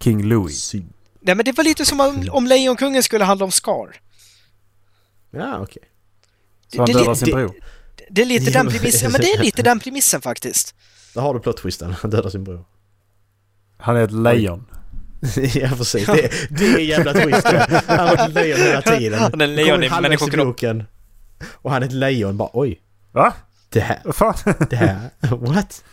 King 0.02 0.22
Louis. 0.22 0.74
Sim- 0.74 0.92
Nej 1.20 1.34
men 1.34 1.44
det 1.44 1.52
var 1.52 1.64
lite 1.64 1.84
som 1.86 2.00
om, 2.00 2.28
om 2.32 2.46
Lejonkungen 2.46 3.02
skulle 3.02 3.24
handla 3.24 3.44
om 3.44 3.50
Scar. 3.52 3.96
Ja 5.30 5.58
okej. 5.60 5.82
Så 6.72 6.78
han 6.78 6.86
det- 6.86 6.92
dödar 6.92 7.10
det- 7.10 7.16
sin 7.16 7.26
det- 7.28 7.34
bror. 7.34 7.54
Det 8.10 8.22
är 8.22 8.26
lite 8.26 8.50
den 8.50 8.66
premissen, 8.68 9.12
men 9.12 9.20
det 9.20 9.32
är 9.32 9.42
lite 9.42 9.62
den 9.62 9.80
premissen 9.80 10.20
faktiskt. 10.20 10.74
Där 11.14 11.20
har 11.22 11.34
du 11.34 11.40
plot-twisten. 11.40 11.94
Han 12.00 12.10
dödar 12.10 12.30
sin 12.30 12.44
bror. 12.44 12.64
Han 13.78 13.96
är 13.96 14.00
ett 14.02 14.12
lejon. 14.12 14.66
ja 15.54 15.68
precis. 15.76 16.06
Det, 16.06 16.30
det 16.50 16.64
är 16.64 16.78
jävla 16.78 17.12
twist. 17.12 17.42
det. 17.42 17.82
Han 17.86 17.98
har 17.98 18.16
varit 18.16 18.34
lejon 18.34 18.58
hela 18.58 18.82
tiden. 18.82 19.20
Han 19.20 19.40
är 19.40 19.44
en 19.44 19.54
lejon 19.54 19.82
i 19.84 19.86
halvvägs 19.88 20.20
människokropp. 20.20 20.46
boken. 20.46 20.84
Och 21.52 21.70
han 21.70 21.82
är 21.82 21.86
ett 21.86 21.92
lejon. 21.92 22.36
Bara 22.36 22.50
oj. 22.52 22.80
Va? 23.12 23.32
Det 23.68 23.80
här. 23.80 24.00
Vad 24.04 24.16
fan? 24.16 24.34
Det 24.70 24.76
här. 24.76 25.10
What? 25.36 25.84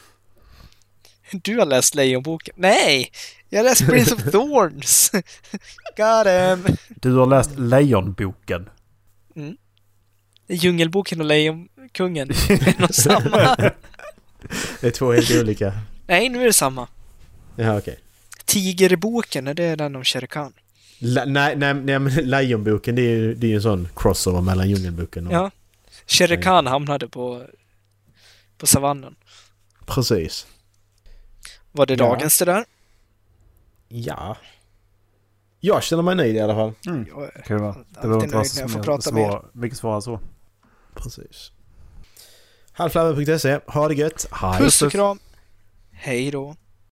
Du 1.31 1.57
har 1.59 1.65
läst 1.65 1.95
Lejonboken? 1.95 2.55
Nej! 2.57 3.11
Jag 3.49 3.59
har 3.59 3.63
läst 3.63 3.85
Prince 3.85 4.15
of 4.15 4.23
Thorns! 4.31 5.11
Got 5.97 6.27
him! 6.27 6.77
Du 6.89 7.13
har 7.15 7.25
läst 7.25 7.51
Lejonboken. 7.57 8.69
Djungelboken 10.47 11.19
och 11.19 11.25
Lejonkungen 11.25 12.29
är 12.29 12.81
nog 12.81 12.95
samma. 12.95 13.55
Det 14.81 14.87
är 14.87 14.91
två 14.91 15.11
helt 15.11 15.31
olika. 15.31 15.73
Nej, 16.07 16.29
nu 16.29 16.41
är 16.41 16.45
det 16.45 16.53
samma. 16.53 16.87
Ja 17.55 17.77
okej. 17.77 17.99
Tigerboken, 18.45 19.47
är 19.47 19.53
det 19.53 19.75
den 19.75 19.95
om 19.95 20.03
Shere 20.03 20.27
Khan? 20.27 20.53
La- 20.99 21.25
Nej, 21.25 21.55
nej, 21.55 21.73
nej 21.73 21.99
men 21.99 22.13
Lejonboken 22.29 22.95
det 22.95 23.01
är 23.01 23.15
ju 23.15 23.33
det 23.35 23.51
är 23.51 23.55
en 23.55 23.61
sån 23.61 23.87
crossover 23.95 24.41
mellan 24.41 24.69
Djungelboken 24.69 25.27
och... 25.27 25.33
Ja. 25.33 25.51
Shere 26.07 26.37
Khan 26.37 26.67
hamnade 26.67 27.07
på, 27.07 27.45
på 28.57 28.67
savannen. 28.67 29.15
Precis. 29.85 30.47
Var 31.71 31.85
det 31.85 31.93
Ja. 31.93 31.97
dagens 32.05 32.39
det 32.39 32.45
där? 32.45 32.65
Ja. 33.87 34.37
Jag 35.59 35.83
känner 35.83 36.03
mig 36.03 36.15
nöjd 36.15 36.35
i 36.35 36.39
alla 36.39 36.53
fall. 36.55 36.71
Mm. 36.87 37.05
Jag 37.09 37.23
är 37.23 37.41
Kul 37.45 37.59
va? 37.61 37.67
alltid 37.67 37.85
Det 37.89 38.01
behöver 38.01 38.23
inte 38.23 38.35
vara 38.35 38.43
nöjd 38.43 38.51
när 38.55 38.61
jag 38.61 38.71
får 38.71 38.79
så 38.79 38.83
prata 38.83 39.01
svår, 39.01 39.45
mycket 39.53 39.77
svårare 39.77 40.01
så. 40.01 40.19
Precis. 40.95 41.51
Halflabben.se. 42.71 43.59
Ha 43.67 43.87
det 43.87 43.93
gött. 43.95 44.27
Hej. 44.31 44.57
Puss 44.59 44.81
och 44.81 44.91
kram! 44.91 45.19
Hej 45.91 46.31
då! 46.31 46.55